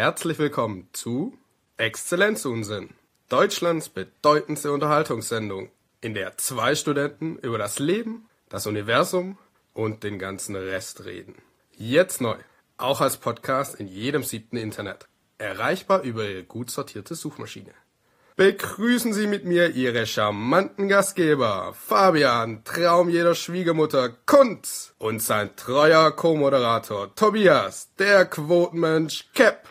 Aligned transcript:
Herzlich 0.00 0.38
willkommen 0.38 0.88
zu 0.92 1.36
Exzellenzunsinn, 1.76 2.90
Deutschlands 3.28 3.88
bedeutendste 3.88 4.70
Unterhaltungssendung, 4.70 5.70
in 6.00 6.14
der 6.14 6.38
zwei 6.38 6.76
Studenten 6.76 7.36
über 7.38 7.58
das 7.58 7.80
Leben, 7.80 8.28
das 8.48 8.68
Universum 8.68 9.38
und 9.74 10.04
den 10.04 10.20
ganzen 10.20 10.54
Rest 10.54 11.04
reden. 11.04 11.34
Jetzt 11.76 12.20
neu, 12.20 12.36
auch 12.76 13.00
als 13.00 13.16
Podcast 13.16 13.74
in 13.80 13.88
jedem 13.88 14.22
siebten 14.22 14.56
Internet. 14.56 15.08
Erreichbar 15.36 16.02
über 16.02 16.24
Ihre 16.24 16.44
gut 16.44 16.70
sortierte 16.70 17.16
Suchmaschine. 17.16 17.74
Begrüßen 18.36 19.12
Sie 19.12 19.26
mit 19.26 19.46
mir 19.46 19.70
Ihre 19.70 20.06
charmanten 20.06 20.86
Gastgeber, 20.86 21.74
Fabian, 21.74 22.62
Traum 22.62 23.08
jeder 23.08 23.34
Schwiegermutter, 23.34 24.10
Kunz 24.26 24.94
und 24.98 25.20
sein 25.20 25.56
treuer 25.56 26.12
Co-Moderator 26.12 27.12
Tobias, 27.16 27.88
der 27.98 28.26
Quotenmensch 28.26 29.24
Cap. 29.34 29.66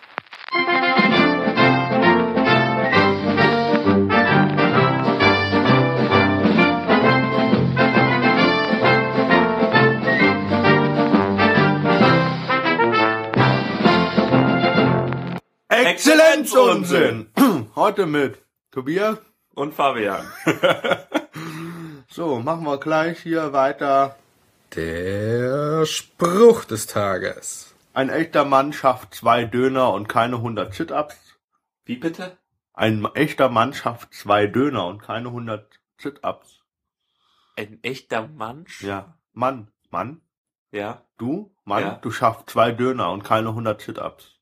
Exzellenzunsinn! 16.27 17.27
Heute 17.75 18.05
mit 18.05 18.41
Tobias. 18.71 19.17
Und 19.55 19.73
Fabian. 19.73 20.25
So, 22.09 22.39
machen 22.39 22.63
wir 22.63 22.79
gleich 22.79 23.19
hier 23.19 23.51
weiter. 23.53 24.15
Der 24.75 25.85
Spruch 25.85 26.63
des 26.63 26.87
Tages. 26.87 27.75
Ein 27.93 28.09
echter 28.09 28.45
Mann 28.45 28.71
schafft 28.73 29.13
zwei 29.13 29.43
Döner 29.43 29.91
und 29.93 30.07
keine 30.07 30.37
100 30.37 30.73
Sit-Ups. 30.73 31.17
Wie 31.85 31.97
bitte? 31.97 32.37
Ein 32.73 33.05
echter 33.13 33.49
Mann 33.49 33.73
schafft 33.73 34.13
zwei 34.13 34.47
Döner 34.47 34.87
und 34.87 35.01
keine 35.01 35.27
100 35.27 35.79
Sit-Ups. 36.01 36.61
Ein 37.57 37.79
echter 37.83 38.27
Mann? 38.29 38.65
Ja, 38.79 39.17
Mann, 39.33 39.67
Mann, 39.91 40.21
Ja. 40.71 41.03
du, 41.17 41.53
Mann, 41.65 41.83
Ja. 41.83 41.99
du 42.01 42.09
schaffst 42.09 42.49
zwei 42.49 42.71
Döner 42.71 43.11
und 43.11 43.23
keine 43.25 43.49
100 43.53 43.81
Sit-Ups. 43.81 44.36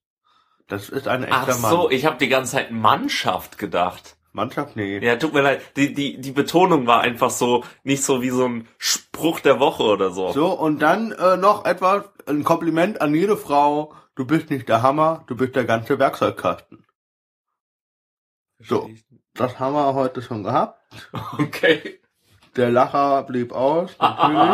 Das 0.67 0.89
ist 0.89 1.08
ein 1.08 1.25
Ach 1.30 1.47
echter 1.47 1.59
Mann. 1.61 1.71
so, 1.71 1.89
ich 1.91 2.05
habe 2.05 2.17
die 2.17 2.27
ganze 2.27 2.53
Zeit 2.53 2.71
Mannschaft 2.71 3.58
gedacht. 3.58 4.17
Mannschaft, 4.31 4.75
nee. 4.75 4.99
Ja, 4.99 5.16
tut 5.16 5.33
mir 5.33 5.41
leid. 5.41 5.61
Die, 5.77 5.94
die, 5.94 6.19
die 6.19 6.31
Betonung 6.31 6.88
war 6.88 7.02
einfach 7.02 7.30
so, 7.30 7.63
nicht 7.83 8.03
so 8.03 8.21
wie 8.21 8.31
so 8.31 8.45
ein 8.45 8.67
Spruch 8.77 9.39
der 9.39 9.59
Woche 9.59 9.83
oder 9.83 10.11
so. 10.11 10.31
So, 10.33 10.52
und 10.52 10.80
dann 10.80 11.13
äh, 11.13 11.38
noch 11.38 11.63
etwas, 11.66 12.03
ein 12.25 12.43
Kompliment 12.43 12.99
an 12.99 13.16
jede 13.16 13.38
Frau. 13.38 13.93
Du 14.16 14.25
bist 14.25 14.49
nicht 14.49 14.67
der 14.67 14.81
Hammer, 14.81 15.23
du 15.27 15.36
bist 15.36 15.55
der 15.55 15.66
ganze 15.66 15.99
Werkzeugkasten. 15.99 16.86
So, 18.59 18.89
das 19.33 19.59
haben 19.59 19.73
wir 19.73 19.93
heute 19.93 20.21
schon 20.21 20.43
gehabt. 20.43 20.81
Okay. 21.38 21.99
Der 22.55 22.71
Lacher 22.71 23.23
blieb 23.23 23.52
aus, 23.52 23.91
natürlich. 23.99 24.49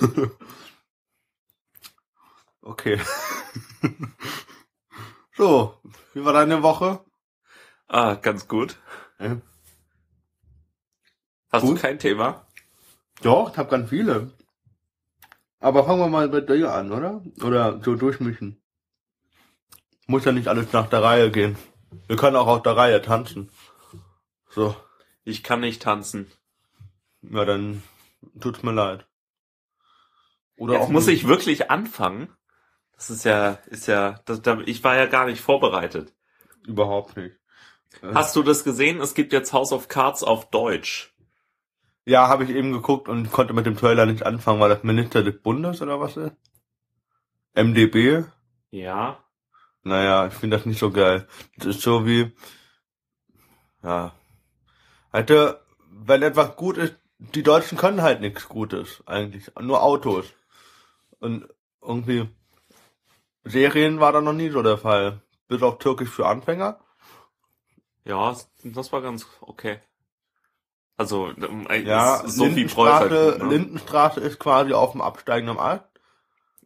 okay. 2.64 3.00
so, 5.36 5.78
wie 6.14 6.24
war 6.24 6.32
deine 6.32 6.62
Woche? 6.62 7.00
ah, 7.88 8.14
ganz 8.14 8.48
gut. 8.48 8.76
Ja. 9.20 9.36
Hast 11.52 11.62
Gut. 11.62 11.76
du 11.78 11.80
kein 11.82 11.98
Thema? 12.00 12.46
Doch, 13.22 13.52
ich 13.52 13.56
hab 13.58 13.70
ganz 13.70 13.88
viele. 13.90 14.32
Aber 15.60 15.84
fangen 15.84 16.00
wir 16.00 16.08
mal 16.08 16.28
bei 16.28 16.40
dir 16.40 16.72
an, 16.74 16.90
oder? 16.90 17.22
Oder 17.42 17.80
so 17.82 17.94
durchmischen. 17.94 18.60
Muss 20.06 20.24
ja 20.24 20.32
nicht 20.32 20.48
alles 20.48 20.72
nach 20.72 20.88
der 20.88 21.02
Reihe 21.02 21.30
gehen. 21.30 21.56
Wir 22.08 22.16
können 22.16 22.36
auch 22.36 22.48
auf 22.48 22.62
der 22.62 22.76
Reihe 22.76 23.00
tanzen. 23.00 23.50
So, 24.50 24.74
Ich 25.22 25.42
kann 25.44 25.60
nicht 25.60 25.80
tanzen. 25.82 26.30
ja, 27.22 27.44
dann 27.44 27.82
tut's 28.40 28.62
mir 28.64 28.72
leid. 28.72 29.06
Oder 30.56 30.74
Jetzt 30.74 30.82
auch 30.84 30.88
muss 30.88 31.06
nicht. 31.06 31.22
ich 31.22 31.28
wirklich 31.28 31.70
anfangen. 31.70 32.28
Das 32.96 33.10
ist 33.10 33.24
ja, 33.24 33.58
ist 33.66 33.86
ja, 33.86 34.20
das, 34.24 34.42
da, 34.42 34.58
ich 34.66 34.82
war 34.84 34.96
ja 34.96 35.06
gar 35.06 35.26
nicht 35.26 35.40
vorbereitet. 35.40 36.12
Überhaupt 36.66 37.16
nicht. 37.16 37.36
Äh, 38.02 38.14
Hast 38.14 38.36
du 38.36 38.42
das 38.42 38.64
gesehen? 38.64 39.00
Es 39.00 39.14
gibt 39.14 39.32
jetzt 39.32 39.52
House 39.52 39.72
of 39.72 39.88
Cards 39.88 40.22
auf 40.22 40.50
Deutsch. 40.50 41.14
Ja, 42.06 42.28
habe 42.28 42.44
ich 42.44 42.50
eben 42.50 42.72
geguckt 42.72 43.08
und 43.08 43.30
konnte 43.32 43.54
mit 43.54 43.66
dem 43.66 43.76
Trailer 43.76 44.06
nicht 44.06 44.24
anfangen, 44.24 44.60
weil 44.60 44.68
das 44.68 44.84
Minister 44.84 45.22
des 45.22 45.40
Bundes 45.40 45.80
oder 45.80 46.00
was 46.00 46.16
ist? 46.16 46.32
MDB? 47.54 48.24
Ja. 48.70 49.24
Naja, 49.82 50.26
ich 50.26 50.34
finde 50.34 50.56
das 50.56 50.66
nicht 50.66 50.78
so 50.78 50.90
geil. 50.90 51.26
Das 51.56 51.68
ist 51.68 51.82
so 51.82 52.06
wie, 52.06 52.32
ja, 53.82 54.12
halt, 55.12 55.30
wenn 55.90 56.22
etwas 56.22 56.56
gut 56.56 56.78
ist, 56.78 56.96
die 57.18 57.42
Deutschen 57.42 57.78
können 57.78 58.02
halt 58.02 58.20
nichts 58.20 58.48
Gutes, 58.48 59.02
eigentlich. 59.06 59.50
Nur 59.60 59.82
Autos. 59.82 60.26
Und 61.20 61.48
irgendwie, 61.80 62.28
Serien 63.44 64.00
war 64.00 64.12
da 64.12 64.20
noch 64.20 64.32
nie 64.32 64.50
so 64.50 64.62
der 64.62 64.78
Fall. 64.78 65.20
Bis 65.48 65.62
auf 65.62 65.78
Türkisch 65.78 66.08
für 66.10 66.26
Anfänger. 66.26 66.78
Ja, 68.04 68.34
das 68.64 68.92
war 68.92 69.02
ganz 69.02 69.26
okay. 69.40 69.78
Also, 70.96 71.28
ähm, 71.30 71.66
Ja, 71.84 72.16
ist 72.20 72.36
Sophie 72.36 72.50
Lindenstraße, 72.50 73.08
Preuß. 73.08 73.38
Ne? 73.38 73.48
Lindenstraße 73.48 74.20
ist 74.20 74.38
quasi 74.38 74.72
auf 74.72 74.92
dem 74.92 75.00
absteigenden 75.00 75.58
Ast. 75.58 75.84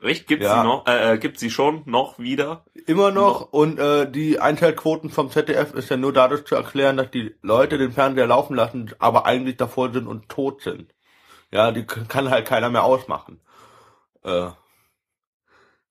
Echt? 0.01 0.27
Gibt's 0.29 0.45
Ja. 0.47 0.61
sie 0.61 0.67
noch? 0.69 0.87
Äh, 0.87 1.15
äh, 1.15 1.19
gibt 1.19 1.41
sie 1.41 1.51
schon 1.51 1.83
noch 1.87 2.19
wieder? 2.19 2.65
Immer 2.87 3.11
noch. 3.11 3.53
Und 3.53 3.79
äh, 3.79 4.09
die 4.11 4.39
Einschaltquoten 4.39 5.11
vom 5.11 5.31
ZDF 5.31 5.75
ist 5.75 5.89
ja 5.89 5.97
nur 5.97 6.13
dadurch 6.13 6.45
zu 6.45 6.55
erklären, 6.55 6.97
dass 6.97 7.11
die 7.11 7.35
Leute 7.43 7.79
den 7.79 7.91
Fernseher 7.93 8.27
laufen 8.29 8.55
lassen, 8.55 8.93
aber 9.01 9.27
eigentlich 9.27 9.57
davor 9.57 9.93
sind 9.93 10.07
und 10.07 10.29
tot 10.29 10.63
sind. 10.63 10.95
Ja, 11.51 11.73
die 11.73 11.85
kann 11.85 12.31
halt 12.31 12.47
keiner 12.47 12.69
mehr 12.71 12.85
ausmachen. 12.85 13.41
Äh, 14.23 14.51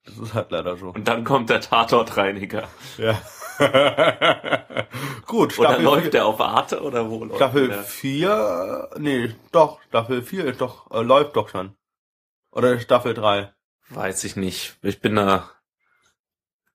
das 0.08 0.18
ist 0.18 0.34
halt 0.34 0.52
leider 0.52 0.78
so. 0.78 0.90
Und 0.90 1.08
dann 1.08 1.24
kommt 1.24 1.50
der 1.50 1.62
Tatortreiniger. 1.62 2.68
Ja. 2.98 3.22
Gut, 5.26 5.58
Oder 5.58 5.70
Staffel 5.70 5.84
läuft 5.84 6.14
der 6.14 6.26
auf 6.26 6.40
Arte 6.40 6.82
oder 6.82 7.10
wo 7.10 7.26
läuft 7.26 7.38
Staffel 7.38 7.68
der? 7.70 7.84
4, 7.84 8.90
nee, 8.98 9.36
doch, 9.52 9.82
Staffel 9.88 10.22
4 10.22 10.46
ist 10.46 10.62
doch, 10.62 10.92
äh, 10.92 11.02
läuft 11.02 11.36
doch 11.36 11.50
schon. 11.50 11.76
Oder 12.52 12.80
Staffel 12.80 13.14
3? 13.16 13.52
Weiß 13.90 14.24
ich 14.26 14.36
nicht. 14.36 14.78
Ich 14.84 15.02
bin 15.02 15.16
da, 15.16 15.50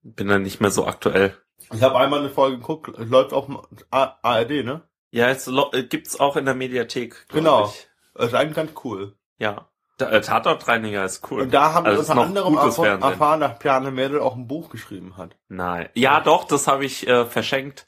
bin 0.03 0.27
da 0.27 0.39
nicht 0.39 0.61
mehr 0.61 0.71
so 0.71 0.87
aktuell. 0.87 1.37
Ich 1.73 1.83
habe 1.83 1.99
einmal 1.99 2.19
eine 2.21 2.31
Folge 2.31 2.59
geguckt, 2.59 2.99
es 2.99 3.09
läuft 3.09 3.33
auf 3.33 3.47
dem 3.47 3.61
ARD, 3.91 4.65
ne? 4.65 4.83
Ja, 5.11 5.29
jetzt 5.29 5.49
äh, 5.49 5.85
gibt's 5.85 6.19
auch 6.19 6.37
in 6.37 6.47
der 6.47 6.55
Mediathek. 6.55 7.29
Genau. 7.29 7.67
Ich. 7.67 7.89
Das 8.15 8.29
ist 8.29 8.35
eigentlich 8.35 8.57
ganz 8.57 8.73
cool. 8.85 9.15
Ja. 9.39 9.69
Äh, 9.99 10.21
Tatortreiniger 10.21 11.05
ist 11.05 11.31
cool. 11.31 11.43
Und 11.43 11.55
da 11.55 11.75
haben 11.75 11.87
Also 11.87 12.03
wir 12.03 12.11
unter 12.11 12.23
anderem 12.23 12.55
gutes 12.57 12.79
erf- 12.79 12.83
Fernsehen. 12.83 13.11
erfahren, 13.13 13.41
dass 13.41 13.59
Bjarne 13.59 13.91
Mädel 13.91 14.21
auch 14.21 14.35
ein 14.35 14.49
Buch 14.49 14.71
geschrieben 14.71 15.17
hat. 15.17 15.37
Nein. 15.49 15.89
Ja, 15.95 16.21
doch, 16.21 16.45
das 16.45 16.67
habe 16.67 16.85
ich 16.85 17.07
äh, 17.07 17.25
verschenkt 17.27 17.87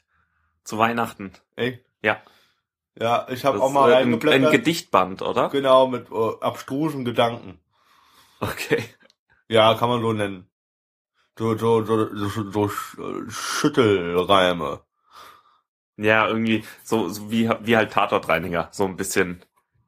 zu 0.63 0.77
Weihnachten. 0.77 1.33
Ey? 1.55 1.83
Ja. 2.01 2.17
Ja, 2.97 3.27
ich 3.29 3.43
habe 3.43 3.61
auch 3.61 3.71
mal 3.71 3.91
äh, 3.91 3.95
ein. 3.95 4.51
Gedichtband, 4.51 5.21
oder? 5.21 5.49
genau, 5.49 5.87
mit 5.87 6.09
äh, 6.09 6.31
abstrusen 6.41 7.03
Gedanken. 7.03 7.59
Okay. 8.39 8.83
Ja, 9.49 9.73
kann 9.75 9.89
man 9.89 10.01
so 10.01 10.13
nennen. 10.13 10.49
So, 11.37 11.57
so, 11.57 11.83
so, 11.83 12.15
so, 12.15 12.51
so 12.51 12.65
äh, 12.67 13.29
Schüttelreime. 13.29 14.81
Ja, 15.97 16.27
irgendwie 16.27 16.63
so, 16.83 17.09
so 17.09 17.29
wie, 17.31 17.49
wie 17.61 17.75
halt 17.77 17.91
Tatortreiniger, 17.91 18.69
so 18.71 18.85
ein 18.85 18.95
bisschen 18.95 19.41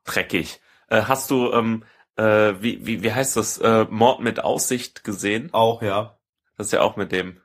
dreckig. 0.04 0.62
Äh, 0.90 1.04
hast 1.04 1.32
du, 1.32 1.52
ähm, 1.52 1.84
äh, 2.18 2.56
wie, 2.62 2.86
wie, 2.86 3.04
wie 3.04 3.14
heißt 3.14 3.38
das, 3.38 3.58
äh, 3.60 3.86
Mord 3.90 4.22
mit 4.22 4.44
Aussicht 4.44 5.04
gesehen? 5.04 5.50
Auch, 5.54 5.82
ja. 5.82 6.18
Das 6.58 6.68
ist 6.68 6.74
ja 6.74 6.82
auch 6.82 6.98
mit 6.98 7.12
dem. 7.12 7.42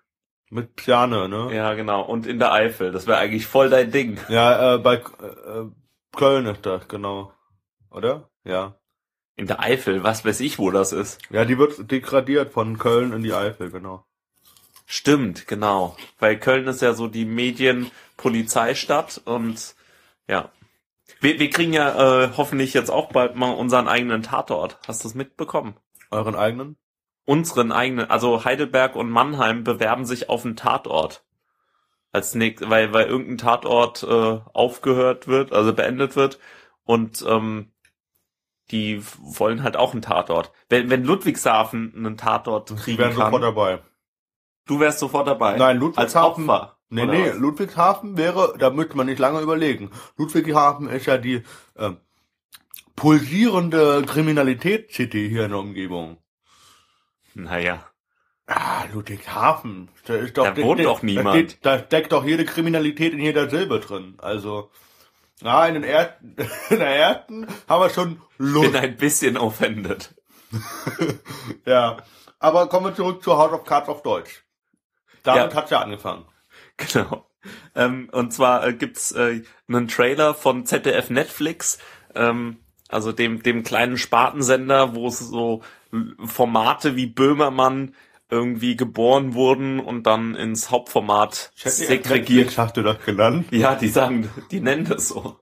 Mit 0.51 0.77
Piane, 0.77 1.29
ne? 1.29 1.55
Ja, 1.55 1.75
genau. 1.75 2.03
Und 2.03 2.27
in 2.27 2.39
der 2.39 2.53
Eifel, 2.53 2.93
das 2.93 3.07
wäre 3.07 3.19
eigentlich 3.19 3.47
voll 3.47 3.71
dein 3.71 3.91
Ding. 3.91 4.19
Ja, 4.29 4.75
äh, 4.75 4.79
bei 4.79 4.97
äh, 4.97 5.03
Köln 6.15 6.47
ist 6.47 6.67
das, 6.67 6.89
genau. 6.89 7.33
Oder? 7.91 8.29
Ja. 8.45 8.77
In 9.35 9.47
der 9.47 9.61
Eifel, 9.61 10.03
was 10.03 10.27
weiß 10.27 10.41
ich, 10.41 10.59
wo 10.59 10.71
das 10.71 10.93
ist. 10.93 11.21
Ja, 11.31 11.47
die 11.47 11.57
wird 11.57 11.91
degradiert 11.91 12.53
von 12.53 12.79
Köln 12.79 13.13
in 13.13 13.23
die 13.23 13.33
Eifel, 13.33 13.71
genau. 13.71 14.05
Stimmt, 14.85 15.49
genau. 15.49 15.97
Weil 16.19 16.39
Köln 16.39 16.67
ist 16.67 16.83
ja 16.83 16.93
so 16.93 17.09
die 17.09 17.25
Medienpolizeistadt 17.25 19.23
und 19.25 19.75
ja. 20.29 20.51
Wir, 21.21 21.39
wir 21.39 21.51
kriegen 21.51 21.73
ja 21.73 22.25
äh, 22.25 22.31
hoffentlich 22.37 22.75
jetzt 22.75 22.91
auch 22.91 23.11
bald 23.11 23.37
mal 23.37 23.51
unseren 23.51 23.89
eigenen 23.89 24.23
Tatort. 24.23 24.79
Hast 24.87 25.05
du 25.05 25.09
es 25.09 25.15
mitbekommen? 25.15 25.75
Euren 26.11 26.35
eigenen? 26.35 26.77
Unseren 27.25 27.71
eigenen, 27.73 28.11
also 28.11 28.45
Heidelberg 28.45 28.97
und 28.97 29.11
Mannheim 29.11 29.65
bewerben 29.65 30.05
sich 30.05 30.29
auf 30.29 30.45
einen 30.45 30.57
Tatort. 30.57 31.25
Als 32.11 32.35
nächst, 32.35 32.69
weil, 32.69 32.93
weil 32.93 33.07
irgendein 33.07 33.39
Tatort 33.39 34.03
äh, 34.03 34.41
aufgehört 34.53 35.29
wird, 35.29 35.53
also 35.53 35.73
beendet 35.73 36.15
wird. 36.17 36.39
Und 36.85 37.25
ähm, 37.27 37.73
die 38.71 39.03
wollen 39.19 39.63
halt 39.63 39.77
auch 39.77 39.93
einen 39.93 40.03
Tatort. 40.03 40.53
Wenn, 40.69 40.91
wenn 40.91 41.05
Ludwigshafen 41.05 41.95
einen 41.97 42.17
Tatort 42.17 42.71
Die 42.71 42.75
kriegen 42.75 42.99
wären 42.99 43.15
kann, 43.15 43.27
sofort 43.27 43.43
dabei. 43.43 43.79
Du 44.67 44.81
wärst 44.81 44.99
sofort 44.99 45.27
dabei. 45.27 45.57
Nein, 45.57 45.77
als 45.77 45.81
Ludwigshafen. 45.81 46.51
Opfer. 46.51 46.79
Nee, 46.93 47.03
oder 47.05 47.13
nee, 47.13 47.31
was? 47.31 47.39
Ludwigshafen 47.39 48.17
wäre, 48.17 48.55
da 48.59 48.71
müsste 48.71 48.97
man 48.97 49.07
nicht 49.07 49.19
lange 49.19 49.41
überlegen. 49.41 49.91
Ludwigshafen 50.19 50.89
ist 50.89 51.07
ja 51.07 51.17
die 51.19 51.43
ähm, 51.79 51.97
pulsierende 52.97 54.03
Kriminalität-City 54.07 55.29
hier 55.29 55.45
in 55.45 55.51
der 55.51 55.59
Umgebung. 55.61 56.19
Naja. 57.35 57.85
Ah, 58.47 58.85
Ludwigshafen. 58.93 59.89
Da 60.05 60.15
ist 60.17 60.37
doch, 60.37 60.45
Da 60.53 60.57
wohnt 60.63 60.85
doch 60.85 61.03
niemand. 61.03 61.27
Da, 61.27 61.33
steht, 61.49 61.59
da 61.65 61.79
steckt 61.79 62.13
doch 62.13 62.25
jede 62.25 62.45
Kriminalität 62.45 63.13
in 63.15 63.21
jeder 63.21 63.49
Silbe 63.49 63.81
drin. 63.81 64.15
Also, 64.19 64.71
ja, 65.41 65.67
in 65.67 65.75
den 65.75 65.85
ersten, 65.85 66.37
in 66.71 66.79
der 66.79 66.95
ersten 66.97 67.47
haben 67.69 67.81
wir 67.83 67.91
schon 67.91 68.21
Bin 68.37 68.47
Lust. 68.49 68.77
ein 68.77 68.97
bisschen 68.97 69.37
offended. 69.37 70.15
Ja. 71.65 71.99
Aber 72.39 72.69
kommen 72.69 72.87
wir 72.87 72.95
zurück 72.95 73.23
zu 73.23 73.37
House 73.39 73.53
of 73.53 73.65
Cards 73.65 73.89
auf 73.89 74.03
Deutsch. 74.03 74.45
Damit 75.23 75.53
Ja. 75.53 75.57
hat's 75.57 75.71
ja 75.71 75.81
angefangen. 75.81 76.25
Genau. 76.93 77.27
Ähm, 77.75 78.09
und 78.13 78.33
zwar 78.33 78.67
äh, 78.67 78.73
gibt's 78.73 79.13
äh, 79.13 79.43
einen 79.69 79.89
Trailer 79.89 80.35
von 80.35 80.65
ZDF 80.65 81.11
Netflix, 81.11 81.79
ähm, 82.15 82.59
also 82.89 83.11
dem 83.11 83.43
dem 83.43 83.65
kleinen 83.65 83.99
Spartensender, 83.99 84.95
wo 84.95 85.09
es 85.09 85.19
so 85.19 85.63
Formate 86.25 86.95
wie 86.95 87.07
Böhmermann 87.07 87.95
irgendwie 88.31 88.77
geboren 88.77 89.35
wurden 89.35 89.81
und 89.81 90.07
dann 90.07 90.35
ins 90.35 90.71
Hauptformat 90.71 91.53
segregiert. 91.55 92.29
Netflix 92.29 92.59
hast 92.59 92.77
du 92.77 92.83
das 92.83 93.05
genannt? 93.05 93.47
Ja, 93.51 93.75
die 93.75 93.89
sagen, 93.89 94.31
die 94.51 94.61
nennen 94.61 94.87
das 94.87 95.09
so. 95.09 95.39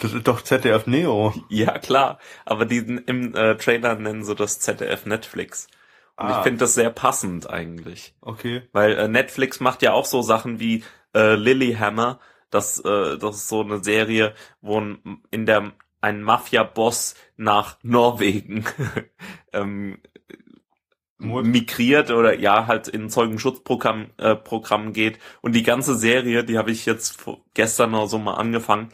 Das 0.00 0.12
ist 0.12 0.28
doch 0.28 0.42
ZDF 0.42 0.86
Neo. 0.86 1.34
Ja, 1.48 1.78
klar. 1.78 2.18
Aber 2.44 2.66
die 2.66 2.78
im 2.78 3.34
äh, 3.34 3.56
Trailer 3.56 3.96
nennen 3.96 4.24
sie 4.24 4.34
das 4.34 4.60
ZDF 4.60 5.06
Netflix. 5.06 5.68
Und 6.18 6.26
Ah. 6.26 6.38
ich 6.38 6.42
finde 6.42 6.58
das 6.58 6.74
sehr 6.74 6.90
passend 6.90 7.48
eigentlich. 7.48 8.14
Okay. 8.20 8.62
Weil 8.72 8.92
äh, 8.98 9.08
Netflix 9.08 9.60
macht 9.60 9.82
ja 9.82 9.92
auch 9.92 10.04
so 10.04 10.20
Sachen 10.22 10.58
wie 10.60 10.82
äh, 11.14 11.34
Lilyhammer. 11.36 12.18
Das, 12.50 12.80
äh, 12.80 13.18
das 13.18 13.36
ist 13.36 13.48
so 13.48 13.62
eine 13.62 13.82
Serie, 13.84 14.34
wo 14.60 14.80
ein, 14.80 15.22
in 15.30 15.46
der 15.46 15.72
ein 16.00 16.22
Mafia-Boss 16.22 17.14
nach 17.36 17.78
Norwegen 17.82 18.64
ähm, 19.52 19.98
migriert 21.18 22.10
oder 22.10 22.38
ja 22.38 22.66
halt 22.66 22.88
in 22.88 23.04
ein 23.04 23.10
Zeugenschutzprogramm 23.10 24.10
äh, 24.18 24.36
Programm 24.36 24.92
geht 24.92 25.18
und 25.40 25.52
die 25.54 25.64
ganze 25.64 25.96
Serie, 25.96 26.44
die 26.44 26.58
habe 26.58 26.70
ich 26.70 26.86
jetzt 26.86 27.24
gestern 27.54 27.94
oder 27.94 28.06
so 28.06 28.18
mal 28.18 28.34
angefangen, 28.34 28.90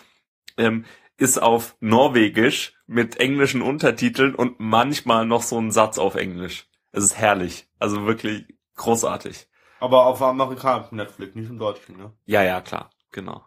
ähm, 0.56 0.84
ist 1.18 1.40
auf 1.42 1.76
Norwegisch 1.80 2.74
mit 2.86 3.20
englischen 3.20 3.62
Untertiteln 3.62 4.34
und 4.34 4.58
manchmal 4.58 5.26
noch 5.26 5.42
so 5.42 5.58
ein 5.58 5.70
Satz 5.70 5.98
auf 5.98 6.14
Englisch. 6.14 6.66
Es 6.94 7.02
ist 7.02 7.18
herrlich, 7.18 7.68
also 7.80 8.06
wirklich 8.06 8.46
großartig. 8.76 9.48
Aber 9.80 10.06
auf 10.06 10.22
amerikanischen 10.22 10.94
Netflix, 10.94 11.34
nicht 11.34 11.50
im 11.50 11.58
deutschen, 11.58 11.96
ne? 11.96 12.12
Ja, 12.24 12.44
ja, 12.44 12.60
klar, 12.60 12.90
genau. 13.10 13.44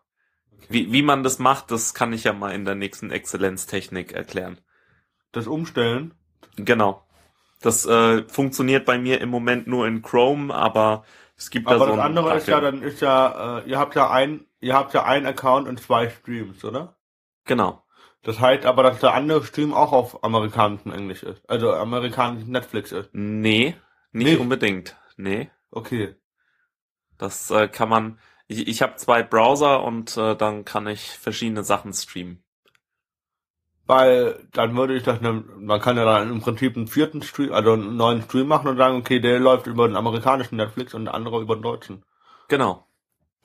Wie, 0.67 0.91
wie 0.91 1.01
man 1.01 1.23
das 1.23 1.39
macht, 1.39 1.71
das 1.71 1.94
kann 1.94 2.11
ich 2.11 2.25
ja 2.25 2.33
mal 2.33 2.53
in 2.53 2.65
der 2.65 2.75
nächsten 2.75 3.09
Exzellenztechnik 3.09 4.11
erklären. 4.11 4.59
Das 5.31 5.47
Umstellen. 5.47 6.13
Genau. 6.57 7.07
Das 7.61 7.85
äh, 7.85 8.27
funktioniert 8.27 8.85
bei 8.85 8.97
mir 8.99 9.21
im 9.21 9.29
Moment 9.29 9.65
nur 9.65 9.88
in 9.88 10.01
Chrome, 10.01 10.53
aber 10.53 11.05
es 11.38 11.49
gibt 11.49 11.67
da 11.67 11.75
Aber 11.75 11.85
so 11.85 11.91
das 11.91 11.99
ein 11.99 12.05
andere 12.05 12.35
ist 12.35 12.47
ja, 12.49 12.59
dann 12.59 12.81
ist 12.81 12.99
ja, 12.99 13.59
äh, 13.59 13.69
ihr 13.69 13.79
habt 13.79 13.95
ja 13.95 14.11
ein, 14.11 14.45
ihr 14.59 14.73
habt 14.73 14.94
ja 14.94 15.05
einen 15.05 15.25
Account 15.25 15.69
und 15.69 15.79
zwei 15.79 16.09
Streams, 16.09 16.65
oder? 16.65 16.97
Genau. 17.45 17.81
Das 18.23 18.39
heißt 18.39 18.65
aber, 18.65 18.83
dass 18.83 18.99
der 18.99 19.13
andere 19.13 19.43
Stream 19.43 19.73
auch 19.73 19.91
auf 19.91 20.23
amerikanischem 20.23 20.91
Englisch 20.91 21.23
ist. 21.23 21.41
Also 21.49 21.73
amerikanischem 21.73 22.51
Netflix 22.51 22.91
ist. 22.91 23.09
Nee, 23.13 23.75
nicht 24.11 24.37
Nicht? 24.37 24.39
unbedingt. 24.39 24.95
Nee, 25.17 25.49
Okay. 25.71 26.15
das 27.17 27.51
äh, 27.51 27.67
kann 27.67 27.89
man. 27.89 28.19
Ich, 28.47 28.67
ich 28.67 28.81
habe 28.81 28.95
zwei 28.95 29.23
Browser 29.23 29.83
und 29.83 30.15
äh, 30.17 30.35
dann 30.35 30.65
kann 30.65 30.87
ich 30.87 31.11
verschiedene 31.11 31.63
Sachen 31.63 31.93
streamen. 31.93 32.43
Weil 33.85 34.47
dann 34.51 34.75
würde 34.75 34.95
ich 34.95 35.03
das, 35.03 35.21
ne, 35.21 35.43
man 35.57 35.79
kann 35.81 35.97
ja 35.97 36.05
dann 36.05 36.29
im 36.29 36.41
Prinzip 36.41 36.75
einen 36.75 36.87
vierten 36.87 37.21
Stream, 37.21 37.53
also 37.53 37.73
einen 37.73 37.95
neuen 37.95 38.21
Stream 38.21 38.47
machen 38.47 38.67
und 38.67 38.77
sagen, 38.77 38.97
okay, 38.97 39.19
der 39.19 39.39
läuft 39.39 39.65
über 39.67 39.87
den 39.87 39.95
amerikanischen 39.95 40.57
Netflix 40.57 40.93
und 40.93 41.05
der 41.05 41.13
andere 41.13 41.41
über 41.41 41.55
den 41.55 41.63
deutschen. 41.63 42.03
Genau. 42.49 42.86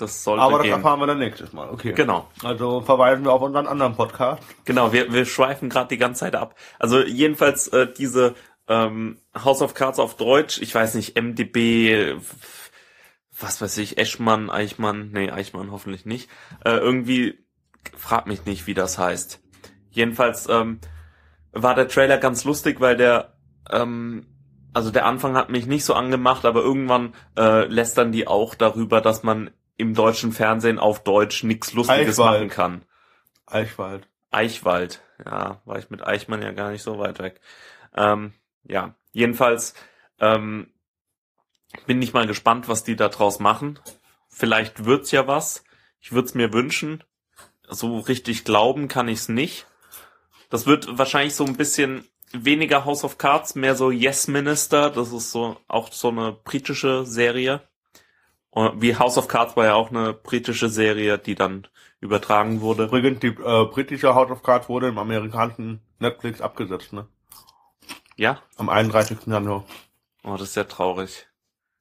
Das 0.02 0.24
sollte 0.24 0.42
Aber 0.42 0.58
das 0.58 0.64
gehen. 0.64 0.72
erfahren 0.72 0.98
wir 0.98 1.06
dann 1.06 1.20
nächstes 1.20 1.52
Mal, 1.52 1.70
okay. 1.70 1.92
Genau. 1.92 2.28
Also 2.42 2.80
verweisen 2.80 3.24
wir 3.24 3.32
auf 3.32 3.40
unseren 3.40 3.68
anderen 3.68 3.94
Podcast. 3.94 4.42
Genau, 4.64 4.92
wir, 4.92 5.12
wir 5.12 5.24
schweifen 5.24 5.68
gerade 5.68 5.86
die 5.90 5.96
ganze 5.96 6.20
Zeit 6.20 6.34
ab. 6.34 6.56
Also 6.80 7.00
jedenfalls 7.04 7.68
äh, 7.68 7.86
diese 7.86 8.34
ähm, 8.66 9.18
House 9.32 9.62
of 9.62 9.74
Cards 9.74 10.00
auf 10.00 10.16
Deutsch, 10.16 10.60
ich 10.60 10.74
weiß 10.74 10.96
nicht, 10.96 11.16
MDB, 11.16 12.16
was 13.38 13.62
weiß 13.62 13.78
ich, 13.78 13.96
Eschmann, 13.96 14.50
Eichmann, 14.50 15.10
nee, 15.12 15.30
Eichmann 15.30 15.70
hoffentlich 15.70 16.04
nicht. 16.04 16.28
Äh, 16.64 16.78
irgendwie, 16.78 17.38
frag 17.96 18.26
mich 18.26 18.44
nicht, 18.44 18.66
wie 18.66 18.74
das 18.74 18.98
heißt. 18.98 19.40
Jedenfalls 19.90 20.48
ähm, 20.48 20.80
war 21.52 21.76
der 21.76 21.86
Trailer 21.86 22.18
ganz 22.18 22.42
lustig, 22.42 22.80
weil 22.80 22.96
der, 22.96 23.34
ähm, 23.70 24.26
also 24.72 24.90
der 24.90 25.06
Anfang 25.06 25.36
hat 25.36 25.48
mich 25.48 25.66
nicht 25.66 25.84
so 25.84 25.94
angemacht, 25.94 26.44
aber 26.44 26.60
irgendwann 26.60 27.14
äh, 27.38 27.66
lästern 27.66 28.10
die 28.10 28.26
auch 28.26 28.56
darüber, 28.56 29.00
dass 29.00 29.22
man 29.22 29.52
im 29.82 29.94
deutschen 29.94 30.32
Fernsehen 30.32 30.78
auf 30.78 31.02
Deutsch 31.02 31.42
nichts 31.42 31.72
Lustiges 31.72 32.18
Eichwald. 32.18 32.40
machen 32.40 32.48
kann. 32.48 32.84
Eichwald. 33.46 34.08
Eichwald. 34.30 35.02
Ja, 35.24 35.60
war 35.64 35.78
ich 35.78 35.90
mit 35.90 36.06
Eichmann 36.06 36.40
ja 36.40 36.52
gar 36.52 36.70
nicht 36.70 36.82
so 36.82 36.98
weit 36.98 37.18
weg. 37.18 37.40
Ähm, 37.94 38.32
ja, 38.64 38.94
jedenfalls 39.12 39.74
ähm, 40.20 40.72
bin 41.86 42.00
ich 42.00 42.12
mal 42.12 42.26
gespannt, 42.26 42.68
was 42.68 42.84
die 42.84 42.96
da 42.96 43.08
draus 43.08 43.40
machen. 43.40 43.78
Vielleicht 44.28 44.84
wird's 44.84 45.10
ja 45.10 45.26
was. 45.26 45.64
Ich 46.00 46.12
würde 46.12 46.26
es 46.26 46.34
mir 46.34 46.52
wünschen. 46.52 47.04
So 47.68 47.98
richtig 47.98 48.44
glauben 48.44 48.88
kann 48.88 49.08
ich's 49.08 49.28
nicht. 49.28 49.66
Das 50.48 50.66
wird 50.66 50.98
wahrscheinlich 50.98 51.34
so 51.34 51.44
ein 51.44 51.56
bisschen 51.56 52.06
weniger 52.32 52.84
House 52.84 53.04
of 53.04 53.18
Cards, 53.18 53.54
mehr 53.54 53.74
so 53.74 53.90
Yes 53.90 54.28
Minister. 54.28 54.90
Das 54.90 55.12
ist 55.12 55.30
so 55.32 55.56
auch 55.68 55.92
so 55.92 56.08
eine 56.08 56.32
britische 56.32 57.04
Serie. 57.04 57.62
Und 58.52 58.82
Wie 58.82 58.96
House 58.96 59.16
of 59.16 59.28
Cards 59.28 59.56
war 59.56 59.64
ja 59.64 59.74
auch 59.74 59.90
eine 59.90 60.12
britische 60.12 60.68
Serie, 60.68 61.18
die 61.18 61.34
dann 61.34 61.66
übertragen 62.00 62.60
wurde. 62.60 62.84
Übrigens, 62.84 63.20
die 63.20 63.28
äh, 63.28 63.64
britische 63.64 64.14
House 64.14 64.30
of 64.30 64.42
Cards 64.42 64.68
wurde 64.68 64.88
im 64.88 64.98
amerikanischen 64.98 65.80
Netflix 65.98 66.42
abgesetzt, 66.42 66.92
ne? 66.92 67.06
Ja, 68.16 68.42
Am 68.56 68.68
31. 68.68 69.26
Januar. 69.26 69.64
Oh, 70.22 70.32
das 70.32 70.50
ist 70.50 70.56
ja 70.56 70.64
traurig. 70.64 71.26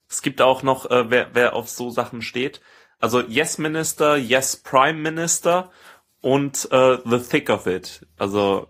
Es 0.09 0.21
gibt 0.21 0.41
auch 0.41 0.63
noch, 0.63 0.89
äh, 0.89 1.09
wer, 1.09 1.29
wer 1.33 1.56
auf 1.56 1.69
so 1.69 1.89
Sachen 1.89 2.21
steht. 2.21 2.62
Also 3.00 3.19
Yes 3.19 3.57
Minister, 3.57 4.16
Yes 4.16 4.56
Prime 4.56 4.99
Minister 4.99 5.71
und 6.21 6.71
äh, 6.71 6.99
The 7.04 7.19
Thick 7.19 7.49
of 7.49 7.68
It. 7.68 8.07
Also 8.18 8.69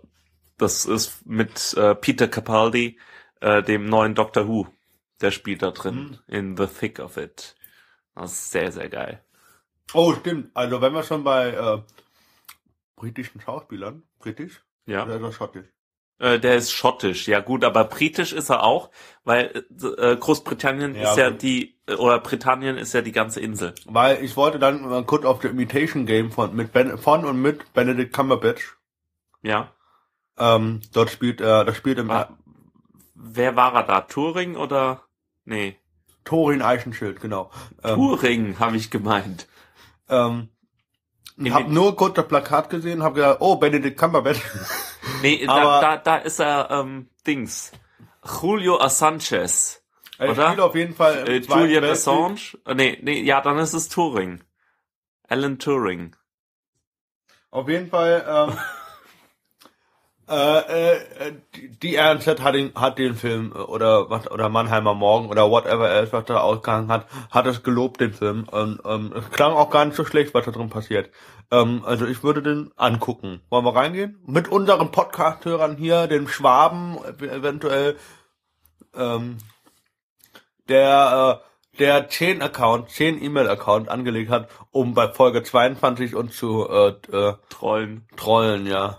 das 0.58 0.86
ist 0.86 1.24
mit 1.24 1.74
äh, 1.74 1.94
Peter 1.94 2.26
Capaldi, 2.26 2.98
äh, 3.40 3.62
dem 3.62 3.86
neuen 3.88 4.16
Doctor 4.16 4.48
Who. 4.48 4.66
Der 5.20 5.30
spielt 5.30 5.62
da 5.62 5.70
drin 5.70 6.18
in 6.26 6.56
The 6.56 6.66
Thick 6.66 6.98
of 6.98 7.16
It. 7.16 7.54
Das 8.14 8.32
ist 8.32 8.50
sehr, 8.50 8.72
sehr 8.72 8.88
geil. 8.88 9.22
Oh, 9.94 10.12
stimmt. 10.14 10.50
Also 10.54 10.80
wenn 10.80 10.92
wir 10.92 11.02
schon 11.02 11.24
bei 11.24 11.48
äh, 11.50 11.82
britischen 12.96 13.40
Schauspielern, 13.40 14.02
britisch? 14.18 14.62
Ja. 14.86 15.04
Oder 15.04 15.20
ist 15.28 15.34
schottisch? 15.36 15.66
Äh, 16.18 16.38
der 16.38 16.56
ist 16.56 16.70
schottisch, 16.72 17.26
ja 17.26 17.40
gut, 17.40 17.64
aber 17.64 17.84
britisch 17.84 18.32
ist 18.32 18.48
er 18.50 18.62
auch, 18.62 18.90
weil 19.24 19.64
äh, 19.98 20.16
Großbritannien 20.16 20.94
Ja, 20.94 21.10
ist 21.10 21.16
ja 21.18 21.30
gut. 21.30 21.42
die, 21.42 21.78
äh, 21.86 21.94
oder 21.94 22.20
Britannien 22.20 22.78
ist 22.78 22.92
ja 22.92 23.00
die 23.02 23.12
ganze 23.12 23.40
Insel. 23.40 23.74
Weil 23.86 24.22
ich 24.22 24.36
wollte 24.36 24.58
dann 24.58 24.82
mal 24.82 25.04
kurz 25.04 25.24
auf 25.24 25.42
The 25.42 25.48
Imitation 25.48 26.06
Game 26.06 26.30
von, 26.30 26.54
mit 26.54 26.72
ben, 26.72 26.96
von 26.98 27.24
und 27.24 27.40
mit 27.42 27.72
Benedict 27.72 28.14
Cumberbatch. 28.14 28.76
Ja. 29.42 29.72
Ähm, 30.38 30.80
dort 30.92 31.10
spielt 31.10 31.40
er, 31.40 31.64
das 31.64 31.76
spielt 31.76 31.98
im 31.98 32.10
Ah, 32.10 32.28
Wer 33.14 33.56
war 33.56 33.74
er 33.74 33.82
da? 33.84 34.00
Turing 34.02 34.56
oder? 34.56 35.02
Nee. 35.44 35.76
Thorin 36.24 36.62
Eichenschild, 36.62 37.20
genau. 37.20 37.50
Ähm, 37.82 37.94
Turing, 37.96 38.58
habe 38.58 38.76
ich 38.76 38.90
gemeint. 38.90 39.46
ähm, 40.08 40.48
ich 41.38 41.52
habe 41.52 41.72
nur 41.72 41.96
kurz 41.96 42.14
das 42.14 42.28
Plakat 42.28 42.68
gesehen, 42.70 43.02
habe 43.02 43.16
gedacht, 43.16 43.38
oh, 43.40 43.56
Benedict 43.56 43.98
Cumberbatch. 43.98 44.40
Nee, 45.22 45.44
da, 45.46 45.80
da, 45.80 45.96
da 45.96 46.16
ist 46.16 46.38
er, 46.40 46.68
ähm, 46.70 47.08
Dings. 47.26 47.72
Julio 48.40 48.78
Assanges. 48.80 49.82
Er 50.18 50.30
Oder? 50.30 50.44
spielt 50.48 50.60
auf 50.60 50.74
jeden 50.76 50.94
Fall 50.94 51.26
Äh, 51.28 51.38
Julian. 51.38 51.84
Assange? 51.84 52.36
Äh, 52.66 52.74
Nee, 52.74 52.98
nee, 53.02 53.22
ja, 53.22 53.40
dann 53.40 53.58
ist 53.58 53.72
es 53.72 53.88
Turing. 53.88 54.44
Alan 55.26 55.58
Turing. 55.58 56.14
Auf 57.50 57.68
jeden 57.68 57.88
Fall, 57.90 58.24
ähm, 58.28 58.56
äh, 60.32 61.28
äh, 61.28 61.32
die- 61.82 61.96
RNZ 61.98 62.40
hat 62.40 62.54
den, 62.54 62.74
hat 62.74 62.98
den 62.98 63.14
Film, 63.14 63.52
äh, 63.54 63.58
oder 63.58 64.08
was, 64.10 64.30
oder 64.30 64.48
Mannheimer 64.48 64.94
Morgen, 64.94 65.28
oder 65.28 65.50
whatever 65.50 65.88
else, 65.90 66.12
was 66.12 66.24
da 66.24 66.38
ausgegangen 66.38 66.90
hat, 66.90 67.06
hat 67.30 67.46
es 67.46 67.62
gelobt, 67.62 68.00
den 68.00 68.12
Film. 68.12 68.44
Und, 68.50 68.80
ähm, 68.84 69.12
es 69.16 69.30
klang 69.30 69.52
auch 69.52 69.70
gar 69.70 69.84
nicht 69.84 69.96
so 69.96 70.04
schlecht, 70.04 70.34
was 70.34 70.44
da 70.44 70.50
drin 70.50 70.70
passiert. 70.70 71.10
Ähm, 71.50 71.82
also 71.84 72.06
ich 72.06 72.22
würde 72.22 72.42
den 72.42 72.70
angucken. 72.76 73.40
Wollen 73.50 73.64
wir 73.64 73.74
reingehen? 73.76 74.18
Mit 74.26 74.48
unseren 74.48 74.90
Podcast-Hörern 74.90 75.76
hier, 75.76 76.06
den 76.06 76.26
Schwaben, 76.28 76.96
ev- 76.98 77.30
eventuell, 77.30 77.96
ähm, 78.96 79.38
der, 80.68 81.40
äh, 81.42 81.78
der 81.78 82.08
10 82.08 82.42
Account, 82.42 82.90
10 82.90 83.22
E-Mail-Account 83.22 83.88
angelegt 83.88 84.30
hat, 84.30 84.48
um 84.70 84.94
bei 84.94 85.08
Folge 85.08 85.42
22 85.42 86.14
uns 86.14 86.36
zu 86.36 86.68
äh, 86.68 86.88
äh, 87.12 87.34
Trollen. 87.48 88.06
trollen, 88.16 88.66
ja. 88.66 88.98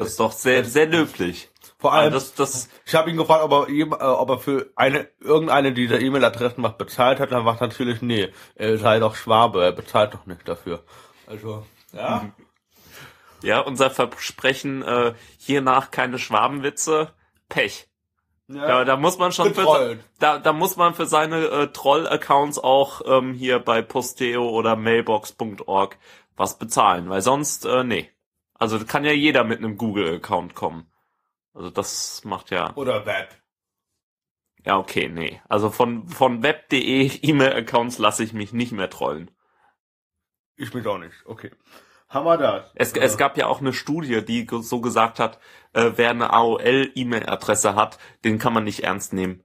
Das 0.00 0.08
ist 0.08 0.20
doch 0.20 0.32
sehr, 0.32 0.64
sehr 0.64 0.86
löblich. 0.86 1.50
Vor 1.78 1.92
allem, 1.92 2.12
das, 2.12 2.34
das, 2.34 2.68
ich 2.84 2.94
habe 2.94 3.10
ihn 3.10 3.16
gefragt, 3.16 3.42
ob 3.42 3.52
er, 3.52 3.68
äh, 3.68 3.84
ob 3.84 4.30
er 4.30 4.38
für 4.38 4.70
eine 4.76 5.08
irgendeine 5.20 5.72
dieser 5.72 6.00
E-Mail-Adressen 6.00 6.62
was 6.62 6.76
bezahlt 6.76 7.20
hat. 7.20 7.32
Dann 7.32 7.44
war 7.44 7.58
natürlich, 7.60 8.02
nee, 8.02 8.28
er 8.54 8.78
sei 8.78 8.98
doch 8.98 9.14
Schwabe, 9.14 9.62
er 9.62 9.72
bezahlt 9.72 10.14
doch 10.14 10.26
nicht 10.26 10.46
dafür. 10.48 10.82
Also, 11.26 11.66
ja. 11.92 12.30
ja, 13.42 13.60
unser 13.60 13.90
Versprechen, 13.90 14.82
äh, 14.82 15.14
hiernach 15.38 15.90
keine 15.90 16.18
Schwabenwitze, 16.18 17.12
Pech. 17.48 17.88
Ja, 18.48 18.84
da 18.84 18.96
muss 18.96 19.18
man 19.18 19.30
schon 19.30 19.54
für, 19.54 19.98
da, 20.18 20.38
da 20.38 20.52
muss 20.52 20.76
man 20.76 20.94
für 20.94 21.06
seine 21.06 21.44
äh, 21.46 21.66
Troll-Accounts 21.68 22.58
auch 22.58 23.02
ähm, 23.06 23.32
hier 23.32 23.60
bei 23.60 23.80
Posteo 23.80 24.48
oder 24.48 24.74
Mailbox.org 24.74 25.96
was 26.36 26.58
bezahlen, 26.58 27.08
weil 27.10 27.20
sonst, 27.22 27.64
äh, 27.64 27.84
nee. 27.84 28.10
Also 28.60 28.78
kann 28.84 29.04
ja 29.06 29.12
jeder 29.12 29.42
mit 29.42 29.58
einem 29.58 29.78
Google-Account 29.78 30.54
kommen. 30.54 30.92
Also 31.54 31.70
das 31.70 32.22
macht 32.24 32.50
ja, 32.50 32.76
Oder 32.76 33.06
Web. 33.06 33.34
ja 34.64 34.76
okay, 34.76 35.08
nee. 35.08 35.40
Also 35.48 35.70
von, 35.70 36.06
von 36.08 36.42
web.de 36.42 37.10
E-Mail-Accounts 37.22 37.98
lasse 37.98 38.22
ich 38.22 38.34
mich 38.34 38.52
nicht 38.52 38.72
mehr 38.72 38.90
trollen. 38.90 39.30
Ich 40.56 40.74
mich 40.74 40.86
auch 40.86 40.98
nicht. 40.98 41.14
Okay. 41.24 41.50
Wir 42.10 42.36
das? 42.36 42.70
Es, 42.74 42.92
Äh, 42.92 43.00
es 43.00 43.16
gab 43.16 43.38
ja 43.38 43.46
auch 43.46 43.60
eine 43.60 43.72
Studie, 43.72 44.22
die 44.22 44.46
so 44.50 44.82
gesagt 44.82 45.18
hat, 45.18 45.38
äh, 45.72 45.92
wer 45.96 46.10
eine 46.10 46.32
AOL-E-Mail-Adresse 46.32 47.74
hat, 47.74 47.98
den 48.24 48.38
kann 48.38 48.52
man 48.52 48.64
nicht 48.64 48.84
ernst 48.84 49.14
nehmen. 49.14 49.42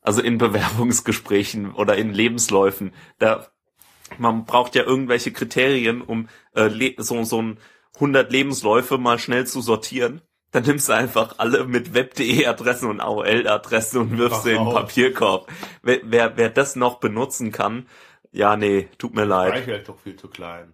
Also 0.00 0.22
in 0.22 0.38
Bewerbungsgesprächen 0.38 1.74
oder 1.74 1.96
in 1.96 2.14
Lebensläufen. 2.14 2.94
Da 3.18 3.48
man 4.18 4.44
braucht 4.46 4.74
ja 4.74 4.84
irgendwelche 4.84 5.32
Kriterien, 5.32 6.00
um 6.00 6.28
äh, 6.54 6.94
so 6.98 7.22
so 7.24 7.42
ein 7.42 7.58
100 7.96 8.30
Lebensläufe 8.30 8.98
mal 8.98 9.18
schnell 9.18 9.46
zu 9.46 9.60
sortieren. 9.60 10.22
Dann 10.52 10.64
nimmst 10.64 10.88
du 10.88 10.92
einfach 10.94 11.34
alle 11.38 11.64
mit 11.64 11.92
web.de 11.92 12.46
Adressen 12.46 12.88
und 12.88 13.00
AOL-Adressen 13.00 14.00
und 14.00 14.18
wirfst 14.18 14.38
Ach, 14.38 14.44
sie 14.44 14.52
in 14.52 14.64
den. 14.64 14.72
Papierkorb. 14.72 15.50
Wer, 15.82 16.00
wer, 16.04 16.36
wer 16.36 16.50
das 16.50 16.76
noch 16.76 16.98
benutzen 16.98 17.52
kann, 17.52 17.86
ja, 18.32 18.56
nee, 18.56 18.88
tut 18.98 19.14
mir 19.14 19.24
leid. 19.24 19.54
Speicher 19.56 19.78
ist 19.78 19.88
doch 19.88 19.98
viel 19.98 20.16
zu 20.16 20.28
klein. 20.28 20.72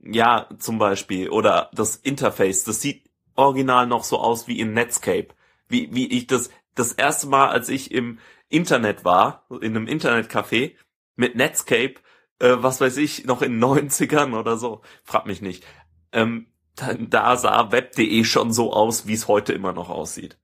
Ja, 0.00 0.48
zum 0.58 0.78
Beispiel. 0.78 1.30
Oder 1.30 1.70
das 1.72 1.96
Interface, 1.96 2.64
das 2.64 2.80
sieht 2.80 3.04
original 3.36 3.86
noch 3.86 4.04
so 4.04 4.18
aus 4.18 4.48
wie 4.48 4.58
in 4.58 4.72
Netscape. 4.72 5.28
Wie, 5.68 5.94
wie 5.94 6.10
ich 6.10 6.26
das, 6.26 6.50
das 6.74 6.92
erste 6.92 7.28
Mal, 7.28 7.48
als 7.48 7.68
ich 7.68 7.90
im 7.92 8.18
Internet 8.48 9.04
war, 9.04 9.46
in 9.50 9.76
einem 9.76 9.86
Internetcafé, 9.86 10.72
mit 11.16 11.36
Netscape, 11.36 11.94
äh, 12.38 12.56
was 12.56 12.80
weiß 12.80 12.96
ich, 12.96 13.24
noch 13.24 13.42
in 13.42 13.62
90ern 13.62 14.38
oder 14.38 14.56
so, 14.56 14.82
frag 15.04 15.26
mich 15.26 15.40
nicht. 15.40 15.64
Ähm, 16.12 16.46
da, 16.76 16.94
da 16.94 17.36
sah 17.36 17.70
web.de 17.72 18.24
schon 18.24 18.52
so 18.52 18.72
aus, 18.72 19.06
wie 19.06 19.14
es 19.14 19.28
heute 19.28 19.52
immer 19.52 19.72
noch 19.72 19.90
aussieht. 19.90 20.38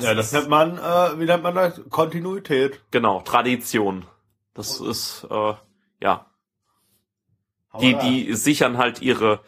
Ja, 0.00 0.14
das 0.14 0.32
nennt 0.32 0.48
man, 0.48 0.78
äh, 0.78 1.18
wie 1.18 1.24
nennt 1.26 1.42
man 1.42 1.54
das? 1.54 1.80
Kontinuität. 1.90 2.80
Genau, 2.90 3.20
Tradition. 3.20 4.06
Das 4.54 4.80
ist, 4.80 5.26
äh, 5.30 5.54
ja, 6.00 6.26
die, 7.80 7.92
wir 7.92 7.98
die 7.98 8.34
sichern 8.34 8.78
halt 8.78 9.02
ihre 9.02 9.40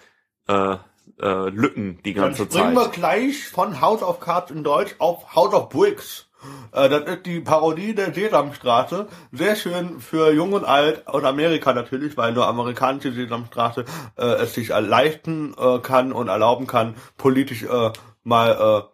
äh, 0.48 0.76
äh, 1.20 1.48
Lücken 1.50 2.02
die 2.02 2.14
Dann 2.14 2.24
ganze 2.24 2.44
springen 2.44 2.74
wir 2.74 2.84
Zeit. 2.84 2.92
gleich 2.94 3.48
von 3.48 3.80
House 3.80 4.02
of 4.02 4.20
Cards 4.20 4.50
in 4.50 4.64
Deutsch 4.64 4.94
auf 4.98 5.34
House 5.34 5.52
of 5.54 5.68
Bricks. 5.68 6.23
Äh, 6.72 6.88
das 6.88 7.04
ist 7.04 7.26
die 7.26 7.40
Parodie 7.40 7.94
der 7.94 8.12
Sesamstraße. 8.12 9.08
Sehr 9.32 9.56
schön 9.56 10.00
für 10.00 10.32
Jung 10.32 10.52
und 10.52 10.64
Alt 10.64 11.06
und 11.08 11.24
Amerika 11.24 11.72
natürlich, 11.72 12.16
weil 12.16 12.32
nur 12.32 12.46
amerikanische 12.46 13.12
Sesamstraße 13.12 13.84
äh, 14.16 14.24
es 14.24 14.54
sich 14.54 14.68
leisten 14.68 15.54
äh, 15.58 15.78
kann 15.78 16.12
und 16.12 16.28
erlauben 16.28 16.66
kann, 16.66 16.94
politisch 17.16 17.62
äh, 17.62 17.90
mal 18.22 18.88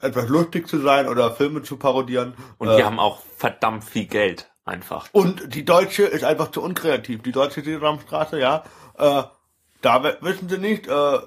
äh, 0.00 0.06
etwas 0.06 0.28
lustig 0.28 0.68
zu 0.68 0.78
sein 0.78 1.08
oder 1.08 1.32
Filme 1.32 1.62
zu 1.62 1.76
parodieren. 1.76 2.34
Und 2.58 2.68
äh, 2.68 2.76
die 2.76 2.84
haben 2.84 2.98
auch 2.98 3.20
verdammt 3.36 3.84
viel 3.84 4.06
Geld 4.06 4.50
einfach. 4.64 5.08
und 5.12 5.54
die 5.54 5.64
deutsche 5.64 6.04
ist 6.04 6.24
einfach 6.24 6.50
zu 6.50 6.62
unkreativ. 6.62 7.22
Die 7.22 7.32
deutsche 7.32 7.62
Sesamstraße, 7.62 8.38
ja. 8.38 8.64
Äh, 8.98 9.22
da 9.82 10.16
wissen 10.20 10.48
sie 10.48 10.58
nicht, 10.58 10.88
äh, 10.88 11.18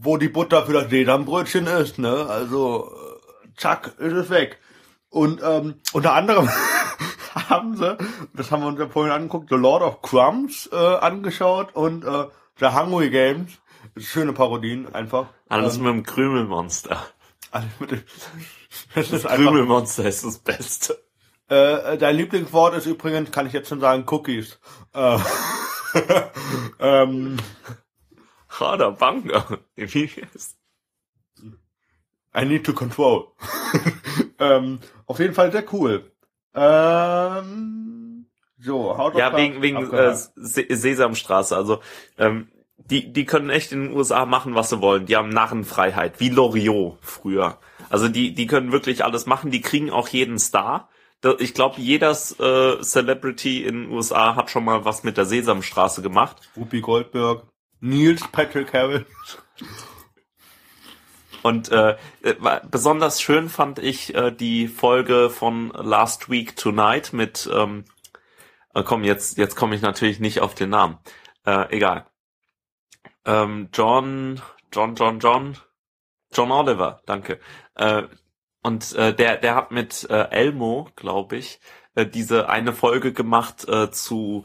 wo 0.00 0.16
die 0.16 0.28
Butter 0.28 0.66
für 0.66 0.72
das 0.72 0.90
Sesambrötchen 0.90 1.66
ist, 1.66 1.98
ne? 1.98 2.26
Also, 2.28 2.92
äh, 2.92 3.48
zack, 3.56 3.94
ist 3.98 4.12
es 4.12 4.30
weg. 4.30 4.58
Und 5.16 5.40
ähm, 5.42 5.76
unter 5.94 6.12
anderem 6.12 6.46
haben 7.48 7.74
sie, 7.74 7.96
das 8.34 8.50
haben 8.50 8.60
wir 8.60 8.66
uns 8.66 8.78
ja 8.78 8.86
vorhin 8.86 9.14
angeguckt, 9.14 9.48
The 9.48 9.54
Lord 9.54 9.82
of 9.82 10.02
Crumbs 10.02 10.68
äh, 10.70 10.76
angeschaut 10.76 11.74
und 11.74 12.04
äh, 12.04 12.26
The 12.60 12.66
Hungry 12.66 13.08
Games. 13.08 13.50
Schöne 13.96 14.34
Parodien, 14.34 14.94
einfach. 14.94 15.28
Alles 15.48 15.78
ähm, 15.78 15.84
mit 15.84 15.92
dem 15.94 16.02
Krümelmonster. 16.02 17.02
alles 17.50 17.70
mit 17.80 17.92
dem, 17.92 18.02
das 18.94 19.08
Das 19.08 19.24
einfach, 19.24 19.46
Krümelmonster 19.46 20.04
ist 20.04 20.22
das 20.22 20.38
Beste. 20.38 21.02
Äh, 21.48 21.96
dein 21.96 22.14
Lieblingswort 22.14 22.74
ist 22.74 22.84
übrigens, 22.84 23.30
kann 23.30 23.46
ich 23.46 23.54
jetzt 23.54 23.70
schon 23.70 23.80
sagen, 23.80 24.04
Cookies. 24.10 24.60
Äh, 24.92 25.18
ähm, 26.78 27.38
Harder 28.50 28.92
Banger. 28.92 29.60
Wie 29.76 30.10
ist? 30.34 30.58
I 32.36 32.44
need 32.44 32.64
to 32.64 32.72
control. 32.72 33.32
ähm, 34.38 34.80
auf 35.06 35.18
jeden 35.18 35.34
Fall 35.34 35.50
sehr 35.52 35.64
cool. 35.72 36.10
Ähm, 36.54 38.26
so, 38.58 38.96
How 38.96 39.14
Ja, 39.14 39.36
wegen, 39.36 39.62
wegen 39.62 39.92
äh, 39.92 40.14
Se 40.14 40.66
Sesamstraße. 40.68 41.56
Also, 41.56 41.80
ähm, 42.18 42.48
die, 42.76 43.12
die 43.12 43.24
können 43.24 43.50
echt 43.50 43.72
in 43.72 43.84
den 43.84 43.96
USA 43.96 44.26
machen, 44.26 44.54
was 44.54 44.70
sie 44.70 44.80
wollen. 44.80 45.06
Die 45.06 45.16
haben 45.16 45.28
Narrenfreiheit, 45.28 46.20
wie 46.20 46.28
Loriot 46.28 46.98
früher. 47.00 47.58
Also 47.88 48.08
die, 48.08 48.34
die 48.34 48.46
können 48.46 48.72
wirklich 48.72 49.04
alles 49.04 49.26
machen. 49.26 49.50
Die 49.50 49.60
kriegen 49.60 49.90
auch 49.90 50.08
jeden 50.08 50.38
Star. 50.38 50.88
Ich 51.38 51.54
glaube, 51.54 51.80
jeder 51.80 52.10
äh, 52.10 52.82
Celebrity 52.82 53.64
in 53.64 53.84
den 53.84 53.90
USA 53.90 54.36
hat 54.36 54.50
schon 54.50 54.64
mal 54.64 54.84
was 54.84 55.02
mit 55.02 55.16
der 55.16 55.24
Sesamstraße 55.24 56.02
gemacht. 56.02 56.36
Whoopi 56.54 56.80
Goldberg, 56.80 57.44
Neils 57.80 58.22
Patrick 58.30 58.72
Harris. 58.72 59.02
Und 61.46 61.70
äh, 61.70 61.96
äh, 62.22 62.34
besonders 62.68 63.22
schön 63.22 63.48
fand 63.48 63.78
ich 63.78 64.12
äh, 64.16 64.32
die 64.32 64.66
Folge 64.66 65.30
von 65.30 65.68
Last 65.68 66.28
Week 66.28 66.56
Tonight 66.56 67.12
mit, 67.12 67.48
ähm, 67.54 67.84
äh, 68.74 68.82
komm, 68.82 69.04
jetzt, 69.04 69.38
jetzt 69.38 69.54
komme 69.54 69.76
ich 69.76 69.80
natürlich 69.80 70.18
nicht 70.18 70.40
auf 70.40 70.56
den 70.56 70.70
Namen. 70.70 70.98
Äh, 71.44 71.72
egal. 71.72 72.06
Ähm, 73.24 73.68
John, 73.72 74.42
John, 74.72 74.96
John, 74.96 75.20
John, 75.20 75.56
John 76.32 76.50
Oliver, 76.50 77.00
danke. 77.06 77.38
Äh, 77.76 78.02
und 78.64 78.92
äh, 78.96 79.14
der, 79.14 79.36
der 79.36 79.54
hat 79.54 79.70
mit 79.70 80.04
äh, 80.10 80.28
Elmo, 80.30 80.88
glaube 80.96 81.36
ich, 81.36 81.60
äh, 81.94 82.06
diese 82.06 82.48
eine 82.48 82.72
Folge 82.72 83.12
gemacht 83.12 83.68
äh, 83.68 83.92
zu 83.92 84.42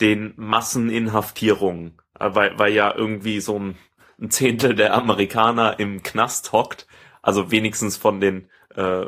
den 0.00 0.32
Masseninhaftierungen, 0.36 2.00
äh, 2.18 2.30
weil, 2.32 2.58
weil 2.58 2.72
ja 2.72 2.94
irgendwie 2.94 3.40
so 3.40 3.58
ein 3.58 3.78
ein 4.20 4.30
Zehntel 4.30 4.74
der 4.74 4.94
Amerikaner 4.94 5.78
im 5.78 6.02
Knast 6.02 6.52
hockt, 6.52 6.86
also 7.22 7.50
wenigstens 7.50 7.96
von 7.96 8.20
den 8.20 8.50
äh, 8.74 9.06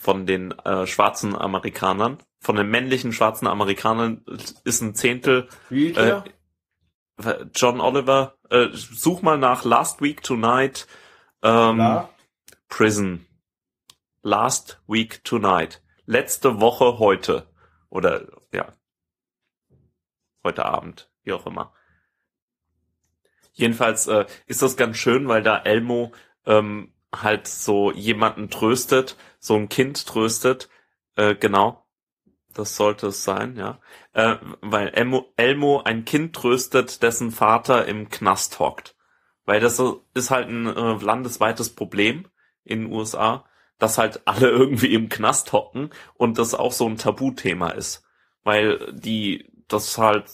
von 0.00 0.26
den 0.26 0.52
äh, 0.52 0.86
schwarzen 0.86 1.36
Amerikanern, 1.36 2.18
von 2.40 2.56
den 2.56 2.68
männlichen 2.68 3.12
schwarzen 3.12 3.46
Amerikanern 3.46 4.24
ist 4.64 4.80
ein 4.80 4.94
Zehntel 4.94 5.48
Wie 5.68 5.92
äh? 5.92 6.22
John 7.54 7.80
Oliver. 7.80 8.36
Äh, 8.50 8.68
such 8.72 9.22
mal 9.22 9.38
nach 9.38 9.64
Last 9.64 10.02
Week 10.02 10.22
Tonight 10.22 10.86
ähm, 11.42 11.78
Ja. 11.78 12.08
Prison. 12.68 13.26
Last 14.22 14.80
Week 14.88 15.22
Tonight. 15.22 15.82
Letzte 16.06 16.60
Woche 16.60 16.98
heute 16.98 17.46
oder 17.88 18.26
ja 18.52 18.74
heute 20.42 20.64
Abend, 20.64 21.10
wie 21.22 21.32
auch 21.32 21.46
immer. 21.46 21.72
Jedenfalls 23.54 24.06
äh, 24.08 24.26
ist 24.46 24.62
das 24.62 24.76
ganz 24.76 24.96
schön, 24.96 25.28
weil 25.28 25.42
da 25.42 25.58
Elmo 25.58 26.12
ähm, 26.44 26.92
halt 27.14 27.46
so 27.46 27.92
jemanden 27.92 28.50
tröstet, 28.50 29.16
so 29.38 29.54
ein 29.54 29.68
Kind 29.68 30.06
tröstet. 30.06 30.68
Äh, 31.14 31.36
genau, 31.36 31.86
das 32.52 32.76
sollte 32.76 33.08
es 33.08 33.24
sein, 33.24 33.56
ja. 33.56 33.80
Äh, 34.12 34.36
weil 34.60 34.88
Elmo, 34.88 35.32
Elmo 35.36 35.82
ein 35.84 36.04
Kind 36.04 36.34
tröstet, 36.34 37.02
dessen 37.02 37.30
Vater 37.30 37.86
im 37.86 38.08
Knast 38.08 38.58
hockt. 38.58 38.96
Weil 39.44 39.60
das 39.60 39.80
ist 40.14 40.30
halt 40.30 40.48
ein 40.48 40.66
äh, 40.66 41.04
landesweites 41.04 41.74
Problem 41.74 42.26
in 42.64 42.82
den 42.82 42.92
USA, 42.92 43.44
dass 43.78 43.98
halt 43.98 44.22
alle 44.26 44.50
irgendwie 44.50 44.94
im 44.94 45.08
Knast 45.08 45.52
hocken 45.52 45.90
und 46.14 46.38
das 46.38 46.54
auch 46.54 46.72
so 46.72 46.88
ein 46.88 46.96
Tabuthema 46.96 47.70
ist. 47.70 48.04
Weil 48.42 48.92
die 48.92 49.48
das 49.68 49.96
halt 49.96 50.24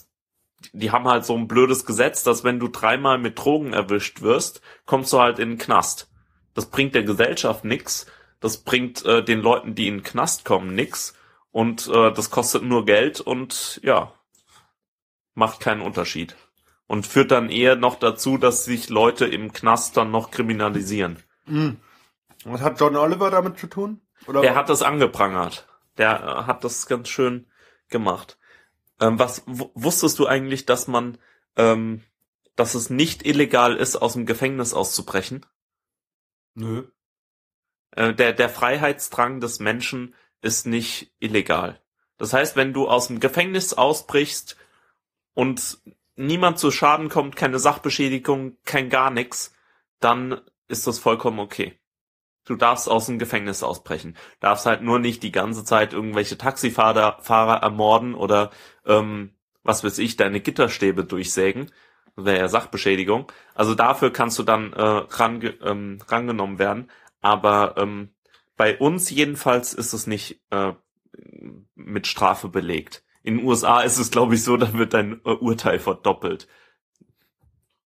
die 0.73 0.91
haben 0.91 1.09
halt 1.09 1.25
so 1.25 1.37
ein 1.37 1.49
blödes 1.49 1.87
Gesetz, 1.87 2.23
dass 2.23 2.45
wenn 2.45 2.61
du 2.61 2.69
dreimal 2.69 3.19
mit 3.19 3.39
Drogen 3.39 3.73
erwischt 3.73 4.23
wirst, 4.23 4.61
kommst 4.87 5.13
du 5.13 5.21
halt 5.21 5.39
in 5.39 5.51
den 5.51 5.59
Knast. 5.59 6.11
Das 6.55 6.67
bringt 6.67 6.95
der 6.95 7.05
Gesellschaft 7.05 7.65
nix, 7.65 8.07
das 8.41 8.59
bringt 8.59 9.05
äh, 9.05 9.23
den 9.25 9.41
Leuten, 9.41 9.75
die 9.75 9.89
in 9.89 9.99
den 9.99 10.03
Knast 10.03 10.45
kommen, 10.45 10.75
nix. 10.75 11.15
und 11.51 11.89
äh, 11.89 12.13
das 12.13 12.31
kostet 12.31 12.63
nur 12.63 12.85
Geld 12.85 13.21
und 13.21 13.81
ja, 13.83 14.13
macht 15.35 15.61
keinen 15.61 15.81
Unterschied. 15.81 16.37
Und 16.87 17.07
führt 17.07 17.31
dann 17.31 17.51
eher 17.51 17.77
noch 17.77 17.97
dazu, 17.97 18.37
dass 18.37 18.65
sich 18.65 18.89
Leute 18.89 19.25
im 19.27 19.53
Knast 19.53 19.97
dann 19.97 20.11
noch 20.11 20.33
kriminalisieren. 20.33 21.23
Mhm. 21.47 21.77
Was 22.45 22.63
hat 22.63 22.81
John 22.81 22.97
Oliver 22.97 23.31
damit 23.31 23.59
zu 23.59 23.69
tun? 23.69 24.01
Oder 24.27 24.41
der 24.41 24.57
hat 24.57 24.69
das 24.69 24.83
angeprangert. 24.83 25.69
Der 25.99 26.21
äh, 26.21 26.47
hat 26.47 26.65
das 26.65 26.87
ganz 26.87 27.09
schön 27.09 27.47
gemacht. 27.89 28.39
Ähm, 29.01 29.19
was 29.19 29.43
wusstest 29.47 30.19
du 30.19 30.27
eigentlich, 30.27 30.67
dass 30.67 30.87
man, 30.87 31.19
ähm, 31.57 32.05
dass 32.57 32.75
es 32.75 32.91
nicht 32.91 33.25
illegal 33.27 33.77
ist, 33.77 33.97
aus 33.97 34.13
dem 34.13 34.27
Gefängnis 34.27 34.75
auszubrechen? 34.75 35.47
Nö. 36.55 36.85
Äh, 37.93 38.15
der, 38.15 38.33
der 38.33 38.49
Freiheitsdrang 38.49 39.41
des 39.41 39.59
Menschen 39.59 40.15
ist 40.43 40.67
nicht 40.67 41.13
illegal. 41.19 41.81
Das 42.19 42.33
heißt, 42.33 42.57
wenn 42.57 42.73
du 42.73 42.89
aus 42.89 43.07
dem 43.07 43.19
Gefängnis 43.19 43.73
ausbrichst 43.73 44.57
und 45.33 45.79
niemand 46.17 46.59
zu 46.59 46.71
Schaden 46.71 47.09
kommt, 47.09 47.35
keine 47.35 47.59
Sachbeschädigung, 47.59 48.59
kein 48.65 48.91
gar 48.91 49.11
nichts, 49.11 49.55
dann 50.01 50.41
ist 50.69 50.87
das 50.87 50.99
vollkommen 50.99 51.41
okay. 51.41 51.80
Du 52.45 52.57
darfst 52.57 52.89
aus 52.89 53.07
dem 53.07 53.19
Gefängnis 53.19 53.63
ausbrechen. 53.63 54.17
Darfst 54.41 54.67
halt 54.67 54.83
nur 54.83 54.99
nicht 54.99 55.23
die 55.23 55.33
ganze 55.33 55.65
Zeit 55.65 55.93
irgendwelche 55.93 56.39
Taxifahrer 56.39 57.19
Fahrer 57.21 57.63
ermorden 57.63 58.15
oder 58.15 58.51
ähm, 58.87 59.35
was 59.63 59.85
weiß 59.85 59.99
ich, 59.99 60.17
deine 60.17 60.41
Gitterstäbe 60.41 61.05
durchsägen. 61.05 61.71
Das 62.17 62.25
wäre 62.25 62.39
ja 62.39 62.49
Sachbeschädigung. 62.49 63.31
Also 63.55 63.75
dafür 63.75 64.13
kannst 64.13 64.39
du 64.39 64.43
dann 64.43 64.73
äh, 64.73 64.83
range, 64.83 65.55
ähm, 65.63 65.99
rangenommen 66.09 66.59
werden. 66.59 66.91
Aber 67.21 67.75
ähm, 67.77 68.11
bei 68.57 68.79
uns 68.79 69.11
jedenfalls 69.11 69.75
ist 69.75 69.93
es 69.93 70.07
nicht 70.07 70.41
äh, 70.51 70.73
mit 71.75 72.07
Strafe 72.07 72.49
belegt. 72.49 73.05
In 73.23 73.39
den 73.39 73.47
USA 73.47 73.83
ist 73.83 73.99
es, 73.99 74.11
glaube 74.11 74.35
ich, 74.35 74.43
so, 74.43 74.57
da 74.57 74.73
wird 74.73 74.95
dein 74.95 75.21
äh, 75.25 75.31
Urteil 75.31 75.79
verdoppelt. 75.79 76.49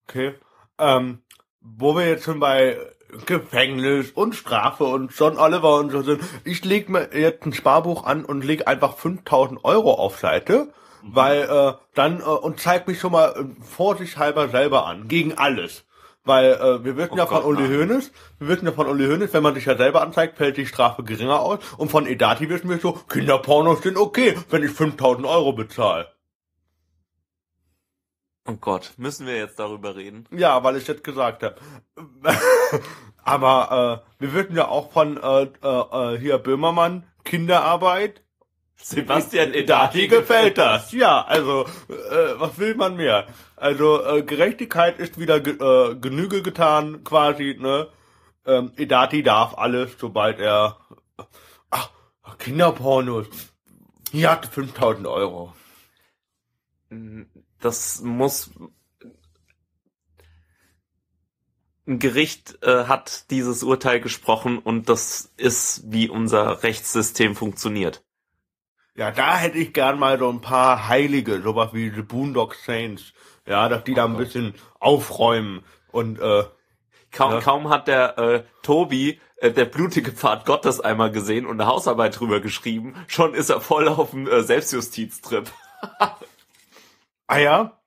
Okay. 0.03 0.36
Ähm, 0.77 1.22
wo 1.62 1.96
wir 1.96 2.08
jetzt 2.08 2.25
schon 2.25 2.39
bei 2.39 2.77
Gefängnis 3.25 4.12
und 4.12 4.36
Strafe 4.36 4.84
und 4.84 5.12
John 5.18 5.38
Oliver 5.38 5.75
und 5.75 5.91
so 5.91 6.01
sind. 6.01 6.22
Ich 6.44 6.63
leg 6.65 6.89
mir 6.89 7.10
jetzt 7.13 7.46
ein 7.46 7.53
Sparbuch 7.53 8.06
an 8.06 8.25
und 8.25 8.44
leg 8.44 8.68
einfach 8.68 8.98
5000 8.98 9.63
Euro 9.63 9.94
auf 9.94 10.20
Seite, 10.20 10.70
mhm. 11.01 11.15
weil 11.15 11.41
äh, 11.44 11.74
dann 11.96 12.20
äh, 12.20 12.24
und 12.24 12.60
zeig 12.60 12.88
mich 12.88 13.00
schon 13.00 13.12
mal 13.12 13.30
äh, 13.30 13.63
vorsichtshalber 13.63 14.50
selber 14.50 14.86
an 14.86 15.08
gegen 15.08 15.38
alles. 15.38 15.86
Weil 16.24 16.53
äh, 16.53 16.86
wir 16.86 16.98
wissen 16.98 17.13
oh 17.13 17.18
ja 17.18 17.25
Gott, 17.25 17.41
von 17.41 17.56
Uli 17.58 17.68
Hoeneß, 17.68 18.12
wir 18.39 18.48
wissen 18.48 18.65
ja 18.65 18.72
von 18.72 18.88
Uli 18.88 19.08
Hoeneß, 19.08 19.34
wenn 19.34 19.41
man 19.41 19.56
sich 19.56 19.65
ja 19.65 19.75
selber 19.75 20.03
anzeigt, 20.03 20.38
fällt 20.38 20.58
die 20.58 20.68
Strafe 20.68 21.03
geringer 21.03 21.39
aus. 21.39 21.60
Und 21.77 21.89
von 21.89 22.06
Edati 22.06 22.48
wissen 22.48 22.70
wir 22.70 22.77
so, 22.77 22.94
Kinderpornos 22.94 23.82
sind 23.82 23.98
okay, 23.98 24.38
wenn 24.51 24.63
ich 24.63 24.72
5000 24.72 25.25
Euro 25.25 25.53
bezahle. 25.53 26.12
Oh 28.48 28.55
Gott, 28.55 28.93
müssen 28.98 29.27
wir 29.27 29.36
jetzt 29.36 29.60
darüber 29.60 29.95
reden? 29.95 30.27
Ja, 30.31 30.63
weil 30.63 30.77
ich 30.77 30.88
jetzt 30.88 31.03
gesagt 31.03 31.43
habe. 31.43 31.55
Aber 33.24 34.03
äh, 34.19 34.24
wir 34.24 34.33
wissen 34.33 34.55
ja 34.55 34.67
auch 34.67 34.91
von 34.91 35.17
äh, 35.17 35.43
äh, 35.43 36.17
hier 36.17 36.39
Böhmermann, 36.39 37.05
Kinderarbeit. 37.24 38.24
Sebastian 38.77 39.53
Edati 39.53 40.07
gefällt 40.07 40.57
das. 40.57 40.91
Ja, 40.91 41.21
also 41.21 41.65
äh, 41.88 42.39
was 42.39 42.57
will 42.57 42.74
man 42.74 42.95
mehr? 42.95 43.27
Also 43.55 44.03
äh, 44.03 44.24
Gerechtigkeit 44.24 44.98
ist 44.98 45.19
wieder 45.19 45.39
ge 45.39 45.53
äh, 45.53 45.95
Genüge 45.95 46.41
getan, 46.41 47.03
quasi. 47.03 47.55
Ne, 47.60 47.89
ähm, 48.48 48.71
Edati 48.75 49.21
darf 49.21 49.55
alles, 49.55 49.91
sobald 50.00 50.39
er 50.39 50.79
ach 51.69 51.91
Kinderpornos. 52.39 53.27
Hier 54.12 54.31
hat 54.31 54.48
5000 54.48 55.05
Euro. 55.05 55.53
Das 57.62 58.01
muss 58.01 58.51
ein 61.88 62.00
Gericht 62.00 62.60
äh, 62.63 62.86
hat 62.86 63.30
dieses 63.32 63.63
Urteil 63.63 64.00
gesprochen 64.00 64.60
und 64.60 64.89
das 64.89 65.34
ist, 65.38 65.84
wie 65.91 66.10
unser 66.10 66.63
Rechtssystem 66.63 67.36
funktioniert. 67.36 68.04
Ja, 68.95 69.12
da 69.12 69.38
hätte 69.38 69.58
ich 69.58 69.74
gern 69.74 70.00
mal 70.00 70.19
so 70.19 70.30
ein 70.30 70.41
paar 70.41 70.88
Heilige, 70.88 71.41
sowas 71.41 71.69
wie 71.74 71.89
The 71.89 72.02
Boondock 72.02 72.56
Saints, 72.56 73.13
ja, 73.47 73.69
dass 73.69 73.84
die 73.84 73.93
da 73.93 74.06
ein 74.06 74.17
bisschen 74.17 74.54
aufräumen 74.80 75.63
und 75.91 76.19
äh, 76.19 76.43
kaum, 77.12 77.32
ja. 77.32 77.39
kaum 77.41 77.69
hat 77.69 77.88
der 77.88 78.17
äh, 78.17 78.43
Tobi 78.62 79.19
äh, 79.38 79.52
der 79.52 79.65
blutige 79.65 80.12
Pfad 80.12 80.45
Gottes 80.45 80.80
einmal 80.82 81.12
gesehen 81.12 81.45
und 81.45 81.60
eine 81.60 81.69
Hausarbeit 81.69 82.19
drüber 82.19 82.41
geschrieben, 82.41 82.95
schon 83.08 83.34
ist 83.34 83.50
er 83.50 83.62
voll 83.62 83.88
auf 83.88 84.12
dem 84.12 84.28
äh, 84.28 84.43
Selbstjustiztrip. 84.43 85.52
ah 87.32 87.39
ja, 87.39 87.82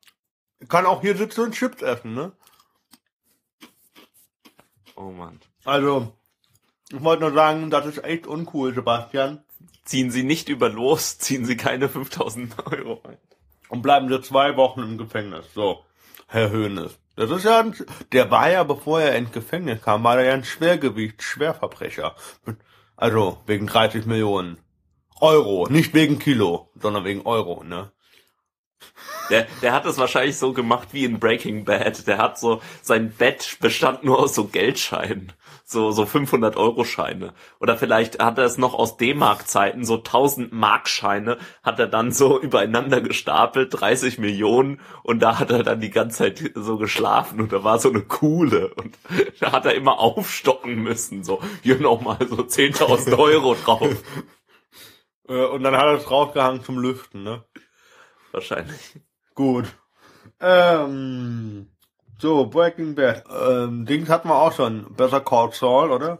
kann 0.68 0.86
auch 0.86 1.02
hier 1.02 1.16
sitzen 1.16 1.42
und 1.42 1.54
Chips 1.54 1.82
essen, 1.82 2.14
ne? 2.14 2.32
Oh 4.96 5.10
Mann. 5.10 5.38
Also, 5.64 6.14
ich 6.90 7.02
wollte 7.02 7.24
nur 7.24 7.34
sagen, 7.34 7.68
das 7.68 7.84
ist 7.84 8.02
echt 8.04 8.26
uncool, 8.26 8.74
Sebastian. 8.74 9.44
Ziehen 9.84 10.10
Sie 10.10 10.22
nicht 10.22 10.48
über 10.48 10.70
los, 10.70 11.18
ziehen 11.18 11.44
Sie 11.44 11.58
keine 11.58 11.90
5000 11.90 12.54
Euro 12.72 13.02
ein. 13.04 13.18
Und 13.68 13.82
bleiben 13.82 14.08
Sie 14.08 14.22
zwei 14.22 14.56
Wochen 14.56 14.80
im 14.80 14.96
Gefängnis. 14.96 15.52
So, 15.52 15.84
Herr 16.26 16.48
Höhnes. 16.48 16.98
Das 17.16 17.30
ist 17.30 17.44
ja, 17.44 17.60
ein, 17.60 17.76
der 18.12 18.30
war 18.30 18.50
ja, 18.50 18.64
bevor 18.64 19.02
er 19.02 19.14
ins 19.16 19.32
Gefängnis 19.32 19.82
kam, 19.82 20.04
war 20.04 20.18
er 20.18 20.24
ja 20.24 20.32
ein 20.32 20.44
Schwergewicht, 20.44 21.22
Schwerverbrecher. 21.22 22.16
Also, 22.96 23.42
wegen 23.46 23.66
30 23.66 24.06
Millionen 24.06 24.56
Euro. 25.20 25.66
Nicht 25.68 25.92
wegen 25.92 26.18
Kilo, 26.18 26.70
sondern 26.76 27.04
wegen 27.04 27.26
Euro, 27.26 27.62
ne? 27.62 27.92
Der, 29.30 29.46
der 29.62 29.72
hat 29.72 29.86
es 29.86 29.98
wahrscheinlich 29.98 30.36
so 30.36 30.52
gemacht 30.52 30.88
wie 30.92 31.04
in 31.04 31.18
Breaking 31.18 31.64
Bad. 31.64 32.06
Der 32.06 32.18
hat 32.18 32.38
so, 32.38 32.60
sein 32.82 33.10
Bett 33.10 33.56
bestand 33.60 34.04
nur 34.04 34.18
aus 34.18 34.34
so 34.34 34.44
Geldscheinen. 34.44 35.32
So, 35.66 35.92
so 35.92 36.04
500 36.04 36.58
Euro 36.58 36.84
Scheine. 36.84 37.32
Oder 37.58 37.78
vielleicht 37.78 38.22
hat 38.22 38.36
er 38.36 38.44
es 38.44 38.58
noch 38.58 38.74
aus 38.74 38.98
D-Mark 38.98 39.48
Zeiten, 39.48 39.86
so 39.86 39.96
1000 39.96 40.52
Mark 40.52 40.88
Scheine 40.88 41.38
hat 41.62 41.78
er 41.78 41.86
dann 41.86 42.12
so 42.12 42.38
übereinander 42.38 43.00
gestapelt, 43.00 43.70
30 43.72 44.18
Millionen. 44.18 44.80
Und 45.02 45.20
da 45.20 45.38
hat 45.38 45.50
er 45.50 45.62
dann 45.62 45.80
die 45.80 45.90
ganze 45.90 46.18
Zeit 46.18 46.52
so 46.54 46.76
geschlafen 46.76 47.40
und 47.40 47.52
da 47.52 47.64
war 47.64 47.78
so 47.78 47.88
eine 47.88 48.02
Kuhle. 48.02 48.74
Und 48.74 48.98
da 49.40 49.52
hat 49.52 49.64
er 49.64 49.74
immer 49.74 49.98
aufstocken 50.00 50.82
müssen. 50.82 51.24
So, 51.24 51.40
hier 51.62 51.80
nochmal 51.80 52.18
so 52.28 52.36
10.000 52.36 53.18
Euro 53.18 53.54
drauf. 53.54 53.88
Äh, 55.26 55.46
und 55.46 55.62
dann 55.62 55.74
hat 55.74 55.86
er 55.86 55.94
es 55.94 56.04
draufgehangen 56.04 56.62
zum 56.62 56.78
Lüften, 56.78 57.22
ne? 57.22 57.44
Wahrscheinlich. 58.34 59.00
Gut. 59.34 59.66
Ähm, 60.40 61.68
so, 62.18 62.46
Breaking 62.46 62.96
Bad. 62.96 63.22
Ähm, 63.30 63.86
Dings 63.86 64.08
hatten 64.08 64.28
wir 64.28 64.36
auch 64.36 64.52
schon. 64.52 64.92
Better 64.94 65.20
Call 65.20 65.52
Saul, 65.52 65.92
oder? 65.92 66.18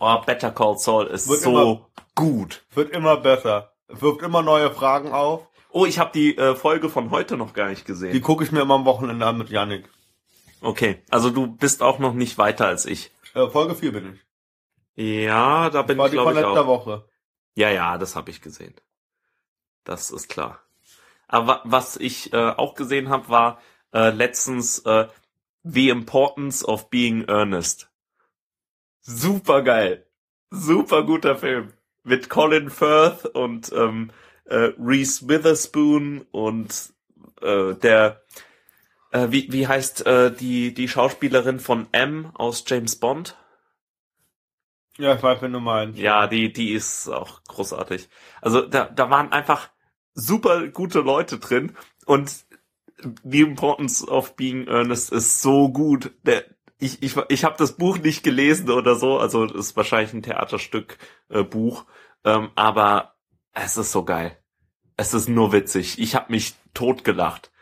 Oh, 0.00 0.18
Better 0.26 0.50
Call 0.50 0.76
Saul 0.76 1.06
ist 1.06 1.28
wird 1.28 1.40
so 1.40 1.50
immer, 1.50 1.86
gut. 2.16 2.66
Wird 2.74 2.90
immer 2.90 3.16
besser. 3.16 3.72
Wirft 3.86 4.22
immer 4.22 4.42
neue 4.42 4.72
Fragen 4.72 5.12
auf. 5.12 5.46
Oh, 5.70 5.86
ich 5.86 6.00
habe 6.00 6.10
die 6.12 6.36
äh, 6.36 6.56
Folge 6.56 6.88
von 6.88 7.12
heute 7.12 7.36
noch 7.36 7.52
gar 7.52 7.68
nicht 7.68 7.86
gesehen. 7.86 8.12
Die 8.12 8.20
gucke 8.20 8.42
ich 8.42 8.50
mir 8.50 8.62
immer 8.62 8.74
am 8.74 8.84
Wochenende 8.84 9.24
an 9.24 9.38
mit 9.38 9.48
Yannick. 9.48 9.88
Okay, 10.60 11.00
also 11.10 11.30
du 11.30 11.46
bist 11.46 11.80
auch 11.80 12.00
noch 12.00 12.12
nicht 12.12 12.38
weiter 12.38 12.66
als 12.66 12.86
ich. 12.86 13.12
Äh, 13.34 13.46
Folge 13.48 13.76
4 13.76 13.92
bin 13.92 14.14
ich. 14.96 15.24
Ja, 15.24 15.70
da 15.70 15.82
bin 15.82 16.00
ich 16.00 16.10
glaube 16.10 16.32
ich 16.32 16.44
auch. 16.44 16.66
Woche. 16.66 17.04
Ja, 17.54 17.70
ja, 17.70 17.98
das 17.98 18.16
habe 18.16 18.30
ich 18.30 18.42
gesehen. 18.42 18.74
Das 19.84 20.10
ist 20.10 20.28
klar. 20.28 20.65
Aber 21.28 21.60
was 21.64 21.96
ich 21.96 22.32
äh, 22.32 22.36
auch 22.36 22.74
gesehen 22.74 23.08
habe, 23.08 23.28
war 23.28 23.60
äh, 23.92 24.10
letztens 24.10 24.80
äh, 24.80 25.08
The 25.64 25.88
Importance 25.88 26.64
of 26.64 26.90
Being 26.90 27.28
Earnest. 27.28 27.90
Super 29.00 29.62
geil. 29.62 30.06
Super 30.50 31.02
guter 31.04 31.36
Film. 31.36 31.72
Mit 32.04 32.28
Colin 32.28 32.70
Firth 32.70 33.26
und 33.26 33.72
ähm, 33.72 34.10
äh, 34.44 34.72
Reese 34.78 35.28
Witherspoon 35.28 36.26
und 36.30 36.92
äh, 37.42 37.74
der 37.74 38.22
äh, 39.10 39.30
wie, 39.30 39.52
wie 39.52 39.66
heißt 39.66 40.06
äh, 40.06 40.30
die, 40.30 40.74
die 40.74 40.88
Schauspielerin 40.88 41.58
von 41.58 41.88
M 41.92 42.30
aus 42.34 42.64
James 42.66 42.96
Bond? 42.96 43.36
Ja, 44.98 45.14
ich 45.14 45.22
weiß, 45.22 45.42
wenn 45.42 45.52
du 45.52 45.60
meinst. 45.60 45.98
Ja, 45.98 46.26
die, 46.26 46.52
die 46.52 46.72
ist 46.72 47.08
auch 47.08 47.42
großartig. 47.44 48.08
Also 48.40 48.62
da, 48.62 48.86
da 48.86 49.10
waren 49.10 49.32
einfach 49.32 49.68
super 50.16 50.66
gute 50.68 51.00
Leute 51.00 51.38
drin 51.38 51.76
und 52.06 52.44
The 53.22 53.40
Importance 53.42 54.06
of 54.08 54.34
Being 54.36 54.66
Earnest 54.66 55.12
ist 55.12 55.42
so 55.42 55.68
gut. 55.68 56.12
Der, 56.24 56.44
ich 56.78 57.02
ich, 57.02 57.14
ich 57.28 57.44
habe 57.44 57.56
das 57.58 57.76
Buch 57.76 57.98
nicht 57.98 58.22
gelesen 58.22 58.70
oder 58.70 58.96
so, 58.96 59.18
also 59.18 59.44
ist 59.44 59.76
wahrscheinlich 59.76 60.12
ein 60.14 60.22
Theaterstück 60.22 60.98
äh, 61.28 61.42
Buch, 61.42 61.84
ähm, 62.24 62.50
aber 62.54 63.14
es 63.52 63.76
ist 63.76 63.92
so 63.92 64.04
geil. 64.04 64.36
Es 64.96 65.12
ist 65.12 65.28
nur 65.28 65.52
witzig. 65.52 65.98
Ich 65.98 66.14
habe 66.14 66.32
mich 66.32 66.54
totgelacht. 66.72 67.52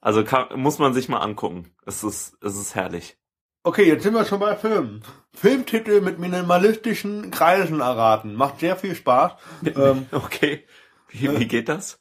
Also 0.00 0.24
kann, 0.24 0.58
muss 0.58 0.78
man 0.78 0.94
sich 0.94 1.08
mal 1.08 1.18
angucken. 1.18 1.74
Es 1.84 2.02
ist 2.02 2.38
es 2.42 2.56
ist 2.56 2.74
herrlich. 2.74 3.18
Okay, 3.64 3.86
jetzt 3.86 4.02
sind 4.02 4.14
wir 4.14 4.24
schon 4.24 4.40
bei 4.40 4.56
Filmen. 4.56 5.02
Filmtitel 5.34 6.00
mit 6.00 6.18
minimalistischen 6.18 7.30
Kreisen 7.30 7.80
erraten. 7.80 8.34
Macht 8.34 8.60
sehr 8.60 8.76
viel 8.76 8.94
Spaß. 8.94 9.32
Ähm, 9.76 10.06
Okay. 10.10 10.64
Wie, 11.08 11.38
wie 11.38 11.46
geht 11.48 11.68
das? 11.68 12.00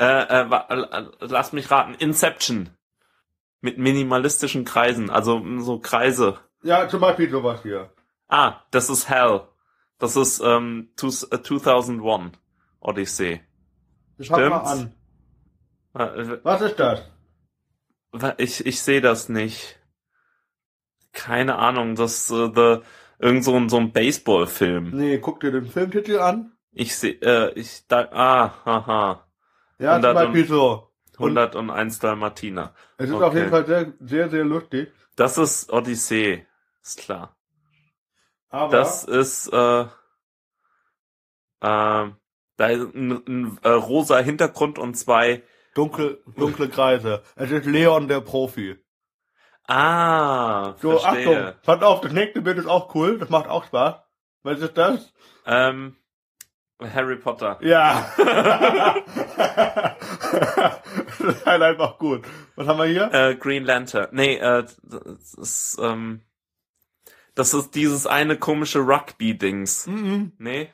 Äh, 0.00 0.04
äh, 0.04 0.50
wa- 0.50 0.66
äh, 0.68 1.06
lass 1.20 1.52
mich 1.52 1.70
raten. 1.70 1.94
Inception. 1.94 2.70
Mit 3.60 3.76
minimalistischen 3.78 4.64
Kreisen, 4.64 5.10
also 5.10 5.42
so 5.60 5.80
Kreise. 5.80 6.38
ja, 6.62 6.88
zum 6.88 7.00
Beispiel 7.00 7.28
sowas 7.28 7.62
hier. 7.62 7.92
Ah, 8.28 8.60
das 8.70 8.88
ist 8.88 9.08
Hell. 9.08 9.48
Das 9.98 10.14
ist 10.14 10.40
ähm, 10.40 10.92
two- 10.96 11.08
äh, 11.32 11.42
2001 11.42 12.38
Odyssey. 12.80 13.40
Ich 14.18 14.30
mal 14.30 14.52
an. 14.52 14.94
Äh, 15.94 16.38
Was 16.44 16.60
ist 16.60 16.78
das? 16.78 17.02
Ich, 18.38 18.64
ich 18.64 18.80
sehe 18.80 19.00
das 19.00 19.28
nicht. 19.28 19.80
Keine 21.12 21.56
Ahnung, 21.56 21.96
das 21.96 22.30
äh, 22.30 22.50
the, 22.54 22.78
irgend 23.18 23.42
so 23.44 23.56
ein, 23.56 23.68
so 23.68 23.78
ein 23.78 23.92
Baseballfilm. 23.92 24.90
Nee, 24.90 25.18
guck 25.18 25.40
dir 25.40 25.50
den 25.50 25.66
Filmtitel 25.66 26.18
an. 26.20 26.52
Ich 26.72 26.96
sehe, 26.96 27.14
äh, 27.22 27.52
ich 27.58 27.86
da, 27.88 28.08
ah, 28.12 28.64
haha. 28.64 29.24
Ja, 29.78 29.94
zum 30.00 30.04
100 30.04 30.16
und- 30.16 30.32
Beispiel 30.32 30.46
so. 30.46 30.84
101 31.18 31.98
Dalmatiner. 31.98 32.74
Es 32.96 33.08
ist 33.08 33.14
Okay. 33.16 33.24
auf 33.24 33.34
jeden 33.34 33.50
Fall 33.50 33.66
sehr, 33.66 33.92
sehr, 34.00 34.28
sehr 34.28 34.44
lustig. 34.44 34.92
Das 35.16 35.36
ist 35.36 35.72
Odyssee, 35.72 36.46
ist 36.80 36.98
klar. 37.00 37.36
Aber 38.50 38.70
Das 38.76 39.02
ist, 39.04 39.48
äh, 39.52 39.80
äh, 39.82 39.86
da 41.60 42.10
ist 42.68 42.94
ein, 42.94 43.10
ein 43.26 43.58
äh, 43.62 43.68
rosa 43.70 44.18
Hintergrund 44.18 44.78
und 44.78 44.94
zwei, 44.94 45.42
dunkel, 45.74 46.22
dunkle 46.36 46.68
Kreise. 46.68 47.22
Es 47.34 47.50
ist 47.50 47.66
Leon 47.66 48.06
der 48.08 48.20
Profi. 48.20 48.76
ah, 49.66 50.74
So, 50.80 50.98
verstehe. 50.98 51.46
Achtung, 51.48 51.60
pass 51.64 51.82
auf, 51.82 52.00
das 52.00 52.12
nächste 52.12 52.42
Bild 52.42 52.58
ist 52.58 52.66
auch 52.66 52.94
cool. 52.94 53.18
Das 53.18 53.28
macht 53.28 53.48
auch 53.48 53.64
Spaß. 53.64 53.96
Was 54.44 54.60
ist 54.60 54.78
das? 54.78 55.12
Ähm, 55.46 55.96
Harry 56.80 57.16
Potter. 57.16 57.58
Ja. 57.60 58.12
das 61.18 61.20
ist 61.20 61.46
halt 61.46 61.62
einfach 61.62 61.98
gut. 61.98 62.22
Was 62.56 62.68
haben 62.68 62.78
wir 62.78 62.86
hier? 62.86 63.12
Äh, 63.12 63.34
Green 63.34 63.64
Lantern. 63.64 64.08
Nee, 64.12 64.36
äh, 64.36 64.64
das 64.82 65.34
ist, 65.34 65.78
ähm, 65.82 66.22
das 67.34 67.54
ist 67.54 67.74
dieses 67.74 68.06
eine 68.06 68.38
komische 68.38 68.78
Rugby-Dings. 68.80 69.86
Mhm. 69.86 70.32
Nee? 70.38 70.70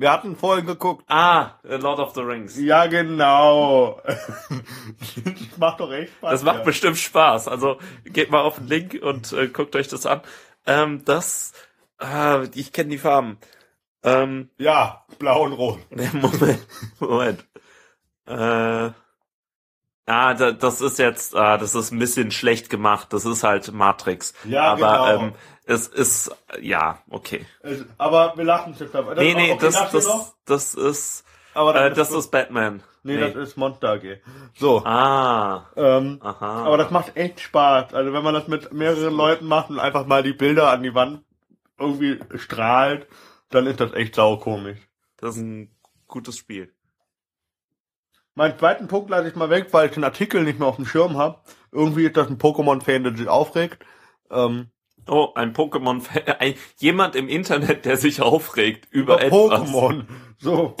Wir 0.00 0.10
hatten 0.10 0.34
vorhin 0.34 0.64
geguckt. 0.64 1.04
Ah, 1.08 1.58
äh, 1.62 1.76
Lord 1.76 1.98
of 1.98 2.14
the 2.14 2.22
Rings. 2.22 2.58
Ja, 2.58 2.86
genau. 2.86 4.00
das 4.02 5.58
macht 5.58 5.80
doch 5.80 5.92
echt 5.92 6.14
Spaß. 6.14 6.30
Das 6.30 6.42
macht 6.42 6.58
ja. 6.60 6.64
bestimmt 6.64 6.96
Spaß. 6.96 7.48
Also 7.48 7.78
geht 8.04 8.30
mal 8.30 8.40
auf 8.40 8.56
den 8.56 8.66
Link 8.66 8.98
und 9.02 9.30
äh, 9.34 9.48
guckt 9.48 9.76
euch 9.76 9.88
das 9.88 10.06
an. 10.06 10.22
Ähm, 10.66 11.04
das, 11.04 11.52
äh, 12.00 12.46
ich 12.54 12.72
kenne 12.72 12.88
die 12.88 12.98
Farben. 12.98 13.36
Ähm, 14.02 14.50
Ja, 14.58 15.04
blau 15.18 15.44
und 15.44 15.52
rot. 15.52 15.78
nee, 15.90 16.08
Moment, 16.14 16.66
Moment. 17.00 17.44
Äh, 18.26 18.90
ah, 20.06 20.34
da, 20.34 20.52
das 20.52 20.80
ist 20.80 20.98
jetzt, 20.98 21.34
ah, 21.36 21.58
das 21.58 21.74
ist 21.74 21.90
ein 21.92 21.98
bisschen 21.98 22.30
schlecht 22.30 22.70
gemacht. 22.70 23.12
Das 23.12 23.24
ist 23.24 23.42
halt 23.44 23.72
Matrix. 23.72 24.34
Ja, 24.44 24.64
Aber 24.72 24.76
genau. 24.76 25.06
ähm, 25.26 25.32
es 25.64 25.86
ist, 25.88 26.34
ja, 26.60 26.98
okay. 27.10 27.44
Es- 27.62 27.84
Aber 27.98 28.36
wir 28.36 28.44
lachen 28.44 28.74
jetzt 28.78 28.94
dabei. 28.94 29.14
Nee, 29.14 29.34
nee, 29.34 29.52
okay, 29.52 29.66
das, 29.66 29.90
das, 29.92 30.34
das 30.46 30.74
ist, 30.74 31.24
aber 31.54 31.74
äh, 31.76 31.92
das 31.92 32.10
ist 32.10 32.30
Batman. 32.30 32.82
nee, 33.02 33.18
das 33.18 33.34
ist 33.34 33.56
Monster 33.56 33.90
AG. 33.92 34.20
So, 34.54 34.84
Ah, 34.84 35.66
ähm, 35.76 36.18
aha. 36.22 36.64
aber 36.64 36.76
das 36.78 36.90
macht 36.90 37.16
echt 37.16 37.40
Spaß. 37.40 37.94
Also 37.94 38.12
wenn 38.12 38.22
man 38.24 38.34
das 38.34 38.48
mit 38.48 38.72
mehreren 38.72 39.14
Leuten 39.14 39.46
macht 39.46 39.70
und 39.70 39.78
einfach 39.78 40.06
mal 40.06 40.22
die 40.22 40.32
Bilder 40.32 40.70
an 40.70 40.82
die 40.82 40.94
Wand 40.94 41.22
irgendwie 41.78 42.20
strahlt, 42.36 43.06
dann 43.50 43.66
ist 43.66 43.80
das 43.80 43.92
echt 43.92 44.14
saukomisch. 44.14 44.78
das 45.18 45.36
ist 45.36 45.42
ein 45.42 45.76
gutes 46.08 46.36
Spiel. 46.38 46.72
Meinen 48.34 48.58
zweiten 48.58 48.88
Punkt 48.88 49.10
lasse 49.10 49.28
ich 49.28 49.34
mal 49.36 49.50
weg, 49.50 49.68
weil 49.72 49.88
ich 49.88 49.94
den 49.94 50.04
Artikel 50.04 50.44
nicht 50.44 50.58
mehr 50.58 50.68
auf 50.68 50.76
dem 50.76 50.86
Schirm 50.86 51.16
habe. 51.18 51.40
Irgendwie 51.72 52.06
ist 52.06 52.16
das 52.16 52.28
ein 52.28 52.38
Pokémon-Fan, 52.38 53.04
der 53.04 53.16
sich 53.16 53.28
aufregt. 53.28 53.84
Ähm, 54.30 54.70
Oh, 55.08 55.32
ein 55.34 55.54
Pokémon, 55.54 56.06
ein, 56.38 56.54
jemand 56.76 57.16
im 57.16 57.28
Internet, 57.28 57.84
der 57.84 57.96
sich 57.96 58.20
aufregt 58.20 58.86
über, 58.92 59.14
über 59.14 59.22
etwas. 59.22 59.72
Pokémon. 59.72 60.06
So. 60.38 60.76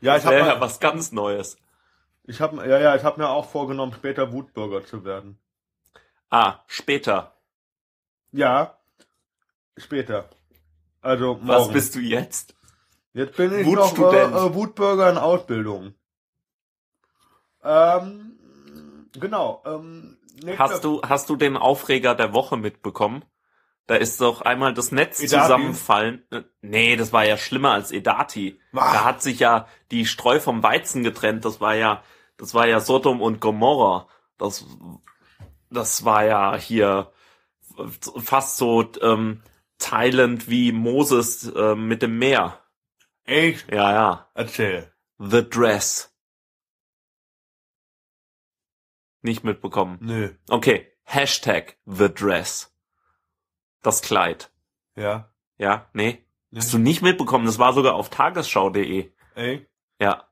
Ja, 0.00 0.16
ich 0.16 0.24
Das 0.24 0.30
wäre 0.30 0.44
habe 0.44 0.54
ja 0.56 0.60
was 0.60 0.80
ganz 0.80 1.12
Neues. 1.12 1.56
ich 2.24 2.40
hab, 2.40 2.52
ja, 2.54 2.78
ja, 2.78 2.96
ich 2.96 3.04
habe 3.04 3.20
mir 3.20 3.28
auch 3.28 3.48
vorgenommen, 3.48 3.92
später 3.92 4.32
Wutbürger 4.32 4.84
zu 4.84 5.04
werden. 5.04 5.38
Ah, 6.30 6.62
später. 6.66 7.36
Ja, 8.32 8.78
später. 9.76 10.30
Also 11.00 11.34
morgen. 11.34 11.48
Was 11.48 11.68
bist 11.72 11.94
du 11.94 12.00
jetzt? 12.00 12.54
Jetzt 13.14 13.36
bin 13.36 13.52
ich 13.58 13.66
noch 13.66 13.96
äh, 13.98 14.22
äh, 14.22 14.54
Wutbürger 14.54 15.10
in 15.10 15.18
Ausbildung. 15.18 15.94
Ähm, 17.64 18.38
genau. 19.12 19.62
Ähm, 19.66 20.18
Hast 20.56 20.84
du, 20.84 21.02
hast 21.02 21.28
du 21.30 21.36
den 21.36 21.56
Aufreger 21.56 22.14
der 22.14 22.32
Woche 22.32 22.56
mitbekommen? 22.56 23.24
Da 23.88 23.96
ist 23.96 24.20
doch 24.20 24.42
einmal 24.42 24.74
das 24.74 24.92
Netz 24.92 25.18
Edati? 25.20 25.42
zusammenfallen. 25.42 26.22
Äh, 26.30 26.42
Nee, 26.60 26.94
das 26.96 27.12
war 27.12 27.24
ja 27.24 27.36
schlimmer 27.36 27.72
als 27.72 27.90
Edati. 27.90 28.60
Ah. 28.72 28.92
Da 28.92 29.04
hat 29.04 29.22
sich 29.22 29.40
ja 29.40 29.66
die 29.90 30.06
Streu 30.06 30.38
vom 30.38 30.62
Weizen 30.62 31.02
getrennt. 31.02 31.44
Das 31.44 31.60
war 31.60 31.74
ja, 31.74 32.02
das 32.36 32.54
war 32.54 32.68
ja 32.68 32.80
Sodom 32.80 33.20
und 33.22 33.40
Gomorra. 33.40 34.06
Das, 34.36 34.64
das 35.70 36.04
war 36.04 36.24
ja 36.24 36.54
hier 36.56 37.10
fast 38.18 38.58
so 38.58 38.84
ähm, 39.02 39.42
teilend 39.78 40.48
wie 40.48 40.72
Moses 40.72 41.50
äh, 41.54 41.74
mit 41.74 42.02
dem 42.02 42.18
Meer. 42.18 42.62
Echt? 43.24 43.70
Ja, 43.72 43.92
ja. 43.92 44.30
Erzähl. 44.34 44.92
The 45.18 45.48
Dress. 45.48 46.14
Nicht 49.22 49.44
mitbekommen. 49.44 49.98
Nö. 50.00 50.30
Okay, 50.48 50.86
Hashtag 51.04 51.76
The 51.86 52.12
Dress. 52.12 52.74
Das 53.82 54.02
Kleid. 54.02 54.50
Ja. 54.96 55.32
Ja, 55.58 55.88
nee. 55.92 56.24
Nee. 56.50 56.60
Hast 56.60 56.72
du 56.72 56.78
nicht 56.78 57.02
mitbekommen? 57.02 57.46
Das 57.46 57.58
war 57.58 57.72
sogar 57.72 57.94
auf 57.94 58.08
tagesschau.de. 58.08 59.12
Ey. 59.34 59.66
Ja. 60.00 60.28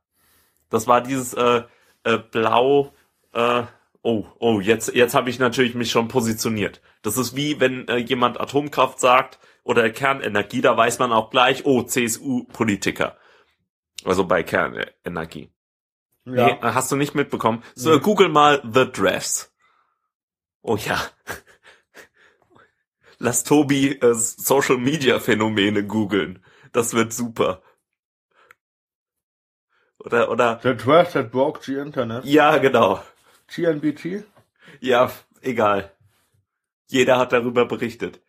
Das 0.71 0.87
war 0.87 1.01
dieses 1.01 1.35
äh, 1.35 1.65
äh, 2.05 2.19
blau. 2.19 2.95
Äh, 3.33 3.65
oh, 4.07 4.25
oh, 4.39 4.61
jetzt, 4.61 4.95
jetzt 4.95 5.15
habe 5.15 5.31
ich 5.31 5.41
natürlich 5.41 5.75
mich 5.75 5.91
schon 5.91 6.07
positioniert. 6.07 6.81
Das 7.03 7.19
ist 7.19 7.35
wie 7.35 7.59
wenn 7.59 7.89
äh, 7.89 7.97
jemand 7.97 8.41
Atomkraft 8.41 9.01
sagt 9.01 9.41
oder 9.65 9.91
Kernenergie, 9.91 10.61
da 10.61 10.77
weiß 10.77 11.01
man 11.01 11.13
auch 11.13 11.31
gleich, 11.31 11.67
oh, 11.67 11.83
CSU-Politiker. 11.83 13.17
Also 14.05 14.25
bei 14.25 14.45
Kernenergie. 14.45 15.51
Ja. 16.25 16.47
Nee, 16.47 16.59
hast 16.61 16.93
du 16.93 16.97
nicht 16.97 17.17
mitbekommen? 17.17 17.65
So, 17.75 17.95
Nee. 17.95 18.01
Google 18.01 18.29
mal 18.29 18.63
The 18.73 18.91
Dress. 18.91 19.53
Oh 20.63 20.77
ja. 20.77 21.01
Lass 23.19 23.43
Tobi 23.43 23.93
äh, 23.93 24.15
Social 24.15 24.77
Media 24.77 25.19
Phänomene 25.19 25.85
googeln. 25.85 26.45
Das 26.73 26.95
wird 26.95 27.13
super. 27.13 27.61
Oder, 29.99 30.31
oder, 30.31 30.61
The 30.63 30.75
Trust 30.75 31.15
that 31.15 31.33
broke 31.33 31.61
the 31.65 31.75
Internet. 31.75 32.25
ja, 32.25 32.59
genau. 32.59 33.03
TNBT? 33.49 34.25
Ja, 34.81 35.13
egal. 35.41 35.93
Jeder 36.89 37.19
hat 37.19 37.33
darüber 37.33 37.67
berichtet. 37.67 38.21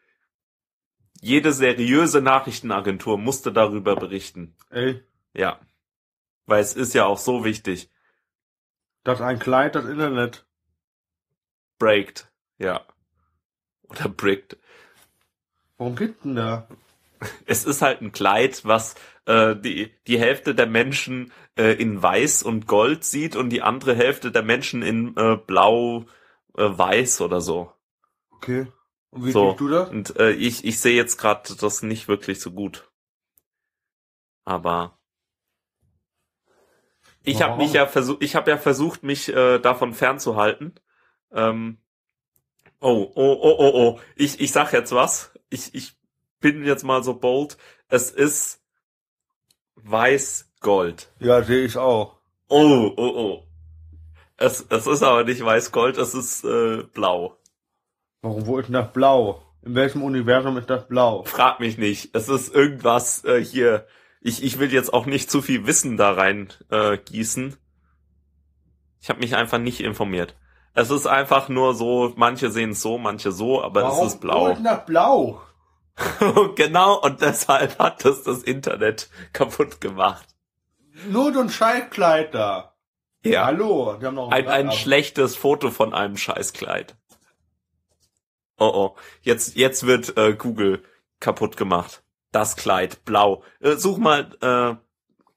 Jede 1.21 1.51
seriöse 1.51 2.21
Nachrichtenagentur 2.21 3.17
musste 3.17 3.51
darüber 3.51 3.95
berichten. 3.95 4.55
Ey. 4.69 5.03
Ja. 5.33 5.59
Weil 6.45 6.61
es 6.61 6.75
ist 6.75 6.93
ja 6.93 7.05
auch 7.05 7.17
so 7.17 7.43
wichtig. 7.43 7.89
Das 9.03 9.21
ein 9.21 9.39
Kleid, 9.39 9.75
das 9.75 9.85
Internet. 9.85 10.45
Breakt. 11.79 12.31
Ja. 12.57 12.85
Oder 13.83 14.09
brickt. 14.09 14.57
Warum 15.77 15.95
gibt's 15.95 16.23
denn 16.23 16.35
da? 16.35 16.67
Es 17.45 17.65
ist 17.65 17.81
halt 17.81 18.01
ein 18.01 18.11
Kleid, 18.11 18.65
was 18.65 18.95
äh, 19.27 19.55
die, 19.55 19.93
die 20.07 20.19
Hälfte 20.19 20.55
der 20.55 20.67
Menschen 20.67 21.31
äh, 21.57 21.73
in 21.73 22.01
Weiß 22.01 22.43
und 22.43 22.65
Gold 22.65 23.03
sieht 23.03 23.35
und 23.35 23.49
die 23.49 23.61
andere 23.61 23.93
Hälfte 23.95 24.31
der 24.31 24.41
Menschen 24.41 24.81
in 24.81 25.15
äh, 25.17 25.35
Blau, 25.35 26.05
äh, 26.57 26.63
Weiß 26.63 27.21
oder 27.21 27.41
so. 27.41 27.71
Okay. 28.31 28.67
Und 29.11 29.25
wie 29.25 29.31
So. 29.31 29.49
siehst 29.49 29.59
du 29.59 29.67
das? 29.67 29.89
Und 29.89 30.15
äh, 30.17 30.31
ich, 30.31 30.63
ich 30.65 30.79
sehe 30.79 30.95
jetzt 30.95 31.17
gerade 31.17 31.55
das 31.55 31.83
nicht 31.83 32.07
wirklich 32.07 32.39
so 32.39 32.51
gut. 32.51 32.89
Aber 34.45 34.97
ich 37.23 37.41
habe 37.41 37.57
mich 37.57 37.73
ja 37.73 37.85
versucht, 37.85 38.23
ich 38.23 38.35
habe 38.35 38.49
ja 38.49 38.57
versucht, 38.57 39.03
mich 39.03 39.27
äh, 39.27 39.59
davon 39.59 39.93
fernzuhalten. 39.93 40.79
Ähm, 41.33 41.79
oh, 42.79 43.11
oh, 43.13 43.37
oh, 43.41 43.55
oh, 43.59 43.71
oh. 43.73 43.99
Ich, 44.15 44.39
ich 44.39 44.53
sag 44.53 44.71
jetzt 44.71 44.93
was. 44.93 45.33
Ich, 45.49 45.75
ich 45.75 45.97
bin 46.39 46.63
jetzt 46.63 46.83
mal 46.85 47.03
so 47.03 47.13
bold. 47.19 47.57
Es 47.89 48.11
ist 48.11 48.63
weiß-gold. 49.83 51.09
Ja, 51.19 51.43
sehe 51.43 51.65
ich 51.65 51.77
auch. 51.77 52.17
Oh, 52.49 52.91
oh, 52.95 53.11
oh. 53.15 53.43
Es, 54.37 54.65
es 54.69 54.87
ist 54.87 55.03
aber 55.03 55.23
nicht 55.23 55.43
weiß-gold, 55.43 55.97
es 55.97 56.13
ist 56.13 56.43
äh, 56.43 56.83
blau. 56.93 57.37
Warum, 58.21 58.45
wo 58.45 58.59
ist 58.59 58.67
denn 58.67 58.73
das 58.73 58.93
blau? 58.93 59.43
In 59.63 59.75
welchem 59.75 60.03
Universum 60.03 60.57
ist 60.57 60.69
das 60.69 60.87
blau? 60.87 61.23
Frag 61.23 61.59
mich 61.59 61.77
nicht. 61.77 62.15
Es 62.15 62.29
ist 62.29 62.53
irgendwas 62.53 63.25
äh, 63.25 63.43
hier. 63.43 63.85
Ich, 64.21 64.43
ich 64.43 64.59
will 64.59 64.71
jetzt 64.71 64.93
auch 64.93 65.05
nicht 65.05 65.29
zu 65.29 65.41
viel 65.41 65.65
Wissen 65.65 65.97
da 65.97 66.11
rein 66.11 66.49
äh, 66.69 66.97
gießen. 66.97 67.57
Ich 69.01 69.09
habe 69.09 69.19
mich 69.19 69.35
einfach 69.35 69.57
nicht 69.59 69.81
informiert. 69.81 70.35
Es 70.73 70.91
ist 70.91 71.07
einfach 71.07 71.49
nur 71.49 71.73
so, 71.73 72.13
manche 72.15 72.51
sehen 72.51 72.71
es 72.71 72.81
so, 72.81 72.97
manche 72.97 73.31
so, 73.31 73.63
aber 73.63 73.83
Warum 73.83 74.05
es 74.07 74.13
ist 74.13 74.21
blau. 74.21 74.49
ist 74.49 74.63
das 74.63 74.85
blau? 74.85 75.41
genau, 76.55 76.99
und 77.01 77.21
deshalb 77.21 77.79
hat 77.79 78.05
es 78.05 78.23
das 78.23 78.43
Internet 78.43 79.09
kaputt 79.33 79.81
gemacht. 79.81 80.27
Nur 81.09 81.33
so 81.33 81.39
ein 81.41 81.49
Scheißkleid 81.49 82.33
da. 82.33 82.75
Ja. 83.23 83.45
Hallo, 83.45 83.97
die 83.99 84.05
haben 84.05 84.15
noch 84.15 84.31
Ein, 84.31 84.47
ein 84.47 84.71
schlechtes 84.71 85.35
Foto 85.35 85.71
von 85.71 85.93
einem 85.93 86.17
Scheißkleid. 86.17 86.95
Oh 88.59 88.71
oh, 88.73 88.95
jetzt, 89.21 89.55
jetzt 89.55 89.85
wird 89.85 90.17
äh, 90.17 90.33
Google 90.33 90.83
kaputt 91.19 91.57
gemacht. 91.57 92.03
Das 92.31 92.55
Kleid, 92.55 93.03
blau. 93.05 93.43
Äh, 93.59 93.75
such 93.75 93.97
mal 93.97 94.29
äh, 94.41 94.75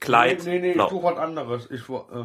Kleid, 0.00 0.44
Nee, 0.44 0.58
nee, 0.58 0.68
nee, 0.68 0.72
blau. 0.74 0.86
ich 0.86 0.90
suche 0.90 1.04
was 1.04 1.18
anderes. 1.18 1.70
Ich, 1.70 1.88
äh, 1.88 2.24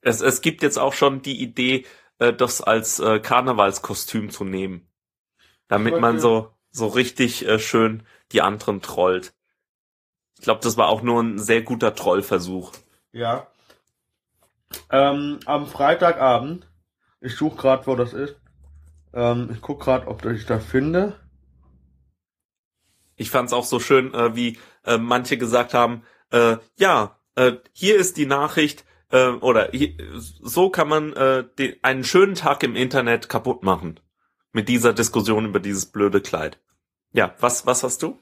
Es, 0.00 0.20
es 0.20 0.40
gibt 0.40 0.62
jetzt 0.62 0.78
auch 0.78 0.92
schon 0.92 1.22
die 1.22 1.40
Idee, 1.42 1.86
äh, 2.18 2.32
das 2.32 2.60
als 2.60 3.00
äh, 3.00 3.18
Karnevalskostüm 3.20 4.30
zu 4.30 4.44
nehmen. 4.44 4.88
Damit 5.68 5.98
man 6.00 6.20
so, 6.20 6.50
so 6.72 6.86
richtig 6.88 7.46
äh, 7.46 7.58
schön 7.58 8.02
die 8.32 8.42
anderen 8.42 8.82
trollt. 8.82 9.32
Ich 10.38 10.44
glaube, 10.44 10.60
das 10.62 10.76
war 10.76 10.88
auch 10.88 11.02
nur 11.02 11.22
ein 11.22 11.38
sehr 11.38 11.62
guter 11.62 11.94
Trollversuch. 11.94 12.72
ja. 13.12 13.46
Ähm, 14.90 15.38
am 15.44 15.66
Freitagabend, 15.66 16.66
ich 17.20 17.36
suche 17.36 17.56
gerade, 17.56 17.86
wo 17.86 17.94
das 17.94 18.14
ist. 18.14 18.36
Ähm, 19.12 19.50
ich 19.52 19.60
guck 19.60 19.80
gerade, 19.80 20.06
ob 20.06 20.24
ich 20.24 20.46
das 20.46 20.64
finde. 20.64 21.20
Ich 23.16 23.30
fand 23.30 23.48
es 23.48 23.52
auch 23.52 23.64
so 23.64 23.80
schön, 23.80 24.14
äh, 24.14 24.34
wie 24.34 24.58
äh, 24.84 24.96
manche 24.96 25.36
gesagt 25.36 25.74
haben, 25.74 26.04
äh, 26.30 26.56
ja, 26.78 27.18
äh, 27.34 27.52
hier 27.72 27.96
ist 27.96 28.16
die 28.16 28.24
Nachricht, 28.24 28.84
äh, 29.10 29.28
oder 29.28 29.68
hier, 29.72 29.94
so 30.16 30.70
kann 30.70 30.88
man 30.88 31.12
äh, 31.12 31.44
den, 31.58 31.76
einen 31.82 32.04
schönen 32.04 32.34
Tag 32.34 32.62
im 32.62 32.74
Internet 32.74 33.28
kaputt 33.28 33.62
machen. 33.62 34.00
Mit 34.52 34.68
dieser 34.68 34.92
Diskussion 34.92 35.46
über 35.46 35.60
dieses 35.60 35.86
blöde 35.86 36.20
Kleid. 36.20 36.58
Ja, 37.12 37.34
was, 37.40 37.66
was 37.66 37.82
hast 37.82 38.02
du? 38.02 38.18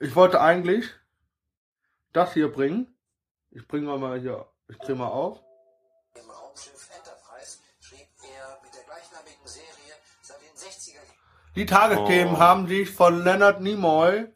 Ich 0.00 0.16
wollte 0.16 0.40
eigentlich 0.40 0.90
das 2.12 2.32
hier 2.34 2.50
bringen. 2.50 2.86
Ich 3.50 3.66
bringe 3.68 3.96
mal 3.98 4.18
hier, 4.18 4.46
ich 4.68 4.78
drehe 4.78 4.96
mal 4.96 5.08
auf. 5.08 5.40
Im 6.14 6.28
Raumschiff 6.30 6.88
Enterprise 6.96 7.58
schrieb 7.80 8.06
er 8.22 8.58
mit 8.62 8.72
der 8.74 8.82
gleichnamigen 8.84 9.46
Serie 9.46 9.94
seit 10.22 10.38
den 10.40 10.56
60er 10.56 11.00
Die 11.54 11.66
Tagesthemen 11.66 12.34
Oh. 12.34 12.38
haben 12.38 12.66
sich 12.66 12.90
von 12.90 13.22
Leonard 13.22 13.60
Nimoy 13.60 14.26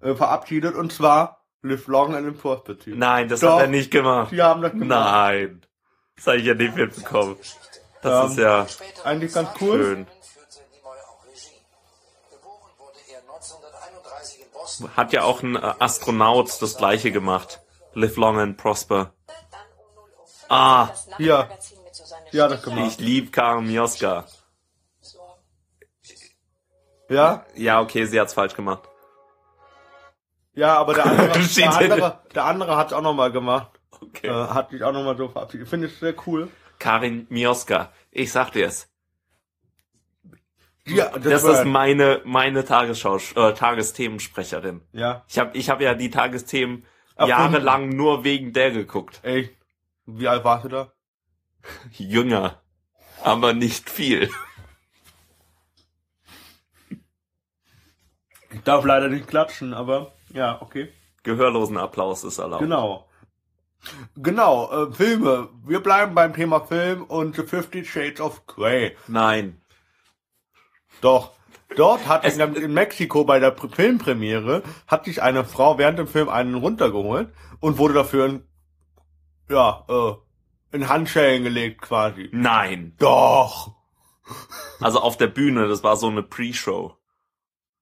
äh, 0.00 0.14
verabschiedet 0.14 0.74
und 0.74 0.92
zwar 0.92 1.44
Live 1.62 1.86
Long 1.88 2.14
and 2.14 2.40
Perspective. 2.40 2.94
Nein, 2.96 3.28
das 3.28 3.40
Doch. 3.40 3.54
hat 3.54 3.62
er 3.62 3.66
nicht 3.68 3.90
gemacht. 3.90 4.30
Die 4.30 4.42
haben 4.42 4.60
das 4.62 4.72
gemacht. 4.72 4.88
Nein. 4.88 5.66
Das 6.16 6.26
habe 6.28 6.36
ich 6.38 6.44
ja 6.44 6.54
nicht 6.54 6.76
mitbekommen. 6.76 7.36
Das 8.02 8.24
Ähm, 8.24 8.30
ist 8.30 8.38
ja 8.38 8.66
Eigentlich 9.04 9.32
ganz 9.32 9.48
cool. 9.60 9.78
schön. 9.78 10.06
führte 10.06 10.60
Nimoy 10.72 10.98
auch 11.08 11.26
Regie. 11.26 11.60
Geboren 12.30 12.70
wurde 12.78 12.98
1931 13.28 14.40
in 14.40 14.52
Boston. 14.52 14.96
Hat 14.96 15.12
ja 15.12 15.22
auch 15.24 15.42
ein 15.42 15.56
äh, 15.56 15.74
Astronaut 15.78 16.60
das 16.60 16.76
gleiche 16.76 17.10
gemacht. 17.12 17.60
Live 17.94 18.16
long 18.16 18.38
and 18.38 18.56
prosper. 18.56 19.12
Ah, 20.48 20.88
hier. 21.16 21.48
Ja, 22.30 22.48
das 22.48 22.62
gemacht. 22.62 22.86
Ich 22.92 22.98
lieb 22.98 23.32
Karen 23.32 23.66
Mioska. 23.66 24.26
Ja? 27.08 27.44
Ja, 27.54 27.80
okay, 27.80 28.04
sie 28.04 28.20
hat's 28.20 28.34
falsch 28.34 28.54
gemacht. 28.54 28.88
Ja, 30.54 30.76
aber 30.78 30.94
der 30.94 31.06
andere, 31.06 31.38
der 31.38 31.74
andere, 31.74 32.20
der 32.34 32.44
andere 32.44 32.76
hat 32.76 32.88
es 32.88 32.92
auch 32.92 33.02
nochmal 33.02 33.30
gemacht. 33.32 33.68
Okay. 33.90 34.28
Äh, 34.28 34.48
hat 34.48 34.70
sich 34.70 34.82
auch 34.82 34.92
nochmal 34.92 35.16
so 35.16 35.28
verabschiedet. 35.28 35.68
Finde 35.68 35.86
ich 35.86 35.98
sehr 35.98 36.14
cool. 36.26 36.50
Karin 36.78 37.26
Mioska. 37.30 37.92
Ich 38.10 38.32
sag 38.32 38.50
dir's. 38.50 38.88
Ja, 40.86 41.08
Das 41.18 41.42
war- 41.42 41.58
ist 41.60 41.64
meine, 41.64 42.20
meine 42.24 42.64
Tagesschau, 42.64 43.16
äh, 43.34 43.54
Tagesthemensprecherin. 43.54 44.82
Ja, 44.92 45.24
Ich 45.28 45.38
habe 45.38 45.56
ich 45.56 45.68
hab 45.68 45.80
ja 45.80 45.94
die 45.94 46.10
Tagesthemen 46.10 46.86
Ach, 47.16 47.26
jahrelang 47.26 47.88
nur 47.88 48.22
wegen 48.24 48.52
der 48.52 48.70
geguckt. 48.70 49.20
echt. 49.24 49.52
Wie 50.06 50.28
alt 50.28 50.44
warst 50.44 50.64
du 50.66 50.68
da? 50.68 50.92
Jünger. 51.92 52.62
Aber 53.24 53.52
nicht 53.52 53.90
viel. 53.90 54.30
Ich 58.50 58.60
darf 58.62 58.84
leider 58.84 59.08
nicht 59.08 59.26
klatschen, 59.26 59.74
aber 59.74 60.12
ja, 60.32 60.60
okay. 60.62 60.92
Gehörlosen 61.24 61.76
Applaus 61.76 62.22
ist 62.24 62.38
erlaubt. 62.38 62.62
Genau. 62.62 63.05
Genau, 64.16 64.70
äh, 64.88 64.92
Filme. 64.92 65.48
Wir 65.64 65.80
bleiben 65.80 66.14
beim 66.14 66.32
Thema 66.34 66.60
Film 66.60 67.04
und 67.04 67.36
The 67.36 67.42
Fifty 67.42 67.84
Shades 67.84 68.20
of 68.20 68.46
Grey. 68.46 68.96
Nein. 69.08 69.60
Doch. 71.00 71.32
Dort 71.76 72.06
hat 72.06 72.24
in, 72.24 72.40
in 72.54 72.72
Mexiko 72.72 73.24
bei 73.24 73.38
der 73.40 73.56
Pr- 73.56 73.74
Filmpremiere 73.74 74.62
hat 74.86 75.04
sich 75.04 75.20
eine 75.22 75.44
Frau 75.44 75.78
während 75.78 75.98
dem 75.98 76.06
Film 76.08 76.28
einen 76.28 76.54
runtergeholt 76.54 77.32
und 77.60 77.78
wurde 77.78 77.94
dafür 77.94 78.26
in, 78.26 78.46
ja, 79.50 79.84
äh, 79.88 80.14
in 80.76 80.88
Handschellen 80.88 81.42
gelegt 81.42 81.82
quasi. 81.82 82.28
Nein. 82.32 82.94
Doch. 82.98 83.74
Also 84.80 85.00
auf 85.00 85.16
der 85.16 85.26
Bühne, 85.26 85.68
das 85.68 85.82
war 85.82 85.96
so 85.96 86.08
eine 86.08 86.22
Pre-Show. 86.22 86.96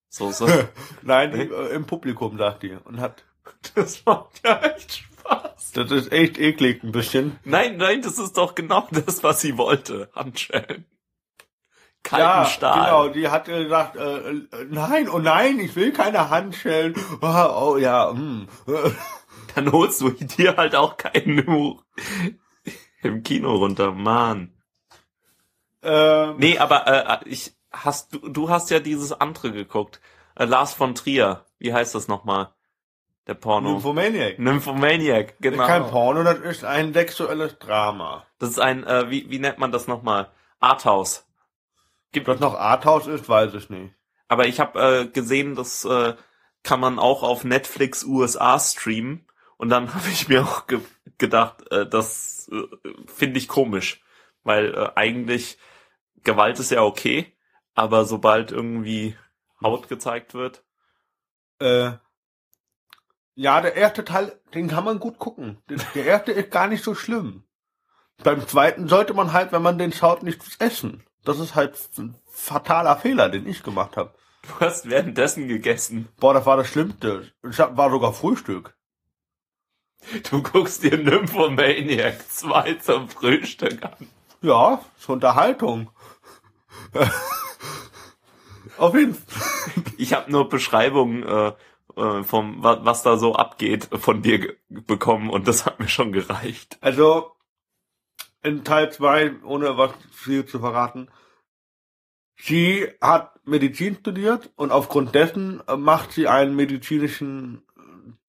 So, 0.08 0.30
so. 0.32 0.46
Nein, 1.02 1.32
die, 1.32 1.40
äh, 1.42 1.74
im 1.74 1.86
Publikum 1.86 2.36
sagt 2.38 2.62
die 2.62 2.76
und 2.84 3.00
hat. 3.00 3.24
Das 3.74 4.04
macht 4.06 4.40
ja 4.44 4.58
echt 4.60 5.04
Spaß. 5.24 5.72
Das 5.72 5.90
ist 5.90 6.12
echt 6.12 6.38
eklig 6.38 6.82
ein 6.82 6.92
bisschen. 6.92 7.38
Nein, 7.44 7.76
nein, 7.76 8.02
das 8.02 8.18
ist 8.18 8.36
doch 8.36 8.54
genau 8.54 8.86
das, 8.90 9.22
was 9.22 9.40
sie 9.40 9.56
wollte. 9.58 10.10
Handschellen. 10.14 10.86
Kalten 12.02 12.22
ja, 12.22 12.44
Stahl. 12.44 12.84
genau. 12.84 13.08
Die 13.08 13.28
hat 13.28 13.46
gesagt, 13.46 13.96
äh, 13.96 14.30
äh, 14.30 14.46
nein, 14.68 15.08
oh 15.08 15.18
nein, 15.18 15.58
ich 15.58 15.74
will 15.74 15.90
keine 15.92 16.28
Handschellen. 16.28 16.94
Oh, 17.22 17.72
oh 17.72 17.76
ja, 17.78 18.10
hm. 18.10 18.46
Dann 19.54 19.72
holst 19.72 20.00
du 20.02 20.10
dir 20.10 20.56
halt 20.56 20.74
auch 20.74 20.96
keinen 20.98 21.44
Buch 21.46 21.82
im 23.02 23.22
Kino 23.22 23.54
runter, 23.54 23.92
Mann. 23.92 24.52
ähm, 25.82 26.36
Nee, 26.38 26.58
aber 26.58 26.86
äh, 27.22 27.28
ich 27.28 27.54
hast 27.72 28.12
du 28.14 28.28
du 28.28 28.50
hast 28.50 28.70
ja 28.70 28.80
dieses 28.80 29.12
andere 29.12 29.52
geguckt. 29.52 30.00
Äh, 30.36 30.44
Lars 30.44 30.74
von 30.74 30.94
Trier. 30.94 31.46
Wie 31.58 31.72
heißt 31.72 31.94
das 31.94 32.08
nochmal? 32.08 32.52
Der 33.26 33.34
Porno. 33.34 33.70
Nymphomaniac. 33.72 34.38
Nymphomaniac, 34.38 35.28
Das 35.28 35.36
genau. 35.40 35.62
ist 35.62 35.68
kein 35.68 35.86
Porno, 35.88 36.22
das 36.24 36.38
ist 36.40 36.64
ein 36.64 36.92
sexuelles 36.92 37.58
Drama. 37.58 38.26
Das 38.38 38.50
ist 38.50 38.58
ein, 38.58 38.84
äh, 38.84 39.10
wie, 39.10 39.30
wie 39.30 39.38
nennt 39.38 39.58
man 39.58 39.72
das 39.72 39.86
nochmal? 39.88 40.30
Arthouse. 40.60 41.26
Gibt, 42.12 42.28
das 42.28 42.40
noch 42.40 42.54
Arthouse 42.54 43.06
ist, 43.06 43.28
weiß 43.28 43.54
ich 43.54 43.70
nicht. 43.70 43.94
aber 44.28 44.46
ich 44.46 44.60
habe 44.60 44.80
äh, 44.80 45.06
gesehen, 45.06 45.54
das 45.54 45.84
äh, 45.84 46.14
kann 46.62 46.80
man 46.80 46.98
auch 46.98 47.22
auf 47.22 47.44
Netflix 47.44 48.04
USA 48.04 48.58
streamen. 48.58 49.26
Und 49.56 49.70
dann 49.70 49.94
habe 49.94 50.08
ich 50.08 50.28
mir 50.28 50.42
auch 50.44 50.66
ge 50.66 50.80
gedacht, 51.18 51.70
äh, 51.70 51.86
das 51.88 52.50
äh, 52.52 52.62
finde 53.06 53.38
ich 53.38 53.48
komisch. 53.48 54.02
Weil 54.42 54.74
äh, 54.74 54.90
eigentlich 54.96 55.58
Gewalt 56.24 56.58
ist 56.58 56.70
ja 56.70 56.82
okay, 56.82 57.32
aber 57.74 58.04
sobald 58.04 58.52
irgendwie 58.52 59.16
Haut 59.62 59.88
gezeigt 59.88 60.34
wird. 60.34 60.62
Äh, 61.58 61.92
ja, 63.34 63.60
der 63.60 63.74
erste 63.74 64.04
Teil, 64.04 64.40
den 64.54 64.68
kann 64.68 64.84
man 64.84 65.00
gut 65.00 65.18
gucken. 65.18 65.58
Der, 65.94 66.04
erste 66.04 66.32
ist 66.32 66.50
gar 66.50 66.68
nicht 66.68 66.84
so 66.84 66.94
schlimm. 66.94 67.44
Beim 68.22 68.46
zweiten 68.46 68.88
sollte 68.88 69.12
man 69.14 69.32
halt, 69.32 69.52
wenn 69.52 69.62
man 69.62 69.78
den 69.78 69.92
schaut, 69.92 70.22
nichts 70.22 70.56
essen. 70.58 71.02
Das 71.24 71.40
ist 71.40 71.54
halt 71.54 71.76
ein 71.98 72.14
fataler 72.30 72.96
Fehler, 72.96 73.28
den 73.28 73.46
ich 73.46 73.62
gemacht 73.62 73.96
habe. 73.96 74.14
Du 74.42 74.60
hast 74.60 74.88
währenddessen 74.88 75.48
gegessen. 75.48 76.08
Boah, 76.20 76.34
das 76.34 76.46
war 76.46 76.56
das 76.56 76.68
Schlimmste. 76.68 77.32
Ich 77.48 77.58
hab, 77.58 77.76
war 77.76 77.90
sogar 77.90 78.12
Frühstück. 78.12 78.76
Du 80.30 80.42
guckst 80.42 80.82
dir 80.82 80.98
Nymphomaniac 80.98 82.28
2 82.28 82.74
zum 82.74 83.08
Frühstück 83.08 83.82
an. 83.82 84.08
Ja, 84.42 84.84
zur 84.98 85.14
Unterhaltung. 85.14 85.90
Auf 88.76 88.94
jeden 88.94 89.14
Fall. 89.14 89.82
Ich 89.96 90.12
habe 90.12 90.30
nur 90.30 90.48
Beschreibungen 90.48 91.22
äh, 91.22 91.52
äh, 91.96 92.22
vom 92.22 92.62
wa 92.62 92.84
was 92.84 93.02
da 93.02 93.16
so 93.16 93.34
abgeht 93.34 93.88
von 93.92 94.22
dir 94.22 94.56
bekommen 94.68 95.30
und 95.30 95.48
das 95.48 95.66
hat 95.66 95.80
mir 95.80 95.88
schon 95.88 96.12
gereicht. 96.12 96.78
Also, 96.80 97.32
in 98.42 98.64
Teil 98.64 98.92
2, 98.92 99.42
ohne 99.44 99.76
was 99.78 99.92
viel 100.12 100.44
zu 100.46 100.58
verraten, 100.60 101.08
sie 102.36 102.88
hat 103.00 103.40
Medizin 103.46 103.96
studiert 103.96 104.50
und 104.56 104.70
aufgrund 104.70 105.14
dessen 105.14 105.62
äh, 105.66 105.76
macht 105.76 106.12
sie 106.12 106.28
einen 106.28 106.54
medizinischen, 106.54 107.62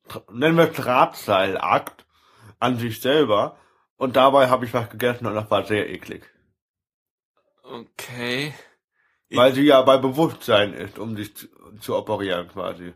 äh, 0.10 0.20
nennen 0.32 0.58
wir 0.58 0.70
es 0.70 0.76
Drahtseilakt 0.76 2.06
an 2.60 2.78
sich 2.78 3.02
selber. 3.02 3.58
Und 3.98 4.18
dabei 4.18 4.50
habe 4.50 4.66
ich 4.66 4.74
was 4.74 4.90
gegessen 4.90 5.26
und 5.26 5.36
das 5.36 5.50
war 5.50 5.66
sehr 5.66 5.90
eklig. 5.90 6.30
Okay. 7.64 8.54
Weil 9.30 9.54
sie 9.54 9.64
ja 9.64 9.82
bei 9.82 9.98
Bewusstsein 9.98 10.74
ist, 10.74 11.00
um 11.00 11.16
sich 11.16 11.36
zu, 11.36 11.48
zu 11.80 11.96
operieren 11.96 12.48
quasi. 12.50 12.94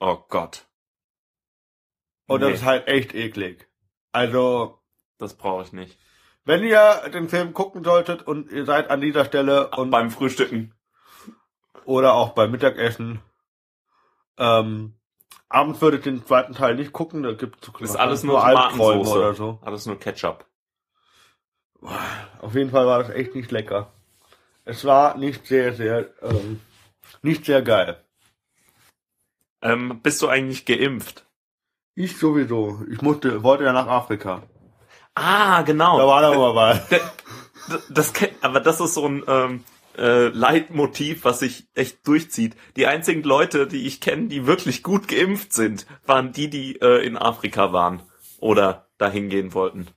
Oh 0.00 0.18
Gott, 0.28 0.66
Und 2.26 2.40
Nee. 2.40 2.50
das 2.50 2.60
ist 2.60 2.64
halt 2.66 2.88
echt 2.88 3.14
eklig. 3.14 3.68
Also, 4.12 4.78
das 5.18 5.34
brauche 5.36 5.62
ich 5.62 5.72
nicht. 5.72 5.98
wenn 6.44 6.64
ihr 6.64 7.08
den 7.12 7.28
Film 7.28 7.52
gucken 7.52 7.84
solltet 7.84 8.22
und 8.26 8.50
ihr 8.50 8.64
seid 8.64 8.90
an 8.90 9.00
dieser 9.00 9.24
Stelle 9.24 9.68
und 9.72 9.90
beim 9.90 10.10
Frühstücken. 10.10 10.74
oder 11.84 12.14
auch 12.14 12.30
beim 12.30 12.50
Mittagessen, 12.50 13.20
ähm, 14.38 14.94
abends 15.48 15.80
würde 15.80 15.98
ich 15.98 16.02
den 16.02 16.24
zweiten 16.24 16.54
Teil 16.54 16.74
nicht 16.76 16.92
gucken, 16.92 17.22
da 17.22 17.32
gibt 17.32 17.68
es 17.68 17.80
Ist 17.90 17.96
alles 17.96 18.22
nur 18.24 18.42
Albträume 18.42 18.76
Tomatensoße. 19.02 19.18
oder 19.18 19.34
so. 19.34 19.58
Alles 19.62 19.86
nur 19.86 19.98
Ketchup. 19.98 20.46
Auf 22.40 22.54
jeden 22.54 22.70
Fall 22.70 22.86
war 22.86 22.98
das 23.02 23.10
echt 23.10 23.34
nicht 23.34 23.50
lecker. 23.50 23.92
Es 24.64 24.84
war 24.84 25.16
nicht 25.16 25.46
sehr, 25.46 25.72
sehr, 25.74 26.10
ähm, 26.22 26.60
nicht 27.22 27.44
sehr 27.44 27.62
geil. 27.62 28.02
Ähm, 29.62 30.00
bist 30.02 30.22
du 30.22 30.28
eigentlich 30.28 30.64
geimpft? 30.64 31.26
Ich 31.94 32.16
sowieso. 32.16 32.82
Ich 32.90 33.02
musste, 33.02 33.42
wollte 33.42 33.64
ja 33.64 33.72
nach 33.72 33.86
Afrika. 33.86 34.42
Ah, 35.14 35.62
genau. 35.62 35.98
Da 35.98 36.06
war 36.06 36.22
da 36.22 36.32
aber 36.32 36.54
mal. 36.54 36.82
Das 37.88 38.14
kenn, 38.14 38.30
aber 38.40 38.58
das 38.58 38.80
ist 38.80 38.94
so 38.94 39.06
ein 39.06 39.22
ähm, 39.28 39.64
äh, 39.96 40.28
Leitmotiv, 40.28 41.24
was 41.24 41.40
sich 41.40 41.68
echt 41.74 42.04
durchzieht. 42.06 42.56
Die 42.76 42.86
einzigen 42.86 43.22
Leute, 43.22 43.66
die 43.68 43.86
ich 43.86 44.00
kenne, 44.00 44.26
die 44.26 44.46
wirklich 44.46 44.82
gut 44.82 45.06
geimpft 45.06 45.52
sind, 45.52 45.86
waren 46.04 46.32
die, 46.32 46.50
die 46.50 46.80
äh, 46.80 47.04
in 47.04 47.16
Afrika 47.16 47.72
waren 47.72 48.02
oder 48.38 48.88
dahin 48.98 49.28
gehen 49.28 49.54
wollten. 49.54 49.88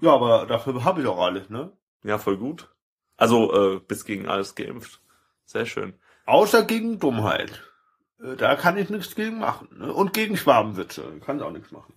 Ja, 0.00 0.12
aber 0.12 0.46
dafür 0.46 0.84
habe 0.84 1.00
ich 1.00 1.06
auch 1.06 1.20
alles, 1.20 1.48
ne? 1.48 1.72
Ja, 2.04 2.18
voll 2.18 2.36
gut. 2.36 2.68
Also 3.16 3.76
äh, 3.76 3.80
bis 3.80 4.04
gegen 4.04 4.28
alles 4.28 4.54
geimpft. 4.54 5.00
Sehr 5.46 5.66
schön. 5.66 5.94
Außer 6.26 6.64
gegen 6.64 6.98
Dummheit. 6.98 7.62
Äh, 8.24 8.36
Da 8.36 8.56
kann 8.56 8.76
ich 8.76 8.90
nichts 8.90 9.14
gegen 9.14 9.38
machen. 9.38 9.68
Ne? 9.78 9.92
Und 9.92 10.12
gegen 10.12 10.36
Schwabenwitze. 10.36 11.20
Kann 11.24 11.38
ich 11.38 11.42
auch 11.42 11.50
nichts 11.52 11.70
machen. 11.70 11.94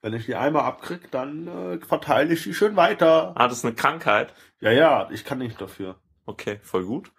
Wenn 0.00 0.14
ich 0.14 0.26
die 0.26 0.36
einmal 0.36 0.62
abkrieg, 0.62 1.10
dann 1.10 1.48
äh, 1.48 1.78
verteile 1.84 2.32
ich 2.32 2.42
die 2.44 2.54
schön 2.54 2.76
weiter. 2.76 3.32
Ah, 3.34 3.48
das 3.48 3.58
ist 3.58 3.64
eine 3.64 3.74
Krankheit. 3.74 4.32
Ja, 4.60 4.70
ja, 4.70 5.08
ich 5.10 5.24
kann 5.24 5.38
nicht 5.38 5.60
dafür. 5.60 5.96
Okay, 6.24 6.60
voll 6.62 6.84
gut. 6.84 7.10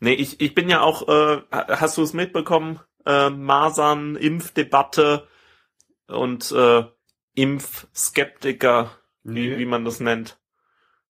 Nee, 0.00 0.14
ich, 0.14 0.40
ich 0.40 0.54
bin 0.54 0.68
ja 0.68 0.80
auch, 0.80 1.08
äh, 1.08 1.42
hast 1.50 1.96
du 1.96 2.02
es 2.02 2.12
mitbekommen? 2.12 2.80
Äh, 3.06 3.30
Masern, 3.30 4.16
Impfdebatte 4.16 5.28
und 6.08 6.50
äh, 6.52 6.84
Impfskeptiker, 7.34 8.90
wie, 9.22 9.58
wie 9.58 9.66
man 9.66 9.84
das 9.84 10.00
nennt. 10.00 10.40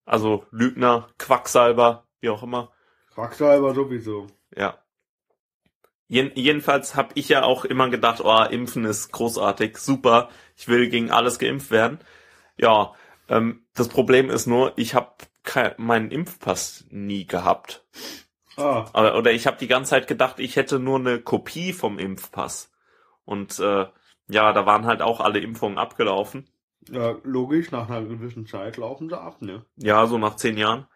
Also 0.05 0.47
Lügner, 0.51 1.09
Quacksalber, 1.19 2.07
wie 2.21 2.29
auch 2.31 2.43
immer. 2.43 2.73
Quacksalber 3.15 3.75
sowieso. 3.75 4.27
Ja. 4.55 4.79
Jen 6.09 6.33
jedenfalls 6.35 6.97
habe 6.97 7.11
ich 7.15 7.29
ja 7.29 7.43
auch 7.45 7.65
immer 7.65 7.91
gedacht, 7.91 8.21
oh, 8.25 8.43
Impfen 8.45 8.85
ist 8.85 9.13
großartig, 9.13 9.77
super, 9.79 10.31
ich 10.57 10.69
will 10.69 10.89
gegen 10.89 11.11
alles 11.11 11.39
geimpft 11.39 11.71
werden. 11.71 11.99
Ja, 12.57 12.95
ähm, 13.29 13.67
das 13.75 13.89
Problem 13.89 14.31
ist 14.31 14.47
nur, 14.47 14.73
ich 14.77 14.95
habe 14.95 15.13
meinen 15.79 16.11
Impfpass 16.11 16.87
nie 16.91 17.27
gehabt. 17.27 17.85
Ah, 18.57 18.91
Aber, 18.93 19.17
oder 19.17 19.33
ich 19.33 19.47
habe 19.47 19.57
die 19.59 19.69
ganze 19.69 19.91
Zeit 19.91 20.07
gedacht, 20.09 20.41
ich 20.41 20.57
hätte 20.57 20.79
nur 20.79 20.99
eine 20.99 21.21
Kopie 21.21 21.73
vom 21.73 21.99
Impfpass. 21.99 22.71
Und 23.25 23.59
äh, 23.61 23.87
ja, 24.29 24.53
da 24.53 24.67
waren 24.67 24.87
halt 24.87 25.01
auch 25.03 25.21
alle 25.21 25.39
Impfungen 25.41 25.79
abgelaufen. 25.79 26.49
ja, 26.91 27.17
logisch, 27.23 27.71
nach 27.71 27.89
einer 27.89 28.05
gewissen 28.07 28.47
Zeit 28.47 28.77
laufen 28.77 29.09
sie 29.09 29.19
ab, 29.21 29.41
ne? 29.43 29.65
Ja, 29.77 30.07
so 30.07 30.19
nach 30.19 30.37
zehn 30.37 30.57
Jahren. 30.59 30.87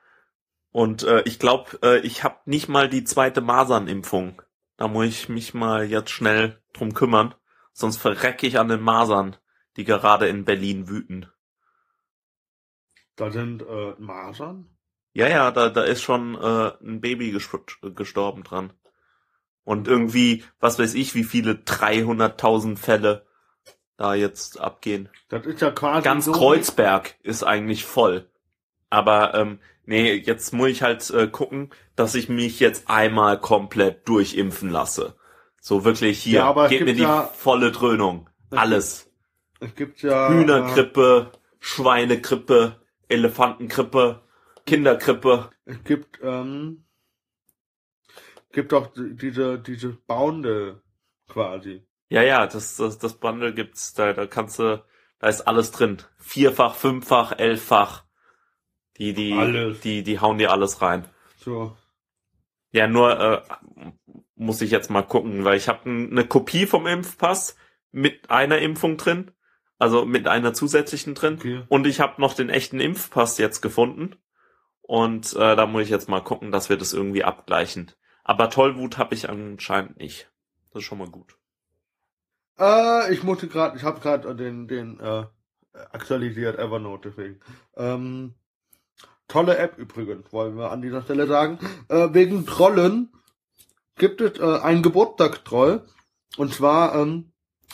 Und 0.73 1.03
äh, 1.05 1.23
ich 1.23 1.39
glaube, 1.39 1.79
äh, 1.83 2.01
ich 2.01 2.25
habe 2.25 2.37
nicht 2.47 2.69
mal 2.69 2.89
die 2.89 3.05
zweite 3.05 3.41
Masernimpfung. 3.43 4.43
Da 4.83 4.89
muss 4.89 5.07
ich 5.07 5.29
mich 5.29 5.55
mal 5.55 5.85
jetzt 5.85 6.11
schnell 6.11 6.61
drum 6.73 6.93
kümmern. 6.93 7.37
Sonst 7.73 7.99
verrecke 7.99 8.49
ich 8.49 8.59
an 8.59 8.67
den 8.67 8.81
Masern, 8.81 9.37
die 9.77 9.85
gerade 9.85 10.27
in 10.27 10.45
Berlin 10.45 10.89
wüten. 10.89 11.29
Da 13.15 13.31
sind 13.31 13.63
äh, 13.63 13.95
Masern. 13.99 14.77
Ja, 15.13 15.29
ja, 15.29 15.53
da, 15.53 15.69
da 15.69 15.85
ist 15.85 16.03
schon 16.03 16.35
äh, 16.35 16.73
ein 16.83 17.01
Baby 17.01 17.31
gestorben 17.31 18.43
dran. 18.43 18.73
Und 19.63 19.87
irgendwie, 19.87 20.43
was 20.59 20.81
weiß 20.81 20.95
ich, 20.95 21.15
wie 21.15 21.23
viele 21.23 21.53
300.000 21.53 22.77
Fälle 22.77 23.25
da 23.97 24.15
jetzt 24.15 24.59
abgehen. 24.59 25.11
Das 25.29 25.47
ist 25.47 25.61
ja 25.61 25.71
quasi 25.71 26.03
Ganz 26.03 26.25
so 26.25 26.33
Kreuzberg 26.33 27.15
ist 27.23 27.45
eigentlich 27.45 27.85
voll. 27.85 28.32
Aber 28.93 29.35
ähm, 29.35 29.59
nee, 29.87 30.13
jetzt 30.13 30.53
muss 30.53 30.69
ich 30.69 30.83
halt 30.83 31.09
äh, 31.11 31.27
gucken, 31.29 31.71
dass 31.97 32.15
ich 32.15 32.29
mich 32.29 32.61
jetzt 32.61 32.91
einmal 32.91 33.41
komplett 33.41 34.07
durchimpfen 34.07 34.69
lasse. 34.69 35.17
So 35.61 35.85
wirklich 35.85 36.23
hier, 36.23 36.41
Ja, 36.41 36.45
aber 36.51 36.69
gebt 36.69 36.85
mir 36.85 36.95
die 36.95 37.03
ja- 37.03 37.23
volle 37.25 37.73
Dröhnung. 37.73 38.29
Es 38.51 38.59
Alles. 38.59 39.11
Es 39.61 39.75
gibt 39.75 40.03
ja 40.03 40.29
Hühnergrippe, 40.29 41.33
Schweinegrippe, 41.59 42.83
Elefantengrippe, 43.09 44.21
Kindergrippe. 44.67 45.51
Äh, 45.65 45.71
es 45.73 45.85
gibt 45.85 46.19
ähm, 46.23 46.85
gibt 48.53 48.75
auch 48.75 48.89
die- 48.89 49.15
diese 49.17 49.59
diese 49.59 49.91
Baunde 50.07 50.83
quasi. 51.29 51.87
Ja, 52.11 52.23
ja, 52.23 52.47
das, 52.47 52.77
das, 52.77 52.99
das 52.99 53.15
Bundle 53.15 53.55
gibt's, 53.55 53.95
da, 53.95 54.13
da 54.13 54.27
kannst 54.27 54.59
du, 54.59 54.85
da 55.19 55.29
ist 55.29 55.41
alles 55.49 55.71
drin. 55.71 55.97
Vierfach, 56.19 56.75
fünffach, 56.75 57.33
elffach. 57.39 58.05
Die, 58.99 59.15
die, 59.15 59.33
Alles. 59.33 59.81
die, 59.81 60.03
die 60.03 60.21
hauen 60.21 60.39
dir 60.39 60.53
alles 60.53 60.83
rein. 60.83 61.07
So. 61.39 61.77
Ja, 62.73 62.87
nur 62.87 63.19
äh, 63.21 63.43
muss 64.35 64.61
ich 64.61 64.71
jetzt 64.71 64.91
mal 64.91 65.03
gucken, 65.03 65.45
weil 65.45 65.57
ich 65.57 65.69
habe 65.69 65.89
eine 65.89 66.27
Kopie 66.27 66.67
vom 66.67 66.87
Impfpass 66.87 67.57
mit 67.91 68.31
einer 68.31 68.59
Impfung 68.59 68.97
drin, 68.97 69.31
also 69.79 70.05
mit 70.05 70.27
einer 70.27 70.55
zusätzlichen 70.55 71.15
drin. 71.15 71.35
Okay. 71.35 71.63
Und 71.69 71.87
ich 71.87 72.01
habe 72.01 72.21
noch 72.21 72.35
den 72.35 72.49
echten 72.49 72.81
Impfpass 72.81 73.39
jetzt 73.39 73.61
gefunden. 73.61 74.17
Und 74.81 75.35
äh, 75.35 75.57
da 75.57 75.67
muss 75.67 75.83
ich 75.83 75.91
jetzt 75.91 76.09
mal 76.09 76.21
gucken, 76.21 76.51
dass 76.51 76.69
wir 76.69 76.77
das 76.77 76.93
irgendwie 76.93 77.25
abgleichen. 77.25 77.93
Aber 78.25 78.51
Tollwut 78.51 78.99
habe 78.99 79.15
ich 79.15 79.29
anscheinend 79.29 79.97
nicht. 79.97 80.31
Das 80.71 80.81
ist 80.83 80.87
schon 80.87 80.99
mal 80.99 81.11
gut. 81.11 81.37
Äh, 82.59 83.13
ich 83.13 83.23
musste 83.23 83.49
gerade, 83.49 83.77
ich 83.77 83.85
habe 83.85 84.01
gerade 84.01 84.35
den 84.35 84.69
den 84.69 85.01
äh, 85.01 85.25
aktualisiert 85.73 86.59
Evernote 86.59 87.11
deswegen. 87.11 87.41
Ähm, 87.77 88.35
tolle 89.29 89.57
App 89.59 89.79
übrigens, 89.79 90.33
wollen 90.33 90.57
wir 90.57 90.71
an 90.71 90.83
dieser 90.83 91.03
Stelle 91.03 91.27
sagen. 91.27 91.59
Äh, 91.89 92.09
wegen 92.13 92.47
Trollen 92.47 93.13
gibt 93.97 94.21
es 94.21 94.39
äh, 94.39 94.61
einen 94.61 94.83
Geburtstagstroll 94.83 95.83
und 96.37 96.53
zwar 96.53 96.95
ähm, 96.95 97.33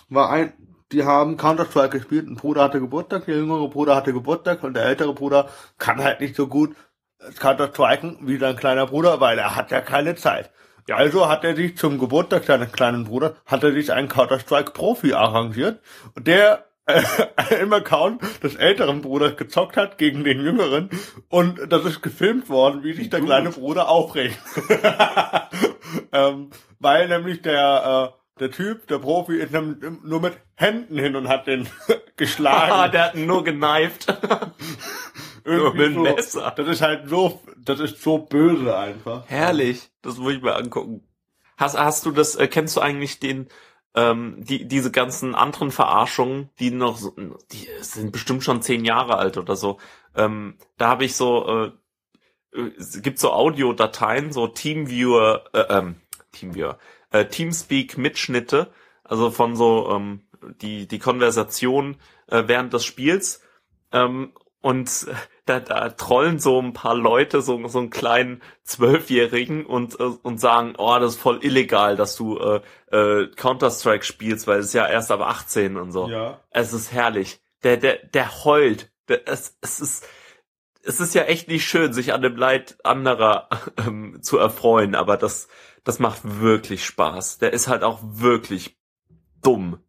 war 0.08 0.30
ein 0.30 0.52
die 0.92 1.04
haben 1.04 1.36
Counter-Strike 1.36 1.98
gespielt, 1.98 2.26
ein 2.26 2.36
Bruder 2.36 2.62
hatte 2.62 2.80
Geburtstag, 2.80 3.26
der 3.26 3.36
jüngere 3.36 3.68
Bruder 3.68 3.94
hatte 3.94 4.12
Geburtstag 4.12 4.62
und 4.62 4.74
der 4.74 4.86
ältere 4.86 5.12
Bruder 5.12 5.50
kann 5.76 6.02
halt 6.02 6.20
nicht 6.20 6.34
so 6.34 6.46
gut 6.46 6.74
Counter-Striken 7.38 8.18
wie 8.22 8.38
sein 8.38 8.56
kleiner 8.56 8.86
Bruder, 8.86 9.20
weil 9.20 9.38
er 9.38 9.56
hat 9.56 9.70
ja 9.70 9.80
keine 9.80 10.14
Zeit. 10.14 10.50
Ja. 10.88 10.96
Also 10.96 11.28
hat 11.28 11.44
er 11.44 11.54
sich 11.54 11.76
zum 11.76 11.98
Geburtstag 11.98 12.44
seines 12.44 12.72
kleinen 12.72 13.04
Bruders, 13.04 13.34
hat 13.44 13.62
er 13.62 13.72
sich 13.72 13.92
einen 13.92 14.08
Counter-Strike-Profi 14.08 15.12
arrangiert, 15.12 15.82
und 16.14 16.26
der 16.26 16.54
äh, 16.54 16.77
im 17.60 17.72
Account 17.72 18.22
des 18.42 18.56
älteren 18.56 19.02
Bruders 19.02 19.36
gezockt 19.36 19.76
hat 19.76 19.98
gegen 19.98 20.24
den 20.24 20.40
jüngeren 20.40 20.90
und 21.28 21.60
das 21.70 21.84
ist 21.84 22.02
gefilmt 22.02 22.48
worden, 22.48 22.82
wie 22.82 22.94
sich 22.94 23.10
der 23.10 23.20
kleine 23.20 23.50
Bruder 23.50 23.88
aufregt. 23.88 24.38
ähm, 26.12 26.50
weil 26.78 27.08
nämlich 27.08 27.42
der, 27.42 28.14
äh, 28.14 28.40
der 28.40 28.50
Typ, 28.50 28.86
der 28.86 28.98
Profi, 28.98 29.36
ist 29.36 29.52
nur 29.52 30.20
mit 30.20 30.38
Händen 30.54 30.98
hin 30.98 31.16
und 31.16 31.28
hat 31.28 31.46
den 31.46 31.68
geschlagen. 32.16 32.72
Ah, 32.72 32.88
der 32.88 33.06
hat 33.06 33.16
nur 33.16 33.44
geneift. 33.44 34.06
nur 35.44 35.74
mit 35.74 35.94
so, 35.94 36.00
Messer. 36.00 36.52
Das 36.56 36.68
ist 36.68 36.82
halt 36.82 37.08
so, 37.08 37.42
das 37.56 37.80
ist 37.80 38.02
so 38.02 38.18
böse 38.18 38.76
einfach. 38.76 39.24
Herrlich, 39.26 39.90
das 40.02 40.16
muss 40.18 40.34
ich 40.34 40.42
mir 40.42 40.54
angucken. 40.54 41.04
Hast, 41.56 41.76
hast 41.76 42.06
du 42.06 42.12
das, 42.12 42.36
äh, 42.36 42.46
kennst 42.46 42.76
du 42.76 42.80
eigentlich 42.80 43.18
den, 43.18 43.48
ähm, 43.98 44.36
die, 44.38 44.66
diese 44.66 44.92
ganzen 44.92 45.34
anderen 45.34 45.72
Verarschungen, 45.72 46.50
die 46.60 46.70
noch, 46.70 47.00
die 47.50 47.68
sind 47.80 48.12
bestimmt 48.12 48.44
schon 48.44 48.62
zehn 48.62 48.84
Jahre 48.84 49.16
alt 49.16 49.36
oder 49.36 49.56
so. 49.56 49.78
Ähm, 50.14 50.56
da 50.76 50.88
habe 50.88 51.04
ich 51.04 51.16
so, 51.16 51.72
äh, 52.54 52.58
äh, 52.58 52.70
es 52.78 53.02
gibt 53.02 53.18
so 53.18 53.32
Audiodateien, 53.32 54.32
so 54.32 54.46
Teamviewer, 54.46 55.44
äh, 55.52 55.64
ähm, 55.68 55.96
Teamviewer, 56.30 56.78
äh, 57.10 57.24
Teamspeak-Mitschnitte, 57.24 58.70
also 59.02 59.30
von 59.32 59.56
so 59.56 59.90
ähm, 59.90 60.22
die 60.60 60.86
die 60.86 61.00
Konversation 61.00 61.96
äh, 62.28 62.44
während 62.46 62.72
des 62.72 62.84
Spiels. 62.84 63.42
Ähm, 63.90 64.32
und 64.60 65.06
da, 65.48 65.60
da 65.60 65.88
trollen 65.90 66.38
so 66.38 66.60
ein 66.60 66.72
paar 66.72 66.94
Leute 66.94 67.40
so, 67.42 67.66
so 67.68 67.78
einen 67.78 67.90
kleinen 67.90 68.42
Zwölfjährigen 68.64 69.64
und, 69.64 69.98
äh, 69.98 70.04
und 70.22 70.38
sagen, 70.38 70.74
oh, 70.78 70.98
das 70.98 71.14
ist 71.14 71.20
voll 71.20 71.44
illegal, 71.44 71.96
dass 71.96 72.16
du 72.16 72.38
äh, 72.38 72.60
äh, 72.90 73.28
Counter-Strike 73.34 74.04
spielst, 74.04 74.46
weil 74.46 74.60
es 74.60 74.66
ist 74.66 74.74
ja 74.74 74.86
erst 74.86 75.10
ab 75.10 75.20
18 75.20 75.76
und 75.76 75.92
so. 75.92 76.08
Ja. 76.08 76.40
Es 76.50 76.72
ist 76.72 76.92
herrlich. 76.92 77.40
Der, 77.62 77.76
der, 77.76 77.96
der 78.06 78.44
heult. 78.44 78.90
Der, 79.08 79.26
es, 79.26 79.56
es 79.60 79.80
ist, 79.80 80.06
es 80.82 81.00
ist 81.00 81.14
ja 81.14 81.22
echt 81.22 81.48
nicht 81.48 81.66
schön, 81.66 81.92
sich 81.92 82.12
an 82.12 82.22
dem 82.22 82.36
Leid 82.36 82.78
anderer 82.84 83.48
ähm, 83.78 84.18
zu 84.22 84.38
erfreuen, 84.38 84.94
aber 84.94 85.16
das, 85.16 85.48
das 85.84 85.98
macht 85.98 86.20
wirklich 86.22 86.84
Spaß. 86.84 87.38
Der 87.38 87.52
ist 87.52 87.68
halt 87.68 87.82
auch 87.82 88.00
wirklich 88.02 88.78
dumm. 89.42 89.80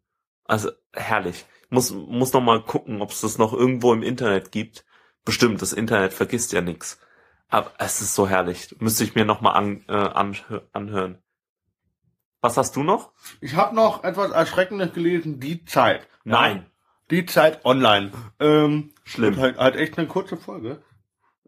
Also 0.44 0.70
herrlich. 0.92 1.46
Muss, 1.68 1.92
muss 1.92 2.32
noch 2.32 2.40
mal 2.40 2.62
gucken, 2.62 3.00
ob 3.00 3.10
es 3.10 3.20
das 3.20 3.38
noch 3.38 3.52
irgendwo 3.52 3.92
im 3.92 4.02
Internet 4.02 4.50
gibt. 4.50 4.84
Bestimmt, 5.24 5.60
das 5.62 5.72
Internet 5.72 6.12
vergisst 6.12 6.52
ja 6.52 6.60
nix. 6.60 6.98
Aber 7.48 7.72
es 7.78 8.00
ist 8.00 8.14
so 8.14 8.28
herrlich. 8.28 8.76
Müsste 8.80 9.04
ich 9.04 9.14
mir 9.14 9.24
noch 9.24 9.40
mal 9.40 9.52
an, 9.52 9.84
äh, 9.88 9.92
anhö- 9.92 10.62
anhören. 10.72 11.18
Was 12.40 12.56
hast 12.56 12.76
du 12.76 12.82
noch? 12.82 13.12
Ich 13.40 13.54
habe 13.54 13.74
noch 13.74 14.02
etwas 14.04 14.30
Erschreckendes 14.30 14.92
gelesen, 14.94 15.40
die 15.40 15.64
Zeit. 15.64 16.06
Nein. 16.24 16.66
Die 17.10 17.26
Zeit 17.26 17.64
online. 17.64 18.12
Ähm, 18.38 18.94
Schlimm. 19.04 19.36
Halt, 19.36 19.58
halt 19.58 19.76
echt 19.76 19.98
eine 19.98 20.06
kurze 20.06 20.36
Folge. 20.36 20.82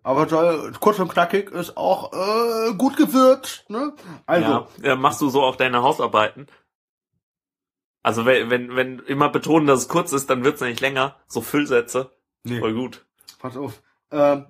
Aber 0.03 0.29
soll, 0.29 0.73
kurz 0.81 0.99
und 0.99 1.09
knackig 1.13 1.51
ist 1.53 1.77
auch 1.77 2.13
äh, 2.13 2.75
gut 2.75 2.97
gewürzt. 2.97 3.71
Ne? 3.71 3.95
Also, 4.27 4.51
ja. 4.51 4.69
ja, 4.83 4.97
machst 4.97 5.21
du 5.21 5.29
so 5.31 5.43
auch 5.43 5.55
deine 5.55 5.83
Hausarbeiten? 5.83 6.49
Also 8.03 8.27
wenn, 8.27 8.51
wenn, 8.51 8.75
wenn 8.75 8.99
immer 9.01 9.29
betonen, 9.29 9.69
dass 9.69 9.83
es 9.83 9.89
kurz 9.89 10.13
ist, 10.13 10.29
dann 10.29 10.45
wird's 10.45 10.61
nicht 10.61 10.81
länger. 10.81 11.17
So 11.29 11.41
Füllsätze. 11.41 12.11
nee, 12.43 12.59
Voll 12.59 12.75
gut. 12.75 13.07
Pass 13.43 13.57
auf. 13.57 13.83
Ähm, 14.11 14.47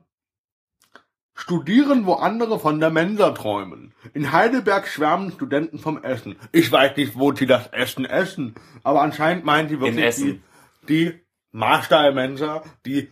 studieren, 1.34 2.06
wo 2.06 2.14
andere 2.14 2.60
von 2.60 2.78
der 2.78 2.90
Mensa 2.90 3.30
träumen. 3.30 3.94
In 4.12 4.32
Heidelberg 4.32 4.86
schwärmen 4.86 5.32
Studenten 5.32 5.78
vom 5.78 6.02
Essen. 6.04 6.36
Ich 6.52 6.70
weiß 6.70 6.96
nicht, 6.96 7.18
wo 7.18 7.32
sie 7.32 7.46
das 7.46 7.68
Essen 7.68 8.04
essen, 8.04 8.54
aber 8.84 9.00
anscheinend 9.00 9.44
meinen 9.44 9.68
sie 9.68 9.80
wirklich 9.80 10.14
die, 10.16 10.42
die 10.88 11.20
Marstall-Mensa, 11.50 12.62
die 12.84 13.10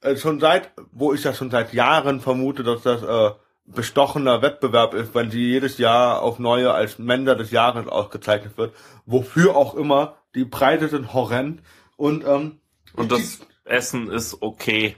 äh, 0.00 0.16
schon 0.16 0.40
seit, 0.40 0.70
wo 0.92 1.12
ich 1.12 1.22
das 1.22 1.36
schon 1.36 1.50
seit 1.50 1.72
Jahren 1.74 2.20
vermute, 2.20 2.62
dass 2.62 2.82
das 2.82 3.02
äh, 3.02 3.34
bestochener 3.64 4.40
Wettbewerb 4.40 4.94
ist, 4.94 5.14
wenn 5.14 5.30
sie 5.30 5.40
jedes 5.40 5.78
Jahr 5.78 6.22
auf 6.22 6.38
neue 6.38 6.72
als 6.72 6.98
Mensa 6.98 7.34
des 7.34 7.50
Jahres 7.50 7.86
ausgezeichnet 7.88 8.56
wird, 8.56 8.74
wofür 9.04 9.56
auch 9.56 9.74
immer. 9.74 10.16
Die 10.34 10.44
Preise 10.44 10.88
sind 10.88 11.12
horrend 11.12 11.62
und 11.96 12.24
ähm, 12.24 12.60
Und 12.94 13.12
das 13.12 13.40
Essen 13.64 14.10
ist 14.10 14.42
okay. 14.42 14.96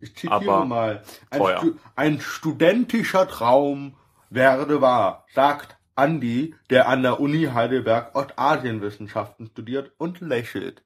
ich 0.00 0.14
zitiere 0.14 0.34
Aber 0.34 0.64
mal. 0.64 1.02
Ein, 1.30 1.38
teuer. 1.38 1.58
Stu 1.58 1.74
ein 1.96 2.20
studentischer 2.20 3.28
Traum 3.28 3.96
werde 4.30 4.80
wahr, 4.80 5.26
sagt 5.34 5.76
Andi, 5.94 6.54
der 6.70 6.88
an 6.88 7.02
der 7.02 7.18
Uni 7.20 7.46
Heidelberg 7.52 8.14
Ostasienwissenschaften 8.14 9.48
studiert 9.48 9.92
und 9.98 10.20
lächelt. 10.20 10.84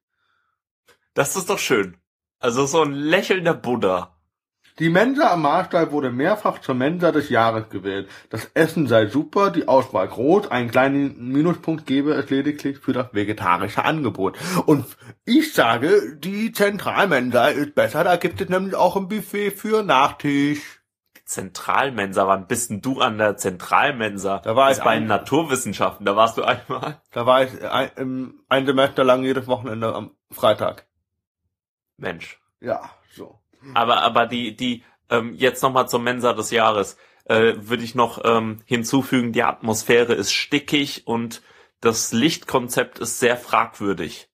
Das 1.13 1.35
ist 1.35 1.49
doch 1.49 1.59
schön. 1.59 1.97
Also 2.39 2.65
so 2.65 2.81
ein 2.81 2.93
lächelnder 2.93 3.53
Buddha. 3.53 4.17
Die 4.79 4.89
Mensa 4.89 5.31
am 5.31 5.43
Marstall 5.43 5.91
wurde 5.91 6.09
mehrfach 6.11 6.59
zur 6.59 6.73
Mensa 6.73 7.11
des 7.11 7.29
Jahres 7.29 7.69
gewählt. 7.69 8.09
Das 8.31 8.49
Essen 8.55 8.87
sei 8.87 9.05
super, 9.05 9.51
die 9.51 9.67
Auswahl 9.67 10.07
groß, 10.07 10.49
einen 10.49 10.71
kleinen 10.71 11.29
Minuspunkt 11.31 11.85
gebe 11.85 12.13
es 12.13 12.29
lediglich 12.31 12.79
für 12.79 12.91
das 12.93 13.13
vegetarische 13.13 13.85
Angebot. 13.85 14.37
Und 14.65 14.85
ich 15.25 15.53
sage, 15.53 16.15
die 16.17 16.51
Zentralmensa 16.51 17.49
ist 17.49 17.75
besser, 17.75 18.03
da 18.03 18.15
gibt 18.15 18.41
es 18.41 18.49
nämlich 18.49 18.73
auch 18.73 18.95
ein 18.95 19.07
Buffet 19.09 19.51
für 19.51 19.83
Nachtisch. 19.83 20.81
Zentralmensa, 21.25 22.27
wann 22.27 22.47
bist 22.47 22.69
denn 22.69 22.81
du 22.81 22.99
an 22.99 23.17
der 23.17 23.37
Zentralmensa? 23.37 24.39
Da 24.39 24.55
war 24.55 24.69
das 24.69 24.79
ich 24.79 24.83
bei 24.83 24.89
ein- 24.91 25.03
den 25.03 25.07
Naturwissenschaften, 25.07 26.05
da 26.05 26.15
warst 26.15 26.37
du 26.37 26.43
einmal. 26.43 26.99
Da 27.11 27.25
war 27.25 27.43
ich 27.43 27.63
ein, 27.63 28.33
ein 28.49 28.65
Semester 28.65 29.03
lang 29.03 29.23
jedes 29.23 29.47
Wochenende 29.47 29.93
am 29.95 30.11
Freitag. 30.31 30.85
Mensch. 31.97 32.39
Ja. 32.59 32.89
Aber, 33.73 34.01
aber 34.01 34.25
die, 34.25 34.55
die, 34.55 34.83
ähm, 35.09 35.33
jetzt 35.33 35.61
nochmal 35.63 35.87
zur 35.87 35.99
Mensa 35.99 36.33
des 36.33 36.51
Jahres, 36.51 36.97
äh, 37.25 37.53
würde 37.57 37.83
ich 37.83 37.95
noch 37.95 38.21
ähm, 38.23 38.61
hinzufügen, 38.65 39.31
die 39.31 39.43
Atmosphäre 39.43 40.13
ist 40.13 40.33
stickig 40.33 41.07
und 41.07 41.41
das 41.79 42.11
Lichtkonzept 42.11 42.99
ist 42.99 43.19
sehr 43.19 43.37
fragwürdig. 43.37 44.29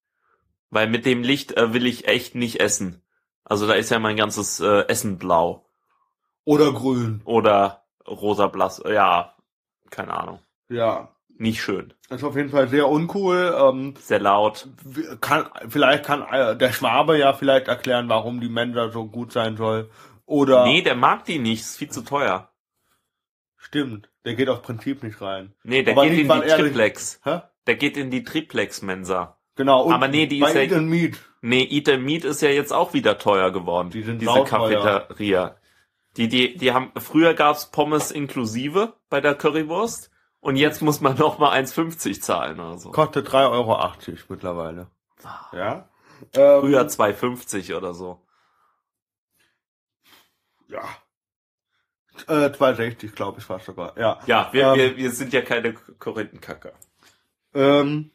Weil 0.69 0.89
mit 0.89 1.05
dem 1.05 1.23
Licht 1.23 1.57
äh, 1.57 1.73
will 1.73 1.85
ich 1.85 2.07
echt 2.07 2.35
nicht 2.35 2.59
essen. 2.59 3.01
Also 3.43 3.67
da 3.67 3.73
ist 3.73 3.89
ja 3.89 3.99
mein 3.99 4.15
ganzes 4.15 4.59
äh, 4.59 4.87
Essen 4.87 5.17
blau. 5.17 5.65
Oder 6.45 6.71
grün. 6.73 7.21
Oder 7.25 7.85
rosa 8.07 8.47
blass, 8.47 8.81
ja, 8.87 9.35
keine 9.89 10.13
Ahnung. 10.13 10.39
Ja. 10.69 11.15
Nicht 11.41 11.61
schön. 11.63 11.93
Ist 12.09 12.23
auf 12.25 12.35
jeden 12.35 12.49
Fall 12.49 12.67
sehr 12.67 12.89
uncool. 12.89 13.55
Ähm, 13.57 13.93
Sehr 13.97 14.19
laut. 14.19 14.67
kann, 15.21 15.45
vielleicht 15.69 16.03
kann 16.03 16.21
äh, 16.29 16.57
der 16.57 16.73
Schwabe 16.73 17.17
ja 17.17 17.31
vielleicht 17.31 17.69
erklären, 17.69 18.09
warum 18.09 18.41
die 18.41 18.49
Mensa 18.49 18.89
so 18.89 19.05
gut 19.07 19.31
sein 19.31 19.55
soll. 19.55 19.89
Oder 20.25 20.65
Nee, 20.65 20.81
der 20.81 20.95
mag 20.95 21.23
die 21.23 21.39
nicht, 21.39 21.61
ist 21.61 21.77
viel 21.77 21.89
zu 21.89 22.01
teuer. 22.01 22.51
stimmt, 23.57 24.09
der 24.25 24.35
geht 24.35 24.49
aus 24.49 24.61
Prinzip 24.61 25.01
nicht 25.01 25.21
rein. 25.21 25.53
Nee, 25.63 25.81
der 25.83 25.93
Aber 25.93 26.07
geht 26.07 26.19
in 26.19 26.27
die 26.29 26.47
Triplex. 26.47 27.21
Hä? 27.23 27.39
Der 27.67 27.75
geht 27.75 27.95
in 27.97 28.11
die 28.11 28.23
Triplex-Mensa. 28.23 29.37
Genau. 29.55 29.83
Und 29.83 29.93
Aber 29.93 30.07
nee, 30.09 30.27
die 30.27 30.39
ist 30.41 30.53
ja- 30.53 30.61
Eat 30.61 30.73
and 30.73 30.89
Meat. 30.89 31.17
Nee, 31.41 31.65
Eat 31.69 31.87
and 31.89 32.03
Meat 32.03 32.25
ist 32.25 32.41
ja 32.41 32.49
jetzt 32.49 32.73
auch 32.73 32.93
wieder 32.93 33.17
teuer 33.17 33.51
geworden. 33.51 33.89
Die 33.91 34.01
sind 34.03 34.21
diese. 34.21 34.43
Cafeteria. 34.43 35.55
Die, 36.17 36.27
die, 36.27 36.57
die 36.57 36.73
haben, 36.73 36.91
früher 36.97 37.33
gab's 37.33 37.71
Pommes 37.71 38.11
inklusive 38.11 38.93
bei 39.09 39.21
der 39.21 39.35
Currywurst 39.35 40.11
und 40.41 40.55
jetzt 40.55 40.81
muss 40.81 41.01
man 41.01 41.17
noch 41.17 41.39
mal 41.39 41.51
1,50 41.51 42.21
zahlen 42.21 42.59
oder 42.59 42.77
so. 42.77 42.91
Kostet 42.91 43.27
3,80 43.27 43.51
Euro 43.51 43.91
mittlerweile. 44.29 44.87
Ja. 45.51 45.89
Ähm, 46.33 46.61
Früher 46.61 46.81
2,50 46.81 47.75
oder 47.75 47.93
so. 47.93 48.21
Ja. 50.67 50.83
Äh, 52.27 52.49
2,60 52.49 53.13
glaube 53.15 53.39
ich 53.39 53.45
fast 53.45 53.65
sogar. 53.65 53.97
Ja. 53.97 54.19
Ja, 54.25 54.49
wir, 54.51 54.67
Ähm, 54.67 54.75
wir, 54.75 54.97
wir 54.97 55.11
sind 55.11 55.33
ja 55.33 55.41
keine 55.41 55.73
Korinthenkacker. 55.73 56.73
Ähm, 57.53 58.11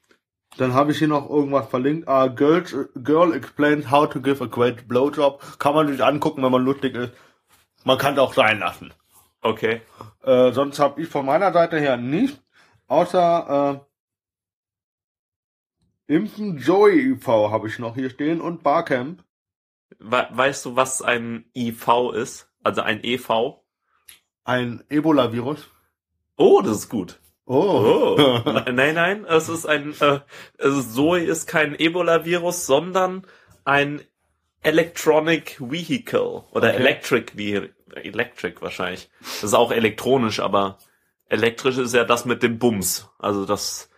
dann 0.57 0.73
habe 0.75 0.93
ich 0.93 0.99
hier 0.99 1.09
noch 1.09 1.29
irgendwas 1.29 1.69
verlinkt. 1.69 2.07
Ah, 2.07 2.29
Girls, 2.29 2.75
Girl 2.95 3.35
explains 3.35 3.91
how 3.91 4.09
to 4.09 4.21
give 4.21 4.43
a 4.43 4.47
great 4.47 4.87
blowjob. 4.87 5.59
Kann 5.59 5.75
man 5.75 5.89
sich 5.89 6.03
angucken, 6.05 6.43
wenn 6.43 6.53
man 6.53 6.65
lustig 6.65 6.95
ist. 6.95 7.13
Man 7.85 7.99
kann 7.99 8.15
es 8.15 8.21
auch 8.21 8.35
sein 8.35 8.61
lassen. 8.61 8.95
Okay. 9.45 9.83
Äh, 10.23 10.53
sonst 10.53 10.79
habe 10.79 11.03
ich 11.03 11.09
von 11.09 11.27
meiner 11.27 11.53
Seite 11.53 11.79
her 11.79 11.99
nicht, 11.99 12.43
außer 12.87 13.85
äh, 16.09 16.15
Impfen 16.15 16.57
Joey 16.57 17.13
e.V. 17.13 17.51
habe 17.51 17.69
ich 17.69 17.79
noch 17.79 17.95
hier 17.95 18.09
stehen 18.09 18.41
und 18.41 18.63
Barcamp. 18.63 19.23
We 19.99 20.27
weißt 20.31 20.65
du, 20.65 20.77
was 20.77 21.03
ein 21.03 21.45
IV 21.55 22.13
ist? 22.15 22.51
Also 22.63 22.81
ein 22.81 23.05
EV? 23.05 23.61
Ein 24.45 24.83
Ebola-Virus. 24.89 25.69
Oh, 26.37 26.63
das 26.63 26.79
ist 26.79 26.89
gut. 26.89 27.21
Oh. 27.45 28.17
Oh. 28.19 28.51
nein, 28.73 28.95
nein, 28.95 29.25
es 29.27 29.51
ist 29.51 29.67
ein, 29.67 29.95
äh, 30.01 30.21
Zoe 30.59 31.21
ist 31.21 31.47
kein 31.47 31.79
Ebola-Virus, 31.79 32.65
sondern 32.65 33.27
ein 33.65 34.01
Electronic 34.65 35.57
Vehicle 35.61 36.45
oder 36.53 36.69
Okay. 36.69 36.77
Electric 36.77 37.33
Vehicle, 37.37 37.75
Electric 37.95 38.61
wahrscheinlich. 38.61 39.11
Das 39.21 39.45
ist 39.45 39.55
auch 39.55 39.71
elektronisch, 39.71 40.41
aber 40.41 40.79
elektrisch 41.29 41.79
ist 41.79 41.95
ja 41.95 42.05
das 42.05 42.25
mit 42.25 42.43
dem 42.43 42.59
Bums. 42.59 43.09
Also 43.19 43.45
das, 43.47 43.91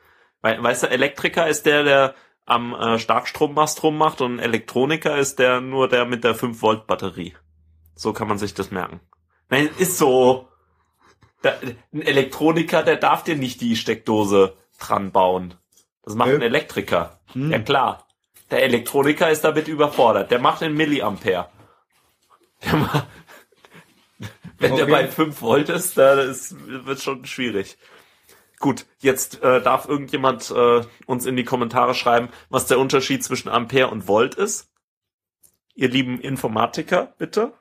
wei- 0.42 0.62
weißt 0.62 0.84
du, 0.84 0.90
Elektriker 0.90 1.48
ist 1.48 1.66
der, 1.66 1.84
der 1.84 2.14
am 2.44 2.74
äh, 2.74 2.98
Starkstrommast 2.98 3.82
rummacht 3.82 4.20
und 4.20 4.38
Elektroniker 4.38 5.16
ist 5.16 5.38
der 5.38 5.60
nur 5.60 5.88
der 5.88 6.04
mit 6.04 6.22
der 6.24 6.34
5 6.34 6.60
Volt 6.62 6.86
Batterie. 6.86 7.34
So 7.94 8.12
kann 8.12 8.28
man 8.28 8.38
sich 8.38 8.54
das 8.54 8.70
merken. 8.70 9.00
Nein, 9.48 9.68
ist 9.78 9.98
so. 9.98 10.48
Da, 11.42 11.54
ein 11.92 12.02
Elektroniker, 12.02 12.82
der 12.82 12.96
darf 12.96 13.24
dir 13.24 13.36
nicht 13.36 13.60
die 13.60 13.76
Steckdose 13.76 14.56
dran 14.78 15.12
bauen. 15.12 15.54
Das 16.02 16.14
macht 16.14 16.30
Äh? 16.30 16.34
ein 16.36 16.42
Elektriker. 16.42 17.20
Hm. 17.32 17.50
Ja 17.50 17.58
klar. 17.58 18.05
Der 18.50 18.62
Elektroniker 18.62 19.30
ist 19.30 19.42
damit 19.42 19.68
überfordert. 19.68 20.30
Der 20.30 20.38
macht 20.38 20.62
in 20.62 20.74
Milliampere. 20.74 21.48
Der 22.64 22.76
macht, 22.76 23.06
wenn 24.58 24.76
der 24.76 24.84
Okay. 24.84 24.92
bei 24.92 25.08
5 25.08 25.42
Volt 25.42 25.68
ist, 25.68 25.98
da 25.98 26.20
ist, 26.20 26.54
wird 26.66 27.02
schon 27.02 27.24
schwierig. 27.26 27.76
Gut, 28.58 28.86
jetzt 29.00 29.42
äh, 29.42 29.60
darf 29.60 29.86
irgendjemand 29.86 30.50
äh, 30.50 30.80
uns 31.04 31.26
in 31.26 31.36
die 31.36 31.44
Kommentare 31.44 31.94
schreiben, 31.94 32.30
was 32.48 32.66
der 32.66 32.78
Unterschied 32.78 33.22
zwischen 33.22 33.50
Ampere 33.50 33.88
und 33.88 34.08
Volt 34.08 34.34
ist. 34.34 34.70
Ihr 35.74 35.88
lieben 35.88 36.20
Informatiker, 36.20 37.14
bitte. 37.18 37.52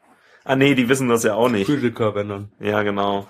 Ah 0.46 0.56
nee, 0.56 0.74
die 0.74 0.88
wissen 0.88 1.10
das 1.10 1.24
ja 1.24 1.34
auch 1.34 1.50
nicht. 1.50 1.66
Physiker, 1.66 2.16
wenn 2.16 2.30
dann. 2.30 2.52
Ja, 2.60 2.84
genau. 2.84 3.28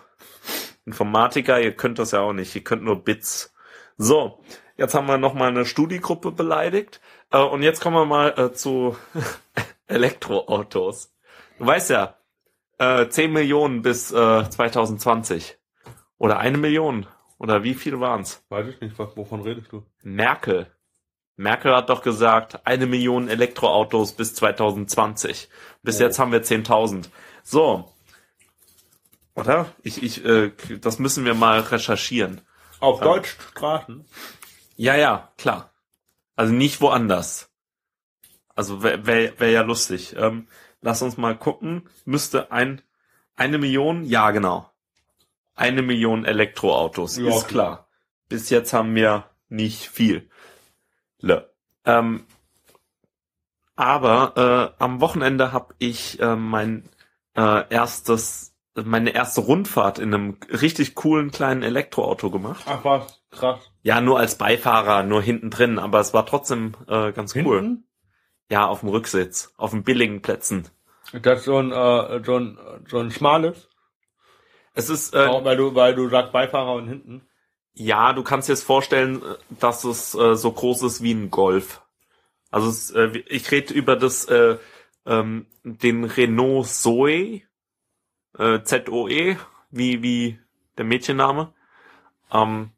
Informatiker, 0.85 1.59
ihr 1.59 1.71
könnt 1.71 1.97
das 1.97 2.11
ja 2.11 2.19
auch 2.19 2.33
nicht. 2.33 2.53
Ihr 2.55 2.63
könnt 2.63 2.83
nur 2.83 3.03
Bits. 3.03 3.53
So, 3.97 4.43
jetzt 4.77 4.93
haben 4.93 5.07
wir 5.07 5.17
noch 5.17 5.33
mal 5.33 5.49
eine 5.49 5.65
Studiegruppe 5.65 6.31
beleidigt. 6.31 7.01
Äh, 7.35 7.43
und 7.43 7.63
jetzt 7.63 7.81
kommen 7.81 7.97
wir 7.97 8.05
mal 8.05 8.33
äh, 8.37 8.53
zu 8.53 8.95
Elektroautos. 9.87 11.13
Du 11.59 11.65
weißt 11.65 11.89
ja, 11.89 12.15
äh, 12.77 13.07
10 13.07 13.31
Millionen 13.31 13.81
bis 13.81 14.11
äh, 14.11 14.49
2020. 14.49 15.57
Oder 16.17 16.39
eine 16.39 16.57
Million. 16.57 17.07
Oder 17.37 17.63
wie 17.63 17.73
viel 17.73 17.99
waren's? 17.99 18.43
Weiß 18.49 18.67
ich 18.67 18.79
nicht, 18.79 18.97
wovon 18.97 19.41
redest 19.41 19.71
du? 19.71 19.83
Merkel. 20.01 20.67
Merkel 21.35 21.75
hat 21.75 21.89
doch 21.89 22.01
gesagt, 22.01 22.65
eine 22.65 22.85
Million 22.85 23.27
Elektroautos 23.27 24.13
bis 24.13 24.33
2020. 24.35 25.49
Bis 25.83 25.99
Oh. 25.99 26.03
jetzt 26.03 26.17
haben 26.17 26.31
wir 26.31 26.41
10.000. 26.43 27.09
So. 27.43 27.91
Oder? 29.35 29.65
Ich, 29.83 30.01
ich, 30.01 30.23
äh, 30.23 30.51
das 30.79 30.99
müssen 30.99 31.25
wir 31.25 31.33
mal 31.33 31.59
recherchieren. 31.59 32.39
Auf 32.79 33.01
deutschen 33.01 33.41
Straßen? 33.51 34.05
Ja, 34.77 34.95
ja, 34.95 35.33
klar. 35.37 35.74
Also 36.35 36.53
nicht 36.53 36.81
woanders. 36.81 37.49
Also 38.55 38.83
wäre 38.83 39.05
wär, 39.05 39.39
wär 39.39 39.51
ja 39.51 39.61
lustig. 39.61 40.15
Ähm, 40.17 40.47
lass 40.81 41.01
uns 41.01 41.17
mal 41.17 41.37
gucken. 41.37 41.89
Müsste 42.05 42.51
ein 42.51 42.81
eine 43.35 43.57
Million? 43.57 44.05
Ja, 44.05 44.31
genau. 44.31 44.69
Eine 45.55 45.81
Million 45.81 46.25
Elektroautos, 46.25 47.17
Ja, 47.17 47.35
ist 47.35 47.47
klar. 47.47 47.87
Bis 48.29 48.49
jetzt 48.49 48.73
haben 48.73 48.95
wir 48.95 49.29
nicht 49.49 49.87
viel. 49.87 50.29
Le. 51.19 51.53
Ähm, 51.85 52.25
aber 53.75 54.73
äh, 54.79 54.83
am 54.83 55.01
Wochenende 55.01 55.51
habe 55.51 55.75
ich 55.79 56.19
äh, 56.19 56.35
mein 56.35 56.89
äh, 57.35 57.69
erstes, 57.69 58.54
meine 58.83 59.11
erste 59.11 59.41
Rundfahrt 59.41 59.99
in 59.99 60.13
einem 60.13 60.37
richtig 60.49 60.95
coolen 60.95 61.31
kleinen 61.31 61.63
Elektroauto 61.63 62.29
gemacht. 62.29 62.63
Ach 62.67 62.83
was, 62.83 63.21
krass. 63.31 63.59
Ja, 63.83 64.01
nur 64.01 64.19
als 64.19 64.37
Beifahrer, 64.37 65.03
nur 65.03 65.21
hinten 65.21 65.49
drin, 65.49 65.79
aber 65.79 65.99
es 65.99 66.13
war 66.13 66.25
trotzdem 66.25 66.75
äh, 66.87 67.11
ganz 67.11 67.35
cool. 67.35 67.61
Hinten? 67.61 67.87
Ja, 68.49 68.67
auf 68.67 68.81
dem 68.81 68.89
Rücksitz, 68.89 69.53
auf 69.57 69.71
den 69.71 69.83
billigen 69.83 70.21
Plätzen. 70.21 70.67
Das 71.13 71.39
ist 71.39 71.45
so 71.45 71.57
ein, 71.57 71.71
äh, 71.71 72.21
so 72.23 72.37
ein, 72.37 72.57
so 72.87 72.99
ein 72.99 73.11
schmales, 73.11 73.69
Es 74.73 74.89
ist, 74.89 75.15
äh, 75.15 75.25
auch 75.25 75.45
weil 75.45 75.55
du, 75.57 75.73
weil 75.75 75.95
du 75.95 76.09
sagst 76.09 76.31
Beifahrer 76.33 76.73
und 76.73 76.87
hinten. 76.87 77.21
ja, 77.73 78.13
du 78.13 78.23
kannst 78.23 78.49
dir 78.49 78.53
jetzt 78.53 78.63
vorstellen, 78.63 79.21
äh, 79.21 79.35
dass 79.59 79.83
es 79.83 80.15
äh, 80.15 80.35
so 80.35 80.51
groß 80.51 80.83
ist 80.83 81.01
wie 81.01 81.13
ein 81.13 81.31
Golf. 81.31 81.81
Also 82.51 82.69
es, 82.69 82.91
äh, 82.91 83.23
ich 83.27 83.49
rede 83.51 83.73
über 83.73 83.95
das, 83.95 84.25
äh, 84.25 84.57
ähm, 85.05 85.45
den 85.63 86.03
Renault 86.03 86.67
Zoe, 86.67 87.41
äh, 88.37 88.61
Z-O-E, 88.63 89.37
wie, 89.71 90.01
wie 90.03 90.39
der 90.77 90.85
Mädchenname. 90.85 91.53
Ähm, 92.31 92.71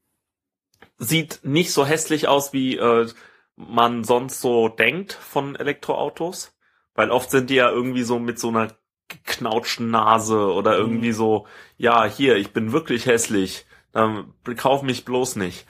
sieht 0.97 1.39
nicht 1.43 1.72
so 1.72 1.86
hässlich 1.86 2.28
aus, 2.28 2.53
wie 2.53 2.78
äh, 2.78 3.08
man 3.55 4.03
sonst 4.03 4.41
so 4.41 4.70
denkt 4.70 5.14
von 5.14 5.55
Elektroautos. 5.55 6.53
Weil 6.95 7.12
oft 7.12 7.30
sind 7.30 7.49
die 7.49 7.55
ja 7.55 7.70
irgendwie 7.70 8.03
so 8.03 8.20
mit 8.20 8.39
so 8.39 8.49
einer 8.49 8.76
geknautschten 9.08 9.89
Nase 9.89 10.51
oder 10.51 10.78
irgendwie 10.78 11.12
so, 11.12 11.47
ja, 11.78 12.05
hier, 12.05 12.36
ich 12.36 12.51
bin 12.51 12.72
wirklich 12.72 13.05
hässlich, 13.05 13.66
dann 13.91 14.34
kauf 14.58 14.82
mich 14.82 15.05
bloß 15.05 15.38
nicht. 15.38 15.66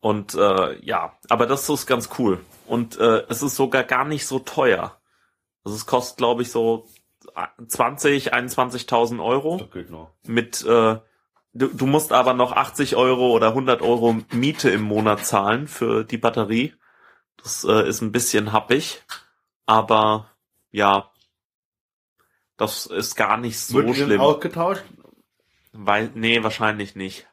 Und 0.00 0.34
äh, 0.34 0.78
ja, 0.84 1.16
aber 1.28 1.46
das 1.46 1.68
ist 1.68 1.86
ganz 1.86 2.10
cool. 2.18 2.40
Und 2.66 2.98
äh, 2.98 3.24
es 3.28 3.42
ist 3.42 3.56
sogar 3.56 3.84
gar 3.84 4.04
nicht 4.04 4.26
so 4.26 4.38
teuer. 4.38 5.00
Also 5.64 5.76
es 5.76 5.86
kostet, 5.86 6.18
glaube 6.18 6.42
ich, 6.42 6.50
so 6.50 6.86
20, 7.66 8.34
21.000 8.34 9.22
Euro 9.24 9.58
Das 9.58 9.70
geht 9.70 9.90
noch. 9.90 10.10
mit 10.26 10.62
äh, 10.62 10.98
du, 11.52 11.66
du 11.68 11.86
musst 11.86 12.12
aber 12.12 12.34
noch 12.34 12.52
80 12.52 12.96
Euro 12.96 13.30
oder 13.32 13.48
100 13.48 13.82
Euro 13.82 14.16
Miete 14.32 14.70
im 14.70 14.82
Monat 14.82 15.24
zahlen 15.26 15.66
für 15.68 16.04
die 16.04 16.18
Batterie. 16.18 16.74
Das 17.42 17.64
äh, 17.64 17.88
ist 17.88 18.00
ein 18.02 18.12
bisschen 18.12 18.52
happig, 18.52 19.02
aber 19.66 20.30
ja, 20.70 21.10
das 22.56 22.86
ist 22.86 23.16
gar 23.16 23.36
nicht 23.36 23.58
so 23.58 23.78
Wird 23.78 23.96
schlimm. 23.96 24.20
ausgetauscht? 24.20 24.84
Weil, 25.72 26.10
nee, 26.14 26.42
wahrscheinlich 26.42 26.94
nicht. 26.96 27.26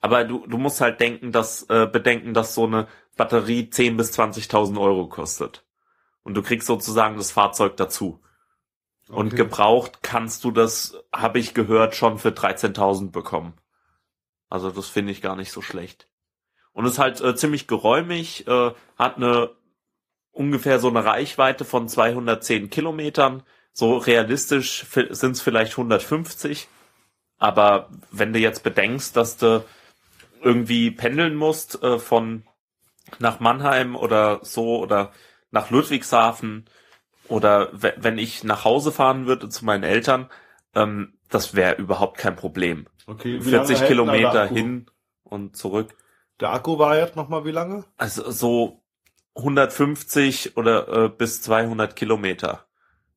Aber 0.00 0.24
du, 0.24 0.46
du 0.46 0.58
musst 0.58 0.80
halt 0.80 1.00
denken, 1.00 1.32
dass, 1.32 1.62
äh, 1.70 1.86
bedenken, 1.86 2.34
dass 2.34 2.54
so 2.54 2.66
eine 2.66 2.86
Batterie 3.16 3.68
10.000 3.72 3.96
bis 3.96 4.18
20.000 4.18 4.80
Euro 4.80 5.08
kostet. 5.08 5.64
Und 6.22 6.34
du 6.34 6.42
kriegst 6.42 6.66
sozusagen 6.66 7.16
das 7.16 7.32
Fahrzeug 7.32 7.76
dazu. 7.76 8.20
Und 9.12 9.28
Okay. 9.28 9.36
gebraucht 9.36 10.02
kannst 10.02 10.42
du 10.42 10.50
das, 10.50 10.96
habe 11.14 11.38
ich 11.38 11.52
gehört, 11.52 11.94
schon 11.94 12.18
für 12.18 12.30
13.000 12.30 13.10
bekommen. 13.10 13.52
Also 14.48 14.70
das 14.70 14.88
finde 14.88 15.12
ich 15.12 15.20
gar 15.20 15.36
nicht 15.36 15.52
so 15.52 15.60
schlecht. 15.60 16.08
Und 16.72 16.86
ist 16.86 16.98
halt 16.98 17.20
äh, 17.20 17.36
ziemlich 17.36 17.66
geräumig, 17.66 18.46
äh, 18.46 18.72
hat 18.96 19.16
eine 19.16 19.50
ungefähr 20.30 20.78
so 20.78 20.88
eine 20.88 21.04
Reichweite 21.04 21.66
von 21.66 21.88
210 21.88 22.70
Kilometern. 22.70 23.42
So 23.74 23.98
realistisch 23.98 24.86
sind 25.10 25.32
es 25.32 25.42
vielleicht 25.42 25.72
150. 25.72 26.68
Aber 27.38 27.90
wenn 28.10 28.32
du 28.32 28.38
jetzt 28.38 28.62
bedenkst, 28.62 29.14
dass 29.14 29.36
du 29.36 29.62
irgendwie 30.40 30.90
pendeln 30.90 31.34
musst 31.34 31.82
äh, 31.82 31.98
von 31.98 32.44
nach 33.18 33.40
Mannheim 33.40 33.94
oder 33.94 34.40
so 34.42 34.78
oder 34.78 35.12
nach 35.50 35.70
Ludwigshafen 35.70 36.64
oder 37.32 37.70
we- 37.72 37.94
wenn 37.96 38.18
ich 38.18 38.44
nach 38.44 38.64
Hause 38.64 38.92
fahren 38.92 39.26
würde 39.26 39.48
zu 39.48 39.64
meinen 39.64 39.82
Eltern, 39.84 40.30
ähm, 40.74 41.14
das 41.28 41.54
wäre 41.54 41.76
überhaupt 41.76 42.18
kein 42.18 42.36
Problem. 42.36 42.86
Okay, 43.06 43.44
wie 43.44 43.50
lange 43.50 43.66
40 43.66 43.80
hält 43.80 43.90
denn 43.90 44.06
da 44.06 44.12
der 44.12 44.20
Kilometer 44.20 44.46
hin 44.46 44.86
und 45.24 45.56
zurück. 45.56 45.94
Der 46.40 46.52
Akku 46.52 46.78
war 46.78 46.96
jetzt 46.96 47.16
noch 47.16 47.28
mal 47.28 47.44
wie 47.44 47.50
lange? 47.50 47.84
Also 47.96 48.30
so 48.30 48.82
150 49.36 50.56
oder 50.56 51.04
äh, 51.04 51.08
bis 51.08 51.42
200 51.42 51.94
Kilometer. 51.96 52.66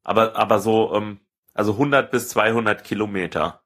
Aber 0.03 0.35
aber 0.35 0.59
so 0.59 0.93
ähm, 0.93 1.19
also 1.53 1.73
100 1.73 2.11
bis 2.11 2.29
200 2.29 2.83
Kilometer. 2.83 3.61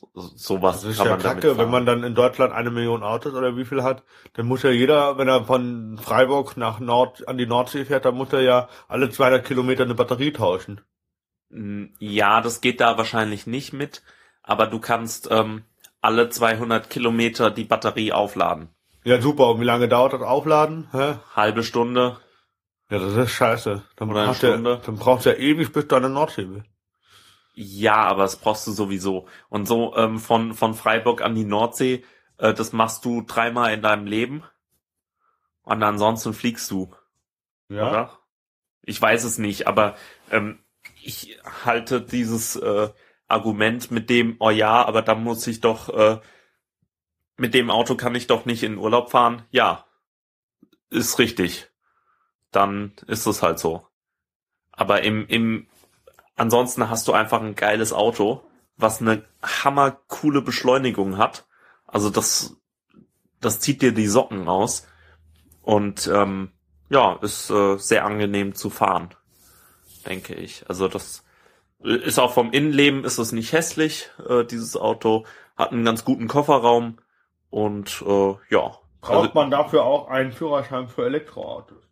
So, 0.00 0.10
sowas 0.36 0.82
Das 0.82 0.90
ist 0.92 0.96
kann 0.98 1.06
ja 1.06 1.12
man 1.12 1.22
damit 1.22 1.42
kacke, 1.42 1.54
fahren. 1.56 1.58
wenn 1.58 1.70
man 1.70 1.86
dann 1.86 2.04
in 2.04 2.14
Deutschland 2.14 2.52
eine 2.52 2.70
Million 2.70 3.02
Autos 3.02 3.34
oder 3.34 3.56
wie 3.56 3.64
viel 3.64 3.82
hat, 3.82 4.04
dann 4.34 4.46
muss 4.46 4.62
ja 4.62 4.70
jeder, 4.70 5.18
wenn 5.18 5.28
er 5.28 5.44
von 5.44 5.98
Freiburg 6.00 6.56
nach 6.56 6.78
Nord, 6.80 7.26
an 7.26 7.36
die 7.38 7.46
Nordsee 7.46 7.84
fährt, 7.84 8.04
dann 8.04 8.14
muss 8.14 8.32
er 8.32 8.42
ja 8.42 8.68
alle 8.88 9.10
200 9.10 9.44
Kilometer 9.44 9.82
eine 9.84 9.94
Batterie 9.96 10.32
tauschen. 10.32 10.80
Mm, 11.50 11.86
Ja, 11.98 12.40
das 12.40 12.60
geht 12.60 12.80
da 12.80 12.96
wahrscheinlich 12.96 13.46
nicht 13.46 13.72
mit, 13.72 14.02
aber 14.42 14.66
du 14.68 14.78
kannst 14.78 15.28
ähm, 15.32 15.64
alle 16.00 16.28
200 16.28 16.88
Kilometer 16.90 17.50
die 17.50 17.64
Batterie 17.64 18.12
aufladen. 18.12 18.68
Ja, 19.04 19.20
super. 19.20 19.48
Und 19.50 19.60
wie 19.60 19.64
lange 19.64 19.88
dauert 19.88 20.12
das 20.12 20.22
Aufladen? 20.22 20.88
Hä? 20.92 21.14
Halbe 21.34 21.62
Stunde. 21.64 22.18
Ja, 22.90 22.98
das 22.98 23.14
ist 23.16 23.30
scheiße. 23.32 23.82
Dann 23.96 24.08
brauchst 24.08 24.42
du 24.42 24.46
Stunde. 24.48 24.80
dann 24.84 24.96
brauchst 24.96 25.26
du 25.26 25.30
ja 25.30 25.36
ewig, 25.36 25.72
bis 25.72 25.88
du 25.88 25.96
an 25.96 26.02
der 26.02 26.10
Nordsee 26.10 26.44
bist. 26.44 26.66
Ja, 27.60 27.96
aber 28.04 28.22
das 28.22 28.36
brauchst 28.36 28.68
du 28.68 28.70
sowieso. 28.70 29.26
Und 29.48 29.66
so 29.66 29.96
ähm, 29.96 30.20
von, 30.20 30.54
von 30.54 30.74
Freiburg 30.74 31.22
an 31.22 31.34
die 31.34 31.44
Nordsee, 31.44 32.04
äh, 32.36 32.54
das 32.54 32.72
machst 32.72 33.04
du 33.04 33.22
dreimal 33.22 33.74
in 33.74 33.82
deinem 33.82 34.06
Leben. 34.06 34.44
Und 35.62 35.82
ansonsten 35.82 36.34
fliegst 36.34 36.70
du, 36.70 36.94
Ja. 37.68 37.88
oder? 37.88 38.18
Ich 38.82 39.02
weiß 39.02 39.24
es 39.24 39.38
nicht, 39.38 39.66
aber 39.66 39.96
ähm, 40.30 40.60
ich 41.02 41.36
halte 41.64 42.00
dieses 42.00 42.54
äh, 42.54 42.90
Argument 43.26 43.90
mit 43.90 44.08
dem, 44.08 44.36
oh 44.38 44.50
ja, 44.50 44.84
aber 44.84 45.02
dann 45.02 45.24
muss 45.24 45.44
ich 45.48 45.60
doch, 45.60 45.88
äh, 45.88 46.20
mit 47.36 47.54
dem 47.54 47.70
Auto 47.72 47.96
kann 47.96 48.14
ich 48.14 48.28
doch 48.28 48.44
nicht 48.44 48.62
in 48.62 48.78
Urlaub 48.78 49.10
fahren. 49.10 49.42
Ja, 49.50 49.84
ist 50.90 51.18
richtig. 51.18 51.68
Dann 52.52 52.92
ist 53.08 53.26
es 53.26 53.42
halt 53.42 53.58
so. 53.58 53.84
Aber 54.70 55.02
im, 55.02 55.26
im, 55.26 55.66
ansonsten 56.38 56.90
hast 56.90 57.08
du 57.08 57.12
einfach 57.12 57.40
ein 57.42 57.54
geiles 57.56 57.92
Auto, 57.92 58.42
was 58.76 59.00
eine 59.00 59.24
hammercoole 59.42 60.42
Beschleunigung 60.42 61.18
hat. 61.18 61.46
Also 61.86 62.10
das, 62.10 62.56
das 63.40 63.60
zieht 63.60 63.82
dir 63.82 63.92
die 63.92 64.06
Socken 64.08 64.48
aus. 64.48 64.86
Und 65.62 66.08
ähm, 66.12 66.52
ja, 66.90 67.14
ist 67.22 67.50
äh, 67.50 67.76
sehr 67.78 68.04
angenehm 68.06 68.54
zu 68.54 68.70
fahren, 68.70 69.14
denke 70.06 70.34
ich. 70.34 70.64
Also 70.68 70.88
das 70.88 71.24
ist 71.82 72.18
auch 72.18 72.32
vom 72.34 72.52
Innenleben 72.52 73.04
ist 73.04 73.18
es 73.18 73.32
nicht 73.32 73.52
hässlich. 73.52 74.10
Äh, 74.28 74.44
dieses 74.44 74.76
Auto 74.76 75.26
hat 75.56 75.72
einen 75.72 75.84
ganz 75.84 76.04
guten 76.04 76.28
Kofferraum 76.28 76.98
und 77.50 78.02
äh, 78.06 78.34
ja. 78.50 78.78
Braucht 79.00 79.34
Also, 79.34 79.34
man 79.34 79.50
dafür 79.50 79.84
auch 79.84 80.08
einen 80.08 80.32
Führerschein 80.32 80.88
für 80.88 81.06
Elektroautos? 81.06 81.82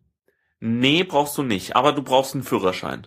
nee, 0.61 1.03
brauchst 1.05 1.39
du 1.39 1.43
nicht, 1.43 1.77
aber 1.77 1.93
du 1.93 2.03
brauchst 2.03 2.35
einen 2.35 2.45
Führerschein. 2.45 3.07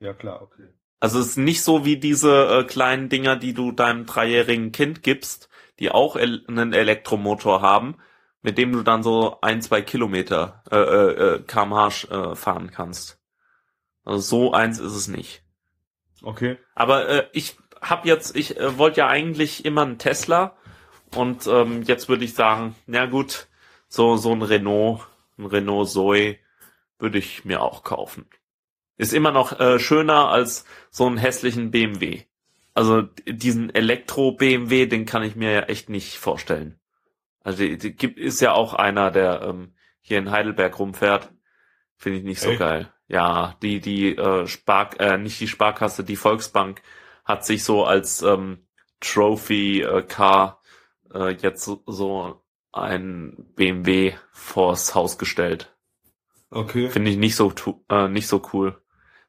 Ja, 0.00 0.14
klar, 0.14 0.42
okay. 0.42 0.68
Also 0.98 1.18
es 1.18 1.28
ist 1.28 1.36
nicht 1.36 1.62
so 1.62 1.84
wie 1.84 1.98
diese 1.98 2.60
äh, 2.60 2.64
kleinen 2.64 3.08
Dinger, 3.08 3.36
die 3.36 3.54
du 3.54 3.72
deinem 3.72 4.06
dreijährigen 4.06 4.72
Kind 4.72 5.02
gibst, 5.02 5.48
die 5.78 5.90
auch 5.90 6.16
el 6.16 6.44
einen 6.48 6.72
Elektromotor 6.72 7.62
haben, 7.62 7.96
mit 8.42 8.58
dem 8.58 8.72
du 8.72 8.82
dann 8.82 9.02
so 9.02 9.40
ein, 9.40 9.62
zwei 9.62 9.82
Kilometer 9.82 10.62
äh, 10.70 10.76
äh, 10.76 11.34
äh, 11.34 11.42
kmh 11.42 11.88
äh, 12.10 12.34
fahren 12.34 12.70
kannst. 12.70 13.18
Also 14.04 14.20
so 14.20 14.52
eins 14.52 14.78
ist 14.78 14.94
es 14.94 15.08
nicht. 15.08 15.42
Okay. 16.22 16.58
Aber 16.74 17.08
äh, 17.08 17.26
ich 17.32 17.56
hab 17.80 18.04
jetzt, 18.04 18.36
ich 18.36 18.58
äh, 18.58 18.78
wollte 18.78 19.00
ja 19.00 19.08
eigentlich 19.08 19.64
immer 19.64 19.82
einen 19.82 19.98
Tesla 19.98 20.56
und 21.14 21.46
ähm, 21.46 21.82
jetzt 21.82 22.08
würde 22.08 22.24
ich 22.24 22.34
sagen, 22.34 22.74
na 22.86 23.06
gut, 23.06 23.48
so 23.88 24.16
so 24.16 24.32
ein 24.32 24.42
Renault, 24.42 25.06
ein 25.38 25.46
Renault 25.46 25.88
Zoe 25.88 26.36
würde 26.98 27.18
ich 27.18 27.44
mir 27.44 27.62
auch 27.62 27.84
kaufen. 27.84 28.26
Ist 29.00 29.14
immer 29.14 29.30
noch 29.30 29.58
äh, 29.58 29.78
schöner 29.78 30.28
als 30.28 30.66
so 30.90 31.06
einen 31.06 31.16
hässlichen 31.16 31.70
BMW. 31.70 32.24
Also 32.74 33.00
diesen 33.26 33.74
Elektro-BMW, 33.74 34.84
den 34.84 35.06
kann 35.06 35.22
ich 35.22 35.36
mir 35.36 35.50
ja 35.52 35.60
echt 35.62 35.88
nicht 35.88 36.18
vorstellen. 36.18 36.78
Also 37.42 37.64
gibt, 37.64 38.18
ist 38.18 38.42
ja 38.42 38.52
auch 38.52 38.74
einer 38.74 39.10
der 39.10 39.40
ähm, 39.40 39.72
hier 40.02 40.18
in 40.18 40.30
Heidelberg 40.30 40.78
rumfährt. 40.78 41.32
Finde 41.96 42.18
ich 42.18 42.24
nicht 42.24 42.42
so 42.42 42.50
Echt? 42.50 42.58
geil. 42.58 42.92
Ja, 43.08 43.56
die, 43.62 43.80
die 43.80 44.16
äh, 44.16 44.46
Spar 44.46 44.90
äh, 45.00 45.16
nicht 45.16 45.40
die 45.40 45.48
Sparkasse, 45.48 46.04
die 46.04 46.16
Volksbank 46.16 46.82
hat 47.24 47.46
sich 47.46 47.64
so 47.64 47.84
als 47.84 48.20
ähm, 48.20 48.66
Trophy 49.00 49.80
äh, 49.80 50.02
Car 50.02 50.60
äh, 51.14 51.30
jetzt 51.36 51.64
so, 51.64 51.82
so 51.86 52.44
ein 52.70 53.46
BMW 53.56 54.12
vors 54.30 54.94
Haus 54.94 55.16
gestellt. 55.16 55.74
Okay. 56.50 56.90
Finde 56.90 57.10
ich 57.10 57.16
nicht 57.16 57.36
so 57.36 57.50
äh, 57.88 58.08
nicht 58.08 58.26
so 58.26 58.42
cool. 58.52 58.79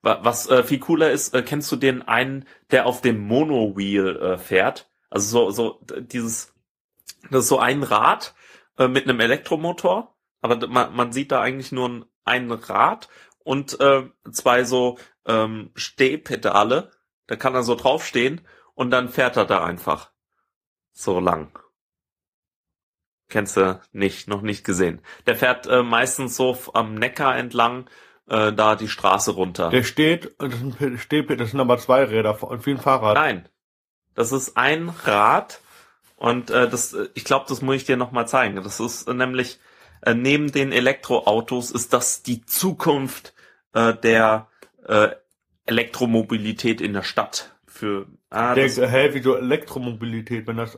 Wa- 0.01 0.19
Was 0.23 0.49
äh, 0.49 0.63
viel 0.63 0.79
cooler 0.79 1.11
ist, 1.11 1.33
äh, 1.35 1.43
kennst 1.43 1.71
du 1.71 1.75
den 1.75 2.01
einen, 2.03 2.45
der 2.71 2.85
auf 2.85 3.01
dem 3.01 3.19
Monowheel 3.27 4.17
äh, 4.17 4.37
fährt? 4.37 4.89
Also 5.09 5.51
so 5.51 5.79
so 5.79 5.85
dieses 6.01 6.53
das 7.29 7.43
ist 7.43 7.49
so 7.49 7.59
ein 7.59 7.83
Rad 7.83 8.33
äh, 8.77 8.87
mit 8.87 9.05
einem 9.07 9.19
Elektromotor, 9.19 10.15
aber 10.41 10.67
man, 10.67 10.95
man 10.95 11.11
sieht 11.11 11.31
da 11.31 11.41
eigentlich 11.41 11.71
nur 11.71 12.07
ein, 12.25 12.51
Rad 12.51 13.09
und 13.43 13.79
äh, 13.79 14.09
zwei 14.31 14.63
so 14.63 14.97
ähm, 15.25 15.71
Stehpedale. 15.75 16.91
Da 17.27 17.35
kann 17.35 17.55
er 17.55 17.63
so 17.63 17.75
draufstehen 17.75 18.41
und 18.75 18.91
dann 18.91 19.09
fährt 19.09 19.37
er 19.37 19.45
da 19.45 19.63
einfach 19.63 20.11
so 20.93 21.19
lang. 21.19 21.57
Kennst 23.29 23.55
du 23.55 23.79
nicht, 23.93 24.27
noch 24.27 24.41
nicht 24.41 24.65
gesehen. 24.65 25.01
Der 25.25 25.35
fährt 25.35 25.65
äh, 25.67 25.83
meistens 25.83 26.35
so 26.35 26.57
am 26.73 26.95
Neckar 26.95 27.37
entlang, 27.37 27.89
äh, 28.31 28.53
da 28.53 28.75
die 28.75 28.87
Straße 28.87 29.31
runter. 29.31 29.69
Der 29.69 29.83
steht, 29.83 30.33
das 30.39 30.53
sind, 30.53 30.99
steht, 30.99 31.29
das 31.39 31.51
sind 31.51 31.59
aber 31.59 31.77
zwei 31.77 32.03
Räder 32.05 32.41
und 32.41 32.65
wie 32.65 32.71
ein 32.71 32.77
Fahrrad. 32.77 33.15
Nein, 33.15 33.47
das 34.15 34.31
ist 34.31 34.55
ein 34.57 34.89
Rad 35.03 35.59
und 36.15 36.49
äh, 36.49 36.69
das, 36.69 36.95
ich 37.13 37.25
glaube, 37.25 37.45
das 37.49 37.61
muss 37.61 37.75
ich 37.75 37.85
dir 37.85 37.97
noch 37.97 38.11
mal 38.11 38.25
zeigen. 38.27 38.55
Das 38.63 38.79
ist 38.79 39.07
äh, 39.07 39.13
nämlich 39.13 39.59
äh, 40.01 40.13
neben 40.13 40.51
den 40.51 40.71
Elektroautos 40.71 41.71
ist 41.71 41.91
das 41.93 42.23
die 42.23 42.45
Zukunft 42.45 43.33
äh, 43.73 43.93
der 43.93 44.47
äh, 44.87 45.09
Elektromobilität 45.65 46.81
in 46.81 46.93
der 46.93 47.03
Stadt. 47.03 47.51
Für 47.67 48.05
ah, 48.29 48.53
Der, 48.53 48.65
das, 48.67 48.77
hä, 48.77 49.13
wie 49.13 49.21
so 49.21 49.35
Elektromobilität, 49.35 50.47
wenn 50.47 50.57
das, 50.57 50.77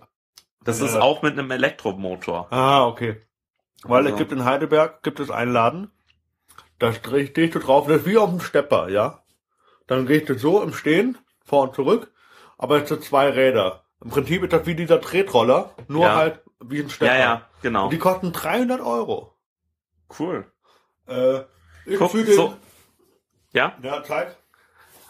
das 0.63 0.79
ist 0.81 0.95
auch 0.95 1.21
mit 1.21 1.33
einem 1.33 1.51
Elektromotor. 1.51 2.47
ah, 2.51 2.85
okay. 2.85 3.21
Weil 3.83 4.03
Also- 4.05 4.11
es 4.13 4.17
gibt 4.17 4.31
in 4.31 4.45
Heidelberg, 4.45 5.03
gibt 5.03 5.19
es 5.19 5.29
einen 5.29 5.51
Laden, 5.51 5.91
da 6.83 6.93
ste- 6.93 7.27
stehst 7.27 7.55
du 7.55 7.59
drauf, 7.59 7.87
das 7.87 7.97
ist 8.01 8.05
wie 8.05 8.17
auf 8.17 8.29
dem 8.29 8.39
Stepper, 8.41 8.89
ja. 8.89 9.23
Dann 9.87 10.05
gehst 10.05 10.29
du 10.29 10.37
so 10.37 10.61
im 10.61 10.73
Stehen, 10.73 11.17
vor 11.45 11.63
und 11.63 11.75
zurück, 11.75 12.11
aber 12.57 12.81
es 12.81 12.89
sind 12.89 13.03
zwei 13.03 13.29
Räder. 13.29 13.83
Im 14.03 14.09
Prinzip 14.09 14.43
ist 14.43 14.53
das 14.53 14.65
wie 14.65 14.75
dieser 14.75 14.99
Tretroller, 15.01 15.71
nur 15.87 16.03
Ja. 16.03 16.15
halt 16.15 16.41
wie 16.61 16.81
ein 16.81 16.89
Stepper. 16.89 17.13
Ja, 17.13 17.19
ja, 17.19 17.49
genau. 17.61 17.85
Und 17.85 17.93
die 17.93 17.97
kosten 17.99 18.31
300 18.33 18.81
Euro. 18.81 19.33
Cool. 20.19 20.45
Äh, 21.07 21.39
ich 21.85 21.97
Guck, 21.97 22.11
für 22.11 22.23
den, 22.23 22.35
so. 22.35 22.55
Ja, 23.53 23.77
Ja, 23.81 24.03
Zeit. 24.03 24.37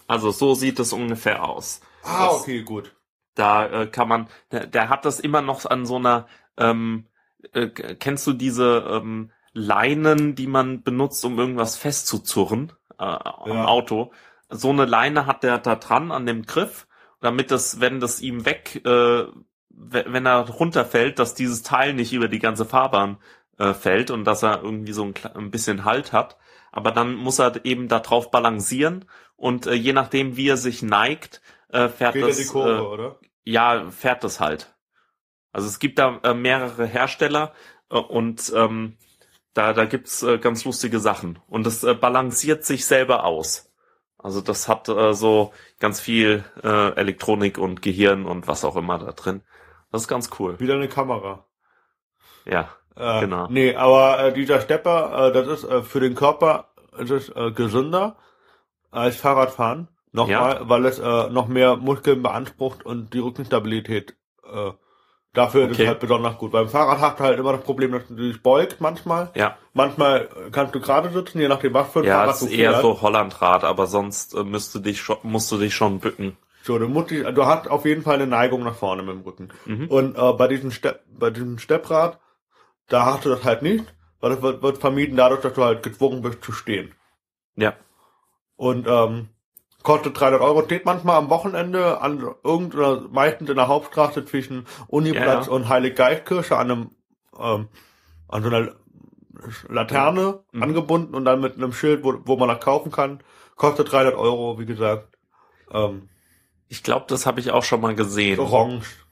also 0.07 0.31
so 0.31 0.53
sieht 0.55 0.79
es 0.79 0.93
ungefähr 0.93 1.43
aus. 1.47 1.81
Ah, 2.03 2.27
Das- 2.27 2.41
okay, 2.41 2.61
gut. 2.63 2.95
Da 3.35 3.65
äh, 3.83 3.87
kann 3.87 4.07
man, 4.07 4.27
der, 4.51 4.67
der 4.67 4.89
hat 4.89 5.05
das 5.05 5.19
immer 5.19 5.41
noch 5.41 5.65
an 5.65 5.85
so 5.87 5.95
einer, 5.95 6.27
ähm, 6.57 7.07
äh, 7.53 7.67
kennst 7.67 8.27
du 8.27 8.33
diese 8.33 8.85
ähm, 8.87 9.31
Leinen, 9.53 10.35
die 10.35 10.47
man 10.47 10.83
benutzt, 10.83 11.23
um 11.25 11.37
irgendwas 11.39 11.77
festzuzurren 11.77 12.73
äh, 12.99 13.03
am 13.03 13.51
Ja. 13.51 13.65
Auto? 13.65 14.11
So 14.49 14.69
eine 14.69 14.85
Leine 14.85 15.25
hat 15.25 15.43
der 15.43 15.57
da 15.59 15.75
dran 15.75 16.11
an 16.11 16.25
dem 16.25 16.43
Griff, 16.45 16.87
damit 17.21 17.51
das, 17.51 17.79
wenn 17.79 17.99
das 17.99 18.21
ihm 18.21 18.45
weg, 18.45 18.81
äh, 18.85 19.25
we- 19.69 20.05
wenn 20.07 20.25
er 20.25 20.49
runterfällt, 20.49 21.19
dass 21.19 21.33
dieses 21.35 21.63
Teil 21.63 21.93
nicht 21.93 22.13
über 22.13 22.27
die 22.27 22.39
ganze 22.39 22.65
Fahrbahn 22.65 23.17
äh, 23.59 23.73
fällt 23.73 24.11
und 24.11 24.25
dass 24.25 24.43
er 24.43 24.63
irgendwie 24.63 24.93
so 24.93 25.03
ein, 25.05 25.13
ein 25.35 25.51
bisschen 25.51 25.85
Halt 25.85 26.11
hat. 26.13 26.37
Aber 26.71 26.91
dann 26.91 27.13
muss 27.15 27.39
er 27.39 27.63
eben 27.65 27.87
da 27.87 27.99
drauf 27.99 28.31
balancieren 28.31 29.05
und 29.35 29.67
äh, 29.67 29.73
je 29.73 29.93
nachdem, 29.93 30.35
wie 30.37 30.47
er 30.49 30.57
sich 30.57 30.81
neigt, 30.81 31.41
äh, 31.69 31.87
fährt 31.89 32.15
Geht 32.15 32.23
das 32.23 32.37
die 32.37 32.45
Kurve, 32.45 32.69
äh, 32.77 32.81
oder? 32.81 33.19
ja, 33.45 33.89
fährt 33.91 34.23
das 34.23 34.39
halt. 34.39 34.73
Also 35.51 35.67
es 35.67 35.79
gibt 35.79 35.99
da 35.99 36.19
äh, 36.23 36.33
mehrere 36.33 36.85
Hersteller 36.85 37.53
äh, 37.89 37.97
und 37.97 38.51
ähm, 38.55 38.97
da, 39.53 39.73
da 39.73 39.85
gibt's 39.85 40.23
äh, 40.23 40.37
ganz 40.37 40.65
lustige 40.65 40.99
Sachen. 40.99 41.39
Und 41.47 41.65
das 41.65 41.83
äh, 41.83 41.93
balanciert 41.93 42.65
sich 42.65 42.85
selber 42.85 43.23
aus. 43.23 43.71
Also 44.17 44.41
das 44.41 44.67
hat 44.67 44.87
äh, 44.89 45.13
so 45.13 45.51
ganz 45.79 45.99
viel 45.99 46.45
äh, 46.63 46.93
Elektronik 46.95 47.57
und 47.57 47.81
Gehirn 47.81 48.25
und 48.25 48.47
was 48.47 48.63
auch 48.65 48.75
immer 48.75 48.97
da 48.97 49.11
drin. 49.11 49.43
Das 49.91 50.03
ist 50.03 50.07
ganz 50.07 50.29
cool. 50.39 50.59
Wieder 50.59 50.75
eine 50.75 50.87
Kamera. 50.87 51.45
Ja, 52.45 52.69
Äh, 52.95 53.21
Genau. 53.21 53.47
Nee, 53.49 53.75
aber 53.75 54.19
äh, 54.19 54.33
dieser 54.33 54.61
Stepper, 54.61 55.27
äh, 55.27 55.31
das 55.31 55.47
ist 55.47 55.63
äh, 55.63 55.81
für 55.81 55.99
den 55.99 56.15
Körper 56.15 56.69
ist 56.97 57.09
es, 57.09 57.29
äh, 57.29 57.51
gesünder 57.51 58.17
als 58.91 59.15
Fahrradfahren. 59.17 59.87
Nochmal, 60.11 60.59
weil 60.69 60.85
es 60.85 60.99
äh, 60.99 61.29
noch 61.29 61.47
mehr 61.47 61.75
Muskeln 61.75 62.21
beansprucht 62.21 62.85
und 62.85 63.13
die 63.15 63.19
Rückenstabilität. 63.19 64.15
Äh, 64.43 64.71
dafür 65.33 65.63
ist 65.65 65.71
Okay. 65.73 65.83
es 65.83 65.87
halt 65.89 65.99
besonders 65.99 66.37
gut. 66.37 66.51
Beim 66.51 66.69
Fahrrad 66.69 66.99
hast 66.99 67.19
du 67.19 67.23
halt 67.23 67.39
immer 67.39 67.53
das 67.53 67.61
Problem, 67.63 67.91
dass 67.91 68.07
du 68.07 68.15
dich 68.15 68.41
beugst 68.41 68.79
manchmal. 68.81 69.31
ja. 69.35 69.57
Manchmal 69.73 70.29
kannst 70.51 70.75
du 70.75 70.79
gerade 70.79 71.09
sitzen, 71.09 71.39
je 71.39 71.47
nachdem 71.47 71.73
was 71.73 71.89
für 71.91 71.99
ein 71.99 72.05
Ja, 72.05 72.19
Fahrrad 72.19 72.41
du 72.41 72.45
ist 72.45 72.51
eher 72.51 72.69
fährst. 72.71 72.81
so 72.83 73.01
Hollandrad, 73.01 73.63
aber 73.63 73.87
sonst 73.87 74.35
äh, 74.35 74.43
müsste 74.43 74.79
dich 74.81 75.01
schon, 75.01 75.17
musst 75.23 75.51
du 75.51 75.57
dich 75.57 75.73
schon 75.73 75.99
bücken. 75.99 76.37
So, 76.61 76.77
du, 76.79 76.87
musst 76.87 77.09
dich, 77.11 77.23
du 77.25 77.45
hast 77.45 77.69
auf 77.69 77.83
jeden 77.85 78.03
Fall 78.03 78.15
eine 78.15 78.27
Neigung 78.27 78.63
nach 78.63 78.75
vorne 78.75 79.01
mit 79.03 79.15
dem 79.15 79.21
Rücken. 79.23 79.49
Mhm. 79.65 79.87
Und 79.87 80.15
äh, 80.17 80.33
bei 80.33 80.47
diesem 80.47 80.71
Stepp, 80.71 81.01
bei 81.07 81.29
diesem 81.31 81.57
Stepprad, 81.57 82.19
da 82.87 83.05
hast 83.05 83.25
du 83.25 83.29
das 83.29 83.43
halt 83.43 83.63
nicht, 83.63 83.83
weil 84.21 84.29
das 84.29 84.41
wird, 84.43 84.61
wird 84.61 84.77
vermieden 84.77 85.17
dadurch, 85.17 85.41
dass 85.41 85.53
du 85.53 85.63
halt 85.63 85.81
gezwungen 85.83 86.21
bist 86.21 86.43
zu 86.43 86.51
stehen. 86.51 86.93
Ja. 87.55 87.73
Und 88.55 88.87
ähm, 88.87 89.29
kostet 89.83 90.19
300 90.19 90.41
Euro, 90.41 90.63
steht 90.63 90.85
manchmal 90.85 91.17
am 91.17 91.29
Wochenende 91.29 92.01
an 92.01 92.19
irgendeiner, 92.43 93.01
meistens 93.09 93.49
in 93.49 93.55
der 93.55 93.67
Hauptstraße 93.67 94.25
zwischen 94.25 94.65
Uniplatz 94.87 95.47
Ja. 95.47 95.51
und 95.51 95.69
Heiliggeistkirche 95.69 96.57
an 96.57 96.71
einem, 96.71 96.89
ähm, 97.37 97.67
an 98.27 98.43
so 98.43 98.49
einer 98.49 98.75
Laterne 99.67 100.43
Mhm. 100.51 100.63
angebunden 100.63 101.15
und 101.15 101.25
dann 101.25 101.41
mit 101.41 101.55
einem 101.55 101.73
Schild, 101.73 102.03
wo, 102.03 102.13
wo 102.25 102.37
man 102.37 102.47
das 102.49 102.61
kaufen 102.61 102.91
kann. 102.91 103.21
Kostet 103.55 103.91
300 103.91 104.15
Euro, 104.15 104.57
wie 104.59 104.65
gesagt. 104.65 105.17
Ähm, 105.71 106.09
Ich 106.69 106.81
glaube, 106.81 107.05
das 107.09 107.25
habe 107.25 107.39
ich 107.39 107.51
auch 107.51 107.63
schon 107.63 107.81
mal 107.81 107.93
gesehen. 107.93 108.39
orange. 108.39 109.05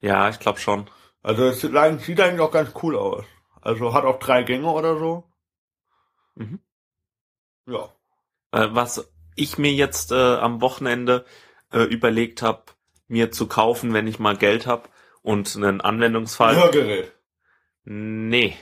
Ja, 0.00 0.28
ich 0.28 0.38
glaube 0.38 0.60
schon. 0.60 0.88
Also 1.22 1.44
es 1.46 1.60
sieht 1.60 1.74
eigentlich, 1.74 2.40
auch 2.40 2.52
ganz 2.52 2.72
cool 2.82 2.96
aus. 2.96 3.24
Also 3.60 3.92
hat 3.92 4.04
auch 4.04 4.18
drei 4.20 4.42
Gänge 4.44 4.70
oder 4.70 4.98
so. 4.98 5.24
Mhm. 6.36 6.60
Ja. 7.66 7.88
Äh, 8.52 8.68
was 8.70 9.10
ich 9.38 9.58
mir 9.58 9.72
jetzt 9.72 10.12
äh, 10.12 10.14
am 10.14 10.60
Wochenende 10.60 11.24
äh, 11.72 11.80
überlegt 11.80 12.42
habe, 12.42 12.62
mir 13.06 13.30
zu 13.30 13.46
kaufen, 13.46 13.94
wenn 13.94 14.06
ich 14.06 14.18
mal 14.18 14.36
Geld 14.36 14.66
habe 14.66 14.88
und 15.22 15.54
einen 15.56 15.80
Anwendungsfall. 15.80 16.56
Hörgerät. 16.56 17.12
Nee, 17.84 18.56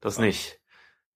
das 0.00 0.18
nicht. 0.18 0.60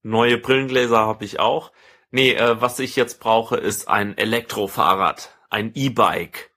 Neue 0.02 0.38
Brillengläser 0.38 0.98
habe 0.98 1.24
ich 1.24 1.40
auch. 1.40 1.72
Nee, 2.10 2.34
äh, 2.34 2.60
was 2.60 2.78
ich 2.78 2.96
jetzt 2.96 3.20
brauche, 3.20 3.56
ist 3.56 3.88
ein 3.88 4.16
Elektrofahrrad, 4.18 5.36
ein 5.50 5.72
E-Bike. 5.74 6.50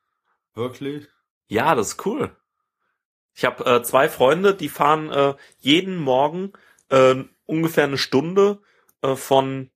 Wirklich? 0.53 1.07
Ja, 1.47 1.75
das 1.75 1.89
ist 1.89 2.05
cool. 2.05 2.35
Ich 3.33 3.45
habe 3.45 3.65
äh, 3.65 3.83
zwei 3.83 4.09
Freunde, 4.09 4.55
die 4.55 4.69
fahren 4.69 5.11
äh, 5.11 5.35
jeden 5.59 5.97
Morgen 5.97 6.53
äh, 6.89 7.15
ungefähr 7.45 7.85
eine 7.85 7.97
Stunde 7.97 8.59
äh, 9.01 9.15
von, 9.15 9.69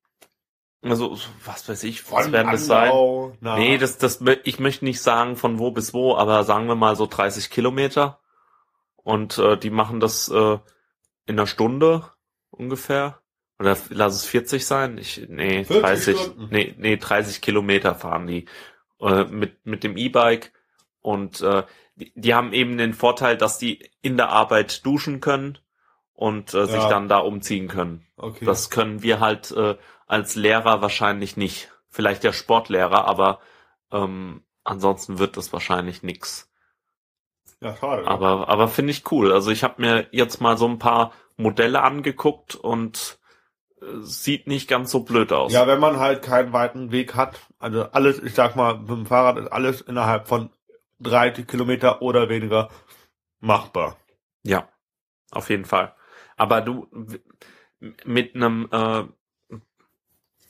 also 0.83 1.17
was 1.45 1.67
weiß 1.69 1.83
ich, 1.83 2.09
was 2.11 2.31
werden 2.31 2.51
das 2.51 2.65
sein? 2.65 2.91
Nach- 3.39 3.57
Nee, 3.57 3.77
das, 3.77 3.97
das, 3.97 4.23
ich 4.43 4.59
möchte 4.59 4.85
nicht 4.85 5.01
sagen 5.01 5.35
von 5.35 5.59
wo 5.59 5.71
bis 5.71 5.93
wo, 5.93 6.15
aber 6.15 6.43
sagen 6.43 6.67
wir 6.67 6.75
mal 6.75 6.95
so 6.95 7.05
30 7.05 7.49
Kilometer. 7.49 8.19
Und 8.95 9.37
äh, 9.37 9.57
die 9.57 9.69
machen 9.71 9.99
das 9.99 10.29
äh, 10.29 10.57
in 11.25 11.37
einer 11.39 11.47
Stunde 11.47 12.03
ungefähr. 12.49 13.19
Oder 13.59 13.77
lass 13.89 14.15
es 14.15 14.25
40 14.25 14.65
sein. 14.65 14.97
Ich, 14.97 15.25
nee, 15.29 15.63
40 15.65 15.81
30, 15.81 16.19
Stunden. 16.19 16.47
nee, 16.51 16.75
nee, 16.77 16.97
30 16.97 17.41
Kilometer 17.41 17.93
fahren 17.95 18.25
die 18.27 18.45
äh, 18.99 19.23
mit, 19.25 19.65
mit 19.65 19.83
dem 19.83 19.97
E-Bike. 19.97 20.51
Und 21.01 21.41
äh, 21.41 21.63
die, 21.95 22.11
die 22.15 22.33
haben 22.33 22.53
eben 22.53 22.77
den 22.77 22.93
Vorteil, 22.93 23.37
dass 23.37 23.57
die 23.57 23.89
in 24.01 24.17
der 24.17 24.29
Arbeit 24.29 24.85
duschen 24.85 25.19
können 25.19 25.57
und 26.13 26.53
äh, 26.53 26.65
sich 26.65 26.75
Ja. 26.75 26.89
dann 26.89 27.07
da 27.09 27.17
umziehen 27.19 27.67
können. 27.67 28.05
Okay. 28.17 28.45
Das 28.45 28.69
können 28.69 29.01
wir 29.01 29.19
halt 29.19 29.49
äh, 29.51 29.77
als 30.11 30.35
Lehrer 30.35 30.81
wahrscheinlich 30.81 31.37
nicht. 31.37 31.71
Vielleicht 31.89 32.23
der 32.23 32.33
Sportlehrer, 32.33 33.05
aber 33.05 33.39
ähm, 33.91 34.43
ansonsten 34.63 35.19
wird 35.19 35.37
das 35.37 35.53
wahrscheinlich 35.53 36.03
nix. 36.03 36.51
ja, 37.61 37.75
schade. 37.75 38.05
Aber 38.07 38.49
aber 38.49 38.67
finde 38.67 38.91
ich 38.91 39.09
cool. 39.11 39.31
Also 39.31 39.51
ich 39.51 39.63
habe 39.63 39.81
mir 39.81 40.07
jetzt 40.11 40.41
mal 40.41 40.57
so 40.57 40.67
ein 40.67 40.79
paar 40.79 41.13
Modelle 41.37 41.81
angeguckt 41.81 42.55
und 42.55 43.19
äh, 43.81 43.85
sieht 44.01 44.47
nicht 44.47 44.67
ganz 44.67 44.91
so 44.91 45.01
blöd 45.03 45.31
aus. 45.31 45.53
Ja, 45.53 45.65
wenn 45.65 45.79
man 45.79 45.97
halt 45.97 46.23
keinen 46.23 46.51
weiten 46.51 46.91
Weg 46.91 47.15
hat, 47.15 47.39
also 47.57 47.83
alles, 47.91 48.19
ich 48.19 48.33
sag 48.33 48.57
mal, 48.57 48.79
mit 48.79 48.89
dem 48.89 49.05
Fahrrad 49.05 49.37
ist 49.37 49.47
alles 49.47 49.79
innerhalb 49.79 50.27
von 50.27 50.49
30 50.99 51.47
Kilometer 51.47 52.01
oder 52.01 52.27
weniger 52.27 52.69
machbar. 53.39 53.97
Ja, 54.43 54.67
auf 55.31 55.49
jeden 55.49 55.65
Fall. 55.65 55.95
Aber 56.35 56.61
du, 56.61 56.87
mit 58.03 58.35
einem 58.35 58.67
äh, 58.71 59.03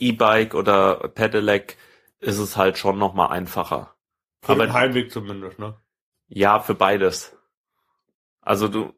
E-Bike 0.02 0.56
oder 0.56 0.96
Pedelec 1.10 1.78
ist 2.20 2.38
es 2.40 2.58
halt 2.58 2.78
schon 2.78 2.98
noch 2.98 3.14
mal 3.14 3.28
einfacher. 3.28 3.96
Für 4.42 4.54
Aber- 4.54 4.66
den 4.68 4.74
Heimweg 4.74 5.12
zumindest, 5.12 5.60
ne? 5.60 5.76
Ja, 6.28 6.60
für 6.60 6.76
beides. 6.76 7.36
Also 8.42 8.68
du, 8.68 8.94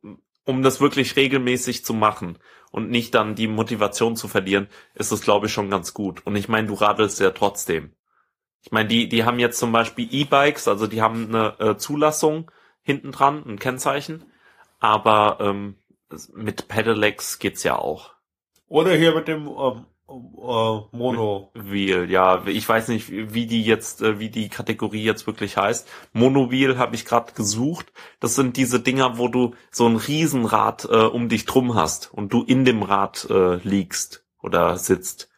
um 0.45 0.62
das 0.64 0.80
wirklich 0.82 1.16
regelmäßig 1.16 1.84
zu 1.84 1.93
machen 1.93 2.38
und 2.72 2.89
nicht 2.89 3.14
dann 3.16 3.36
die 3.36 3.47
Motivation 3.47 4.16
zu 4.16 4.28
verlieren, 4.28 4.68
ist 4.93 5.12
es 5.12 5.22
glaube 5.22 5.47
ich 5.47 5.54
schon 5.54 5.70
ganz 5.70 5.93
gut. 5.93 6.26
Und 6.26 6.36
ich 6.36 6.47
meine, 6.47 6.68
du 6.68 6.76
radelst 6.76 7.20
ja 7.20 7.32
trotzdem. 7.32 7.93
Ich 8.62 8.72
meine, 8.72 8.88
die, 8.88 9.10
die 9.10 9.26
haben 9.26 9.39
jetzt 9.39 9.60
zum 9.60 9.72
Beispiel 9.74 10.08
E-Bikes, 10.10 10.68
also 10.68 10.88
die 10.88 11.01
haben 11.01 11.28
eine 11.28 11.60
äh, 11.60 11.78
Zulassung 11.78 12.49
hinten 12.82 13.12
dran, 13.12 13.43
ein 13.45 13.60
Kennzeichen, 13.60 14.24
aber 14.80 15.38
ähm, 15.41 15.76
mit 16.34 16.68
Pedelecs 16.68 17.39
geht's 17.39 17.64
ja 17.64 17.78
auch. 17.78 18.14
Oder 18.68 18.95
hier 18.95 19.14
mit 19.16 19.28
dem 19.28 19.47
ähm, 19.47 19.86
äh, 20.08 20.97
Mono. 20.97 21.51
Wheel, 21.54 22.10
ja, 22.10 22.45
ich 22.45 22.68
weiß 22.68 22.89
nicht, 22.89 23.10
wie 23.12 23.47
die 23.47 23.64
jetzt, 23.64 24.01
äh, 24.01 24.20
wie 24.20 24.30
die 24.30 24.49
Kategorie 24.49 25.04
jetzt 25.04 25.28
wirklich 25.28 25.58
heißt. 25.58 25.88
Monowheel 26.14 26.78
habe 26.78 26.95
ich 26.95 27.06
gerade 27.06 27.34
gesucht. 27.34 27.91
Das 28.20 28.36
sind 28.36 28.58
diese 28.58 28.80
Dinger, 28.80 29.18
wo 29.18 29.28
du 29.28 29.56
so 29.72 29.88
ein 29.88 29.95
Riesenrad 29.95 30.86
äh, 30.86 30.95
um 31.06 31.30
dich 31.30 31.45
drum 31.45 31.76
hast 31.76 32.14
und 32.14 32.34
du 32.34 32.43
in 32.43 32.66
dem 32.66 32.84
Rad 32.84 33.28
äh, 33.30 33.56
liegst 33.58 34.26
oder 34.41 34.78
sitzt. 34.78 35.30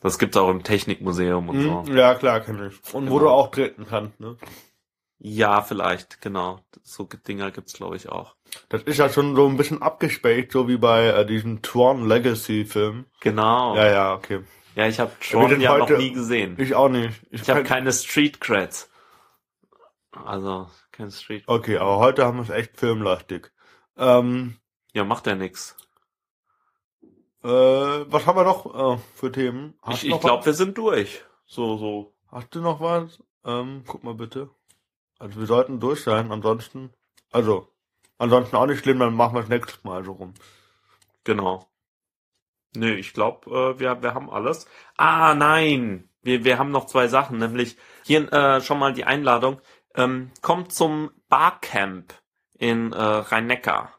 Das 0.00 0.18
gibt's 0.18 0.36
auch 0.36 0.50
im 0.50 0.62
Technikmuseum 0.62 1.48
und 1.48 1.62
so. 1.62 1.84
Hm, 1.86 1.96
Ja, 1.96 2.14
klar, 2.14 2.40
kenn 2.40 2.64
ich. 2.66 2.94
Und 2.94 3.10
wo 3.10 3.14
Genau. 3.18 3.18
du 3.18 3.28
auch 3.30 3.50
treten 3.50 3.86
kannst, 3.88 4.20
ne? 4.20 4.36
Ja, 5.18 5.62
vielleicht, 5.62 6.20
genau. 6.20 6.60
So 6.82 7.04
Dinger 7.26 7.50
gibt's 7.50 7.72
glaube 7.72 7.96
ich 7.96 8.08
auch. 8.10 8.36
Das 8.68 8.82
ist 8.82 8.98
ja 8.98 9.08
schon 9.08 9.34
so 9.36 9.46
ein 9.48 9.56
bisschen 9.56 9.82
abgespaced, 9.82 10.52
so 10.52 10.68
wie 10.68 10.76
bei 10.76 11.06
äh, 11.08 11.26
diesem 11.26 11.62
Tron 11.62 12.06
Legacy 12.08 12.64
Film. 12.64 13.06
Genau. 13.20 13.76
Ja, 13.76 13.86
ja, 13.90 14.14
okay. 14.14 14.42
Ja, 14.74 14.86
ich 14.86 15.00
habe 15.00 15.12
sind 15.20 15.60
ja 15.60 15.76
noch 15.78 15.88
heute- 15.88 15.98
nie 15.98 16.12
gesehen. 16.12 16.56
Ich 16.58 16.74
auch 16.74 16.88
nicht. 16.88 17.10
Ich, 17.30 17.42
Ich 17.42 17.50
habe 17.50 17.62
keine 17.64 17.92
Street 17.92 18.40
Creds. 18.40 18.90
Also, 20.12 20.68
kein 20.92 21.10
Street. 21.10 21.44
Okay, 21.46 21.76
aber 21.78 21.98
heute 21.98 22.24
haben 22.24 22.38
wir 22.38 22.42
es 22.42 22.50
echt 22.50 22.76
filmlastig. 22.78 23.50
Ähm, 23.96 24.56
Ja, 24.92 25.04
macht 25.04 25.26
ja 25.26 25.34
nix. 25.34 25.76
äh, 27.44 27.48
was 27.48 28.26
haben 28.26 28.36
wir 28.38 28.44
noch 28.44 28.96
äh, 28.96 28.98
für 29.14 29.30
Themen? 29.32 29.74
Hast 29.82 29.98
Ich, 29.98 30.04
ich 30.04 30.10
noch 30.10 30.20
glaube, 30.20 30.46
wir 30.46 30.54
sind 30.54 30.76
durch. 30.78 31.22
So, 31.46 31.76
so. 31.76 32.14
Hast 32.30 32.54
du 32.54 32.60
noch 32.60 32.80
was? 32.80 33.22
Ähm, 33.44 33.84
guck 33.86 34.04
mal 34.04 34.14
bitte. 34.14 34.50
Also 35.18 35.38
wir 35.40 35.46
sollten 35.46 35.80
durch 35.80 36.02
sein, 36.02 36.32
ansonsten. 36.32 36.92
Also, 37.30 37.68
ansonsten 38.18 38.56
auch 38.56 38.66
nicht 38.66 38.80
schlimm, 38.82 38.98
dann 38.98 39.14
machen 39.14 39.34
wir 39.34 39.42
es 39.42 39.48
nächstes 39.48 39.82
Mal 39.84 40.04
so 40.04 40.12
rum. 40.12 40.34
Genau. 41.24 41.68
Nö, 42.76 42.94
ich 42.94 43.12
glaube, 43.12 43.50
äh, 43.50 43.80
wir, 43.80 44.02
wir 44.02 44.14
haben 44.14 44.30
alles. 44.30 44.66
Ah, 44.96 45.34
nein. 45.34 46.08
Wir, 46.22 46.44
wir 46.44 46.58
haben 46.58 46.70
noch 46.70 46.86
zwei 46.86 47.08
Sachen, 47.08 47.38
nämlich 47.38 47.76
hier 48.04 48.32
äh, 48.32 48.60
schon 48.60 48.78
mal 48.78 48.92
die 48.92 49.04
Einladung. 49.04 49.60
Ähm, 49.94 50.30
kommt 50.42 50.72
zum 50.72 51.10
Barcamp 51.28 52.14
in 52.58 52.92
äh, 52.92 53.00
Rhein-Neckar. 53.00 53.92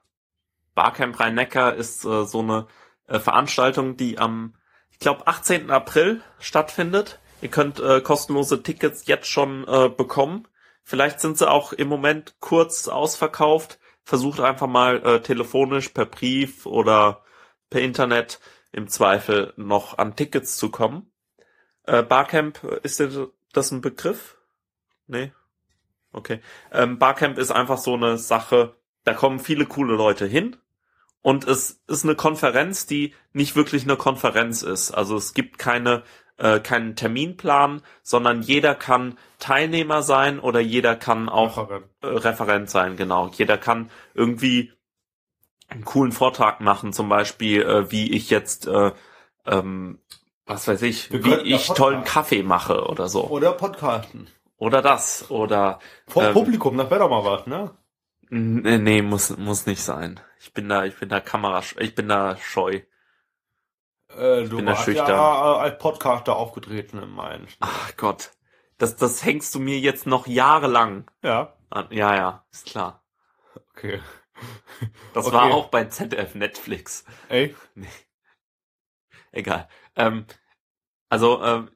Barcamp 0.75 1.19
Rhein-Neckar 1.19 1.73
ist 1.73 2.05
äh, 2.05 2.25
so 2.25 2.39
eine 2.39 2.67
äh, 3.07 3.19
Veranstaltung, 3.19 3.97
die 3.97 4.19
am, 4.19 4.55
ich 4.91 4.99
glaube, 4.99 5.25
18. 5.25 5.71
April 5.71 6.21
stattfindet. 6.39 7.19
Ihr 7.41 7.49
könnt 7.49 7.79
äh, 7.79 8.01
kostenlose 8.01 8.61
Tickets 8.61 9.07
jetzt 9.07 9.27
schon 9.27 9.67
äh, 9.67 9.89
bekommen. 9.89 10.47
Vielleicht 10.83 11.19
sind 11.19 11.37
sie 11.37 11.49
auch 11.49 11.73
im 11.73 11.87
Moment 11.87 12.35
kurz 12.39 12.87
ausverkauft. 12.87 13.79
Versucht 14.07 14.39
einfach 14.39 14.67
mal 14.67 15.05
äh, 15.05 15.21
telefonisch, 15.21 15.89
per 15.89 16.05
Brief 16.05 16.65
oder 16.65 17.25
per 17.69 17.81
Internet 17.81 18.39
im 18.71 18.87
Zweifel 18.87 19.51
noch 19.57 19.97
an 19.97 20.15
Tickets 20.15 20.55
zu 20.55 20.71
kommen. 20.71 21.11
Äh, 21.83 22.03
Barcamp, 22.03 22.63
äh, 22.63 22.79
ist 22.83 23.03
das 23.51 23.71
ein 23.71 23.81
Begriff? 23.81 24.37
Nee? 25.07 25.33
Okay. 26.13 26.39
Ähm, 26.71 26.99
Barcamp 26.99 27.37
ist 27.37 27.51
einfach 27.51 27.77
so 27.77 27.95
eine 27.95 28.17
Sache, 28.17 28.77
da 29.03 29.13
kommen 29.13 29.39
viele 29.39 29.65
coole 29.65 29.95
Leute 29.95 30.25
hin. 30.25 30.55
Und 31.21 31.45
es 31.45 31.83
ist 31.87 32.05
eine 32.05 32.15
Konferenz, 32.15 32.85
die 32.85 33.13
nicht 33.33 33.57
wirklich 33.57 33.83
eine 33.83 33.97
Konferenz 33.97 34.61
ist. 34.61 34.91
Also 34.91 35.17
es 35.17 35.33
gibt 35.33 35.59
keine, 35.59 36.03
äh, 36.37 36.59
keinen 36.59 36.95
Terminplan, 36.95 37.81
sondern 38.03 38.41
jeder 38.41 38.75
kann 38.75 39.17
Teilnehmer 39.39 40.03
sein 40.03 40.39
oder 40.39 40.59
jeder 40.59 40.95
kann 40.95 41.29
auch 41.29 41.57
Referent. 41.57 41.85
äh, 42.01 42.07
Referent 42.07 42.69
sein, 42.69 42.95
genau. 42.95 43.27
Jeder 43.33 43.57
kann 43.57 43.89
irgendwie 44.13 44.73
einen 45.67 45.83
coolen 45.85 46.11
Vortrag 46.11 46.61
machen, 46.61 46.93
zum 46.93 47.09
Beispiel, 47.09 47.61
äh, 47.61 47.91
wie 47.91 48.11
ich 48.15 48.29
jetzt, 48.29 48.67
äh, 48.67 48.91
ähm, 49.45 49.99
was 50.45 50.67
weiß 50.67 50.81
ich, 50.83 51.11
Wir 51.11 51.23
wie 51.23 51.53
ich 51.53 51.67
tollen. 51.67 52.03
Kaffee 52.03 52.43
mache 52.43 52.85
oder 52.85 53.09
so. 53.09 53.27
Oder 53.27 53.51
Podcasten. 53.51 54.29
Oder 54.57 54.81
das. 54.81 55.29
Oder 55.29 55.79
Vor 56.07 56.23
Ähm, 56.23 56.33
Publikum, 56.33 56.77
das 56.77 56.89
wäre 56.89 57.01
doch 57.01 57.09
mal 57.09 57.23
was, 57.25 57.47
ne? 57.47 57.71
nee, 58.29 58.77
nee, 58.77 59.01
muss, 59.01 59.35
muss 59.37 59.65
nicht 59.65 59.81
sein. 59.83 60.19
Ich 60.39 60.53
bin 60.53 60.69
da, 60.69 60.85
ich 60.85 60.95
bin 60.97 61.09
da 61.09 61.19
Kamera, 61.19 61.61
ich 61.79 61.95
bin 61.95 62.07
da 62.07 62.37
scheu. 62.37 62.81
Äh, 64.09 64.45
du 64.45 64.57
bin 64.57 64.65
da 64.65 64.75
schüchtern. 64.75 65.07
ja 65.09 65.55
äh, 65.55 65.59
als 65.59 65.77
Podcaster 65.79 66.35
aufgetreten 66.35 67.01
in 67.01 67.09
Mainz. 67.09 67.51
Ach 67.59 67.95
Gott. 67.97 68.31
Das, 68.77 68.95
das 68.95 69.23
hängst 69.25 69.53
du 69.55 69.59
mir 69.59 69.79
jetzt 69.79 70.05
noch 70.05 70.27
jahrelang 70.27 71.09
Ja, 71.23 71.53
an. 71.69 71.87
Ja, 71.91 72.15
ja, 72.15 72.45
ist 72.51 72.65
klar. 72.67 73.03
okay. 73.71 73.99
Das 75.13 75.25
Okay. 75.27 75.35
war 75.35 75.51
auch 75.53 75.69
bei 75.69 75.85
ZDF 75.85 76.35
Netflix. 76.35 77.03
Ey, 77.27 77.55
Egal. 79.31 79.67
Ähm, 79.95 80.25
also, 81.09 81.41
ähm, 81.43 81.71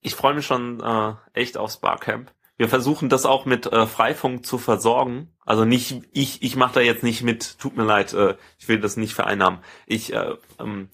ich 0.00 0.14
freue 0.14 0.34
mich 0.34 0.46
schon 0.46 0.80
äh, 0.80 1.14
echt 1.32 1.56
aufs 1.56 1.78
Barcamp. 1.78 2.32
Wir 2.58 2.68
versuchen 2.68 3.08
das 3.08 3.26
auch 3.26 3.44
mit 3.44 3.66
äh, 3.66 3.86
Freifunk 3.86 4.46
zu 4.46 4.56
versorgen. 4.58 5.34
Also 5.44 5.64
nicht, 5.64 6.02
ich, 6.12 6.42
ich 6.42 6.56
mache 6.56 6.74
da 6.74 6.80
jetzt 6.80 7.02
nicht 7.02 7.22
mit, 7.22 7.58
tut 7.58 7.76
mir 7.76 7.84
leid, 7.84 8.14
äh, 8.14 8.36
ich 8.58 8.68
will 8.68 8.80
das 8.80 8.96
nicht 8.96 9.14
vereinnahmen. 9.14 9.60
Ich, 9.86 10.12
äh, 10.12 10.34
ähm, 10.58 10.90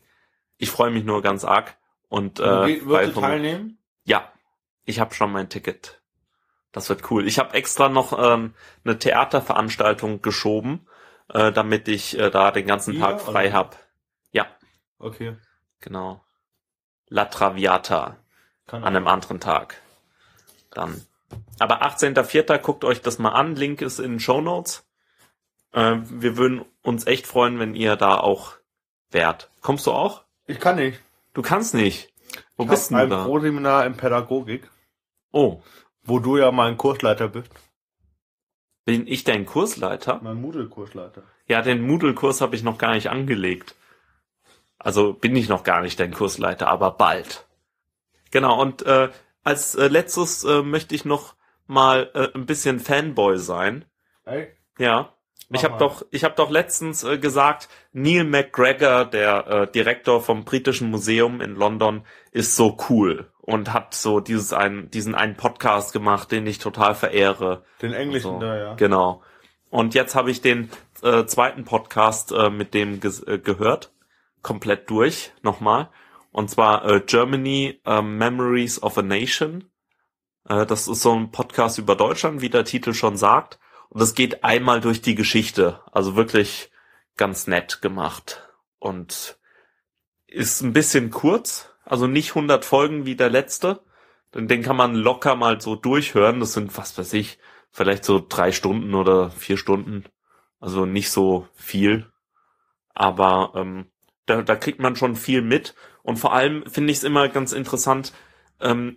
ich 0.63 0.71
freue 0.71 0.91
mich 0.91 1.05
nur 1.05 1.23
ganz 1.23 1.45
arg. 1.45 1.77
Und 2.09 2.39
äh, 2.41 2.67
Wie- 2.67 2.87
wirst 2.87 3.17
du 3.17 3.21
teilnehmen? 3.21 3.79
ja, 4.05 4.31
ich 4.85 5.01
habe 5.01 5.15
schon 5.15 5.33
mein 5.33 5.49
Ticket. 5.49 6.01
Das 6.73 6.89
wird 6.89 7.11
cool. 7.11 7.27
Ich 7.27 7.39
habe 7.39 7.55
extra 7.55 7.89
noch 7.89 8.13
ähm, 8.19 8.55
eine 8.85 8.99
Theaterveranstaltung 8.99 10.23
geschoben, 10.23 10.87
äh, 11.29 11.53
damit 11.53 11.89
ich 11.89 12.19
äh, 12.19 12.31
da 12.31 12.51
den 12.51 12.67
ganzen 12.67 12.99
Tag 12.99 13.21
frei 13.21 13.49
oder? 13.49 13.57
hab. 13.59 13.79
Ja, 14.33 14.47
Okay. 14.99 15.37
genau. 15.81 16.25
La 17.09 17.25
Traviata 17.27 18.17
Kann 18.67 18.85
an 18.85 18.97
einem 18.97 19.07
anderen 19.09 19.41
Tag. 19.41 19.81
Dann. 20.71 21.05
Aber 21.59 21.83
18.04. 21.83 22.59
guckt 22.59 22.85
euch 22.85 23.03
das 23.03 23.19
mal 23.19 23.31
an. 23.33 23.57
Link 23.57 23.83
ist 23.83 23.99
in 23.99 24.13
den 24.13 24.21
Show 24.21 24.41
Notes. 24.41 24.87
Äh, 25.73 25.97
wir 26.05 26.37
würden 26.37 26.65
uns 26.83 27.07
echt 27.07 27.27
freuen, 27.27 27.59
wenn 27.59 27.75
ihr 27.75 27.97
da 27.97 28.17
auch 28.19 28.53
wärt. 29.11 29.51
Kommst 29.61 29.87
du 29.87 29.93
auch? 29.93 30.22
Ich 30.47 30.61
kann 30.61 30.77
nicht. 30.77 31.01
Du 31.35 31.43
kannst 31.43 31.75
nicht. 31.75 32.13
Wo 32.57 32.65
ich 32.65 32.71
bist 32.71 32.93
ein 32.93 33.09
du 33.09 33.17
da? 33.17 33.25
Pro-Seminar 33.25 33.87
in 33.87 33.97
Pädagogik, 33.97 34.69
Oh, 35.33 35.63
wo 36.03 36.19
du 36.19 36.37
ja 36.37 36.51
mein 36.53 36.77
Kursleiter 36.77 37.29
bist. 37.29 37.51
bin 38.85 39.07
ich 39.07 39.25
dein 39.25 39.47
Kursleiter? 39.47 40.21
Mein 40.23 40.41
Moodle-Kursleiter. 40.41 41.23
Ja, 41.47 41.63
den 41.63 41.83
Moodle-Kurs 41.87 42.41
habe 42.41 42.55
ich 42.57 42.63
noch 42.63 42.79
gar 42.79 42.95
nicht 42.95 43.09
angelegt. 43.11 43.75
Also 44.79 45.13
bin 45.13 45.37
ich 45.37 45.49
noch 45.49 45.63
gar 45.63 45.81
nicht 45.81 45.99
dein 46.01 46.13
Kursleiter, 46.13 46.67
aber 46.69 46.91
bald. 46.93 47.47
Genau, 48.31 48.61
und 48.61 48.83
äh, 48.83 49.11
als 49.45 49.75
äh, 49.75 49.87
letztes 49.89 50.45
äh, 50.45 50.63
möchte 50.63 50.95
ich 50.95 51.05
noch 51.05 51.35
mal 51.67 52.11
äh, 52.15 52.29
ein 52.35 52.47
bisschen 52.47 52.81
Fanboy 52.81 53.39
sein. 53.39 53.85
Ey? 54.25 54.49
Ja. 54.79 55.15
Ich 55.55 55.65
habe 55.65 55.79
doch, 55.79 56.05
ich 56.11 56.25
habe 56.25 56.35
doch 56.35 56.51
letztens 56.51 57.05
äh, 57.05 57.19
gesagt, 57.19 57.69
Neil 57.93 58.25
McGregor, 58.25 59.05
der 59.05 59.47
äh, 59.47 59.71
Direktor 59.71 60.21
vom 60.21 60.45
Britischen 60.45 60.91
Museum 60.91 61.41
in 61.41 61.55
London, 61.55 62.05
ist 62.31 62.57
so 62.57 62.77
cool 62.89 63.31
und 63.41 63.73
hat 63.73 63.95
so 63.95 64.21
dieses 64.21 64.53
einen, 64.53 64.91
diesen 64.91 65.15
einen 65.15 65.37
Podcast 65.37 65.93
gemacht, 65.93 66.31
den 66.33 66.47
ich 66.47 66.59
total 66.59 66.95
verehre. 66.95 67.65
Den 67.83 67.93
englischen 67.93 68.35
So, 68.35 68.39
da, 68.41 68.57
ja. 68.57 68.75
Genau. 68.75 69.23
Und 69.71 69.95
jetzt 69.95 70.15
habe 70.15 70.31
ich 70.31 70.41
den 70.41 70.71
äh, 71.03 71.25
zweiten 71.25 71.65
Podcast 71.65 72.33
äh, 72.33 72.51
mit 72.51 72.75
dem 72.75 73.01
ges- 73.01 73.27
äh, 73.27 73.39
gehört, 73.39 73.93
komplett 74.43 74.91
durch, 74.91 75.33
nochmal. 75.43 75.91
Und 76.31 76.51
zwar 76.51 76.85
äh, 76.87 77.01
Germany 77.01 77.81
äh, 77.85 78.01
Memories 78.01 78.83
of 78.83 78.97
a 78.99 79.03
Nation. 79.03 79.71
Äh, 80.49 80.67
das 80.67 80.89
ist 80.89 81.03
so 81.03 81.13
ein 81.15 81.31
Podcast 81.31 81.79
über 81.79 81.95
Deutschland, 81.97 82.41
wie 82.41 82.51
der 82.51 82.65
Titel 82.65 82.95
schon 82.95 83.17
sagt. 83.17 83.59
Und 83.93 84.01
es 84.01 84.15
geht 84.15 84.43
einmal 84.43 84.81
durch 84.81 85.03
die 85.03 85.15
Geschichte. 85.15 85.81
Also 85.93 86.17
wirklich 86.17 86.71
ganz 87.17 87.47
nett 87.47 87.83
gemacht. 87.83 88.49
Und 88.79 89.39
ist 90.27 90.63
ein 90.63 90.73
bisschen 90.73 91.11
kurz. 91.11 91.69
Also 91.85 92.07
nicht 92.07 92.31
100 92.31 92.65
Folgen 92.65 93.05
wie 93.05 93.17
der 93.17 93.29
letzte. 93.29 93.83
Den, 94.35 94.49
den 94.49 94.63
kann 94.63 94.77
man 94.77 94.95
locker 94.95 95.35
mal 95.35 95.61
so 95.61 95.75
durchhören. 95.77 96.41
Das 96.41 96.55
sind, 96.55 96.77
was 96.79 96.97
weiß 96.97 97.13
ich, 97.13 97.39
vielleicht 97.71 98.05
so 98.05 98.25
drei 98.27 98.51
Stunden 98.53 98.95
oder 98.95 99.31
vier 99.31 99.59
Stunden. 99.59 100.05
Also 100.59 100.87
nicht 100.87 101.11
so 101.11 101.49
viel. 101.55 102.11
Aber 102.95 103.53
ähm, 103.57 103.91
Da, 104.27 104.41
da 104.43 104.57
kriegt 104.57 104.79
man 104.81 104.97
schon 104.97 105.17
viel 105.17 105.43
mit. 105.43 105.75
Und 106.03 106.17
vor 106.17 106.33
allem 106.33 106.65
finde 106.67 106.93
ich 106.93 106.99
es 106.99 107.05
immer 107.05 107.29
ganz 107.29 107.53
interessant, 107.53 108.13
ähm, 108.61 108.97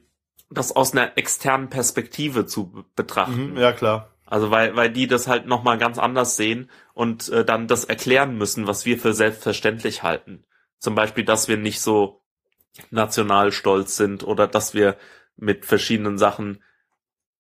das 0.50 0.76
aus 0.76 0.94
einer 0.94 1.18
externen 1.18 1.70
Perspektive 1.70 2.46
zu 2.46 2.72
be- 2.72 2.86
betrachten. 2.96 3.52
Mhm, 3.52 3.58
ja, 3.58 3.74
klar. 3.74 4.15
Also 4.26 4.50
weil, 4.50 4.76
weil 4.76 4.92
die 4.92 5.08
das 5.08 5.28
halt 5.28 5.46
nochmal 5.46 5.78
ganz 5.78 6.00
anders 6.00 6.36
sehen 6.36 6.70
und 6.94 7.30
äh, 7.30 7.46
dann 7.46 7.68
das 7.68 7.86
erklären 7.86 8.38
müssen, 8.38 8.68
was 8.68 8.86
wir 8.86 8.98
für 8.98 9.14
selbstverständlich 9.14 10.04
halten. 10.04 10.44
Zum 10.80 10.96
Beispiel, 10.96 11.24
dass 11.24 11.48
wir 11.48 11.58
nicht 11.58 11.80
so 11.80 12.22
national 12.90 13.52
stolz 13.52 13.96
sind 13.98 14.24
oder 14.24 14.48
dass 14.48 14.74
wir 14.74 14.98
mit 15.38 15.66
verschiedenen 15.66 16.18
Sachen 16.18 16.64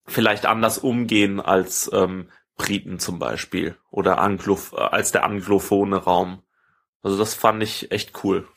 vielleicht 0.06 0.46
anders 0.46 0.78
umgehen 0.78 1.40
als 1.40 1.90
ähm, 1.94 2.30
Briten 2.56 3.00
zum 3.00 3.20
Beispiel 3.20 3.78
oder 3.90 4.20
Anglo 4.20 4.58
äh, 4.74 4.80
als 4.80 5.12
der 5.12 5.24
anglophone 5.24 5.94
Raum. 5.94 6.44
Also 7.02 7.18
das 7.18 7.34
fand 7.34 7.62
ich 7.64 7.92
echt 7.92 8.24
cool. 8.24 8.48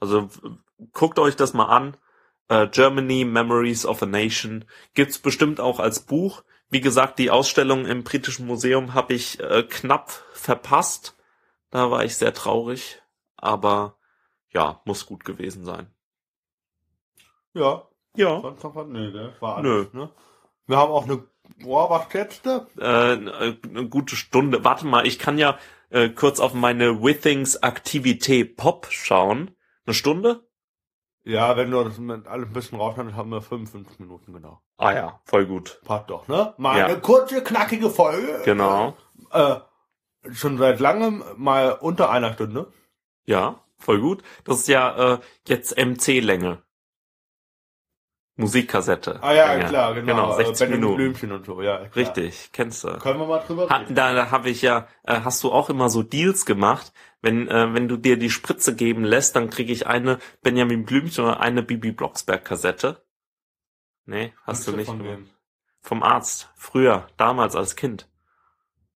Also 0.00 0.28
guckt 0.92 1.18
euch 1.18 1.36
das 1.36 1.52
mal 1.52 1.66
an. 1.66 1.96
Äh, 2.48 2.68
Germany 2.68 3.24
Memories 3.24 3.86
of 3.86 4.02
a 4.02 4.06
Nation 4.06 4.64
gibt's 4.94 5.18
bestimmt 5.18 5.60
auch 5.60 5.78
als 5.78 6.00
Buch. 6.00 6.42
Wie 6.72 6.80
gesagt, 6.80 7.18
die 7.18 7.30
Ausstellung 7.30 7.84
im 7.84 8.02
Britischen 8.02 8.46
Museum 8.46 8.94
habe 8.94 9.12
ich 9.12 9.38
äh, 9.40 9.62
knapp 9.62 10.10
verpasst. 10.32 11.14
Da 11.68 11.90
war 11.90 12.02
ich 12.02 12.16
sehr 12.16 12.32
traurig, 12.32 13.02
aber 13.36 13.98
ja, 14.48 14.80
muss 14.86 15.04
gut 15.04 15.22
gewesen 15.26 15.66
sein. 15.66 15.92
Ja. 17.52 17.86
Ja. 18.16 18.40
Sonst 18.40 18.64
noch 18.64 18.74
was? 18.74 18.86
Nee, 18.86 19.12
gell? 19.12 19.34
War 19.40 19.60
Nö. 19.60 19.80
alles, 19.80 19.92
ne? 19.92 20.10
Wir 20.66 20.78
haben 20.78 20.92
auch 20.92 21.04
eine, 21.04 21.22
boah, 21.62 21.90
was 21.90 22.10
schätzt 22.10 22.46
du? 22.46 22.66
Äh, 22.78 22.86
eine 22.86 23.88
gute 23.90 24.16
Stunde. 24.16 24.64
Warte 24.64 24.86
mal, 24.86 25.06
ich 25.06 25.18
kann 25.18 25.36
ja 25.36 25.58
äh, 25.90 26.08
kurz 26.08 26.40
auf 26.40 26.54
meine 26.54 27.02
Withings 27.02 27.62
Aktivität 27.62 28.56
Pop 28.56 28.86
schauen. 28.90 29.54
Eine 29.84 29.92
Stunde? 29.92 30.48
Ja, 31.24 31.56
wenn 31.56 31.70
du 31.70 31.84
das 31.84 31.98
mit 31.98 32.26
alles 32.26 32.48
ein 32.48 32.52
bisschen 32.52 32.78
rausschneidest, 32.78 33.16
haben 33.16 33.30
wir 33.30 33.40
55 33.42 34.00
Minuten, 34.00 34.32
genau. 34.32 34.60
Ah 34.76 34.92
ja, 34.92 35.20
voll 35.24 35.46
gut. 35.46 35.80
Passt 35.84 36.10
doch, 36.10 36.26
ne? 36.26 36.54
Mal 36.56 36.78
Ja. 36.78 36.86
eine 36.86 37.00
kurze, 37.00 37.42
knackige 37.44 37.90
Folge. 37.90 38.40
Genau. 38.44 38.96
Äh, 39.30 39.56
schon 40.32 40.58
seit 40.58 40.80
langem 40.80 41.22
mal 41.36 41.72
unter 41.80 42.10
einer 42.10 42.32
Stunde. 42.32 42.72
Ja, 43.24 43.60
voll 43.78 44.00
gut. 44.00 44.22
Das 44.44 44.58
ist 44.58 44.68
ja 44.68 45.14
äh, 45.14 45.18
jetzt 45.46 45.76
MC-Länge. 45.76 46.62
Musikkassette. 48.36 49.22
Ah 49.22 49.34
ja, 49.34 49.52
Länge. 49.52 49.68
klar, 49.68 49.94
genau. 49.94 50.06
Genau, 50.06 50.36
60 50.36 50.54
äh, 50.54 50.58
Benjamin 50.64 50.80
Minuten. 50.80 50.96
Blümchen 50.96 51.32
und 51.32 51.44
so, 51.46 51.60
ja. 51.60 51.76
Klar. 51.78 51.96
Richtig, 51.96 52.50
kennst 52.52 52.82
du. 52.84 52.98
Können 52.98 53.20
wir 53.20 53.26
mal 53.26 53.38
drüber 53.40 53.68
Ha, 53.68 53.76
reden. 53.76 53.94
da 53.94 54.14
da 54.14 54.30
habe 54.30 54.48
ich 54.48 54.62
ja, 54.62 54.88
äh, 55.04 55.20
hast 55.20 55.42
du 55.44 55.52
auch 55.52 55.68
immer 55.68 55.90
so 55.90 56.02
Deals 56.02 56.46
gemacht. 56.46 56.92
Wenn, 57.20 57.46
äh, 57.48 57.72
wenn 57.74 57.88
du 57.88 57.96
dir 57.96 58.16
die 58.16 58.30
Spritze 58.30 58.74
geben 58.74 59.04
lässt, 59.04 59.36
dann 59.36 59.50
kriege 59.50 59.72
ich 59.72 59.86
eine 59.86 60.18
Benjamin 60.42 60.84
Blümchen 60.84 61.24
oder 61.24 61.40
eine 61.40 61.62
Bibi 61.62 61.92
Blocksberg 61.92 62.44
Kassette. 62.44 63.04
Nee, 64.06 64.32
hast 64.44 64.66
du 64.66 64.72
nicht 64.72 64.86
Von 64.86 64.98
gemacht. 64.98 65.18
wem? 65.18 65.30
Vom 65.80 66.02
Arzt. 66.02 66.50
Früher, 66.56 67.06
damals 67.18 67.54
als 67.54 67.76
Kind. 67.76 68.08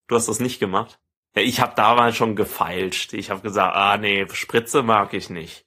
Du 0.09 0.15
hast 0.17 0.29
das 0.29 0.41
nicht 0.41 0.59
gemacht? 0.59 0.99
Ja, 1.37 1.43
ich 1.43 1.61
habe 1.61 1.75
damals 1.77 2.17
schon 2.17 2.37
gefeilscht. 2.37 3.13
Ich 3.13 3.31
habe 3.31 3.43
gesagt, 3.43 3.77
ah 3.77 3.99
nee, 3.99 4.27
Spritze 4.33 4.83
mag 4.83 5.13
ich 5.13 5.29
nicht. 5.31 5.66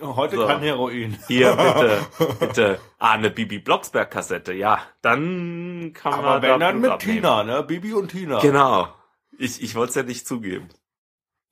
Heute 0.00 0.36
So. 0.36 0.46
kein 0.46 0.60
Heroin. 0.60 1.18
Hier, 1.28 1.54
bitte, 2.18 2.36
bitte. 2.40 2.80
Ah, 2.98 3.12
eine 3.12 3.30
Bibi 3.30 3.58
Blocksberg 3.58 4.10
Kassette. 4.10 4.52
Ja, 4.52 4.80
dann 5.02 5.92
kann 5.94 6.12
man 6.12 6.24
Aber 6.24 6.40
da 6.46 6.52
wenn 6.54 6.60
dann 6.60 6.72
Blut 6.80 6.82
mit 6.82 6.90
abnehmen. 6.92 7.16
Tina, 7.16 7.44
ne? 7.44 7.62
Bibi 7.62 7.92
und 7.94 8.08
Tina. 8.10 8.38
Genau. 8.40 8.88
Ich, 9.38 9.62
ich 9.62 9.74
wollte 9.74 9.90
es 9.90 9.94
ja 9.96 10.02
nicht 10.02 10.26
zugeben. 10.26 10.68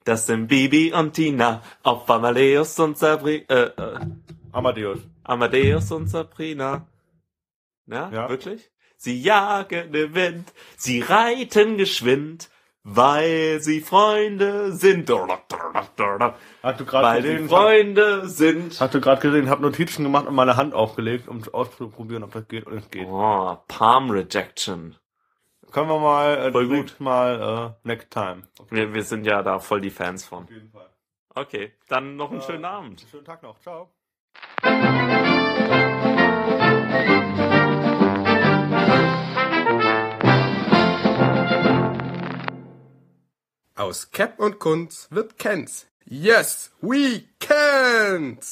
Das 0.04 0.26
sind 0.26 0.46
Bibi 0.48 0.92
und 0.92 1.14
Tina 1.14 1.62
auf 1.82 2.08
Amadeus 2.08 2.78
und 2.78 2.96
Sabrina, 2.98 3.44
äh, 3.48 3.62
äh, 3.76 3.98
Amadeus. 4.52 4.98
Amadeus 5.24 5.90
und 5.92 6.06
Sabrina. 6.08 6.86
Ja, 7.86 8.10
Ja. 8.12 8.28
wirklich? 8.28 8.70
Sie 8.96 9.20
jagen 9.20 9.92
den 9.92 10.14
Wind, 10.14 10.52
sie 10.76 11.00
reiten 11.00 11.76
geschwind, 11.76 12.48
weil 12.89 13.59
sie 13.61 13.80
Freunde 13.80 14.70
sind. 14.72 15.11
Hast 16.62 16.80
du 16.80 16.84
gerade 16.84 17.07
Weil 17.07 17.22
gesehen? 17.22 17.43
sie 17.43 17.49
Freunde 17.49 18.28
sind. 18.28 18.80
Hast 18.80 18.95
du 18.95 19.01
gerade 19.01 19.20
gesehen, 19.20 19.51
hab 19.51 19.59
Notizen 19.61 20.05
gemacht 20.05 20.26
und 20.28 20.37
meine 20.37 20.57
Hand 20.57 20.72
aufgelegt, 20.72 21.26
um 21.26 21.43
auszuprobieren, 21.53 22.22
ob 22.22 22.32
das 22.32 22.47
geht 22.47 22.64
und 22.66 22.78
es 22.78 22.89
geht. 22.91 23.07
Oh, 23.09 23.57
Palm 23.66 24.11
Rejection. 24.11 24.95
Können 25.72 25.89
wir 25.89 25.99
mal 25.99 26.39
äh, 26.39 26.53
Voll 26.53 26.68
gut. 26.68 26.95
Mal 27.01 27.74
äh, 27.84 27.89
next 27.89 28.11
time. 28.12 28.45
Wir, 28.70 28.95
wir 28.95 29.03
sind 29.03 29.26
ja 29.26 29.43
da 29.43 29.59
voll 29.59 29.80
die 29.80 29.91
Fans 29.91 30.24
von. 30.24 30.45
Auf 30.45 30.51
jeden 30.51 30.70
Fall. 30.70 30.89
Okay, 31.34 31.72
dann 31.89 32.14
noch 32.14 32.30
einen 32.30 32.41
Äh, 32.41 32.45
schönen 32.45 32.64
Abend. 32.64 33.05
Schönen 33.11 33.24
Tag 33.24 33.43
noch. 33.43 33.59
Ciao. 33.61 33.91
Aus 43.77 44.11
Cap 44.11 44.41
und 44.41 44.59
Kunz 44.59 45.07
wird 45.11 45.39
Kenz. 45.39 45.87
Yes, 46.07 46.70
we 46.81 47.24
can't! 47.39 48.43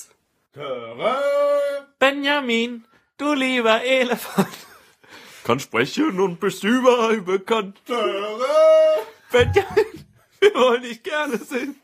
Benjamin, 1.99 2.85
du 3.17 3.33
lieber 3.33 3.83
Elefant. 3.83 4.55
Kann 5.45 5.61
sprechen 5.61 6.21
und 6.21 6.41
bist 6.41 6.63
überall 6.63 7.23
bekannt. 7.23 7.81
Benjamin, 9.33 10.05
wir 10.41 10.55
wollen 10.55 10.83
dich 10.83 11.03
gerne 11.03 11.39
sehen. 11.39 11.81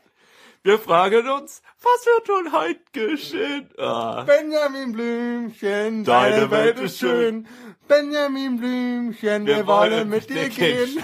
Wir 0.63 0.77
fragen 0.77 1.27
uns, 1.27 1.63
was 1.81 2.05
wird 2.05 2.29
wohl 2.29 2.51
heute 2.51 2.81
geschehen? 2.91 3.67
Ah, 3.79 4.23
Benjamin 4.25 4.91
Blümchen, 4.91 6.03
Deine 6.03 6.35
deine 6.35 6.51
Welt 6.51 6.77
Welt 6.77 6.85
ist 6.85 6.99
schön. 6.99 7.47
Benjamin 7.87 8.59
Blümchen, 8.59 9.47
wir, 9.47 9.65
wollen 9.65 10.09
mit 10.09 10.29
dir 10.29 10.49
gehen. 10.49 11.01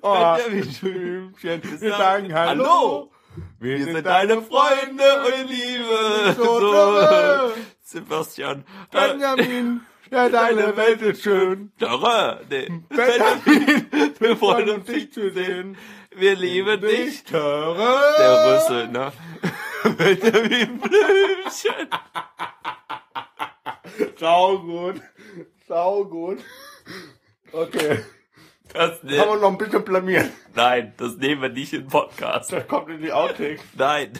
Oh, 0.00 0.36
Benjamin 0.36 0.74
Blümchen, 0.80 1.62
wir 1.80 1.90
sagen 1.96 2.32
Hallo. 2.32 2.64
Hallo. 2.64 3.10
Wir 3.58 3.84
sind 3.84 4.06
deine 4.06 4.40
Freunde 4.40 5.24
und 5.26 5.50
Liebe. 5.50 6.34
So, 6.36 6.60
So, 6.60 7.52
Sebastian. 7.82 8.64
Äh, 8.92 9.08
Benjamin, 9.08 9.80
ja, 10.08 10.28
deine 10.28 10.76
Welt 10.76 11.02
ist 11.02 11.24
schön. 11.24 11.72
Dörre, 11.80 12.42
nee. 12.48 12.68
Benjamin, 12.90 13.88
wir 14.20 14.36
freuen 14.36 14.70
uns, 14.70 14.84
dich 14.86 15.12
zu 15.12 15.30
sehen. 15.32 15.76
Wir 16.16 16.36
lieben 16.36 16.80
dich. 16.80 17.24
Höre. 17.30 18.16
Der 18.18 18.56
Rüssel, 18.56 18.88
ne? 18.88 19.12
Benjamin 19.96 20.78
Blümchen. 20.78 21.88
Sau 24.18 24.58
gut. 24.58 25.00
Sau 25.66 26.04
gut. 26.04 26.38
Okay. 27.52 28.04
Das 28.72 29.02
Haben 29.02 29.08
wir 29.08 29.36
ne 29.36 29.40
noch 29.40 29.50
ein 29.50 29.58
bisschen 29.58 29.84
blamiert. 29.84 30.30
Nein, 30.54 30.94
das 30.96 31.16
nehmen 31.16 31.42
wir 31.42 31.48
nicht 31.48 31.72
in 31.72 31.82
den 31.82 31.88
Podcast. 31.88 32.52
Das 32.52 32.66
kommt 32.66 32.88
in 32.90 33.00
die 33.00 33.12
Outtakes. 33.12 33.62
Nein. 33.76 34.12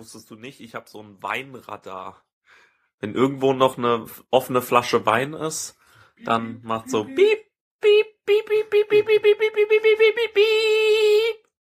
Wusstest 0.00 0.30
du 0.30 0.36
nicht, 0.36 0.60
ich 0.60 0.74
habe 0.74 0.88
so 0.88 1.00
ein 1.00 1.22
Weinradar. 1.22 2.24
Wenn 2.98 3.14
irgendwo 3.14 3.52
noch 3.52 3.78
eine 3.78 4.06
offene 4.30 4.62
Flasche 4.62 5.06
Wein 5.06 5.32
ist, 5.34 5.76
dann 6.24 6.60
macht 6.62 6.90
so 6.90 7.04
piep, 7.04 7.16
piep, 7.80 8.06
piep, 8.26 8.46
piep, 8.46 8.70
piep, 8.70 8.88
piep, 8.88 9.06
piep, 9.06 9.22
piep, 9.22 9.38
piep, 9.38 9.54
piep, 9.54 9.68
piep, 9.68 10.14
piep, 10.16 10.34
piep. 10.34 10.99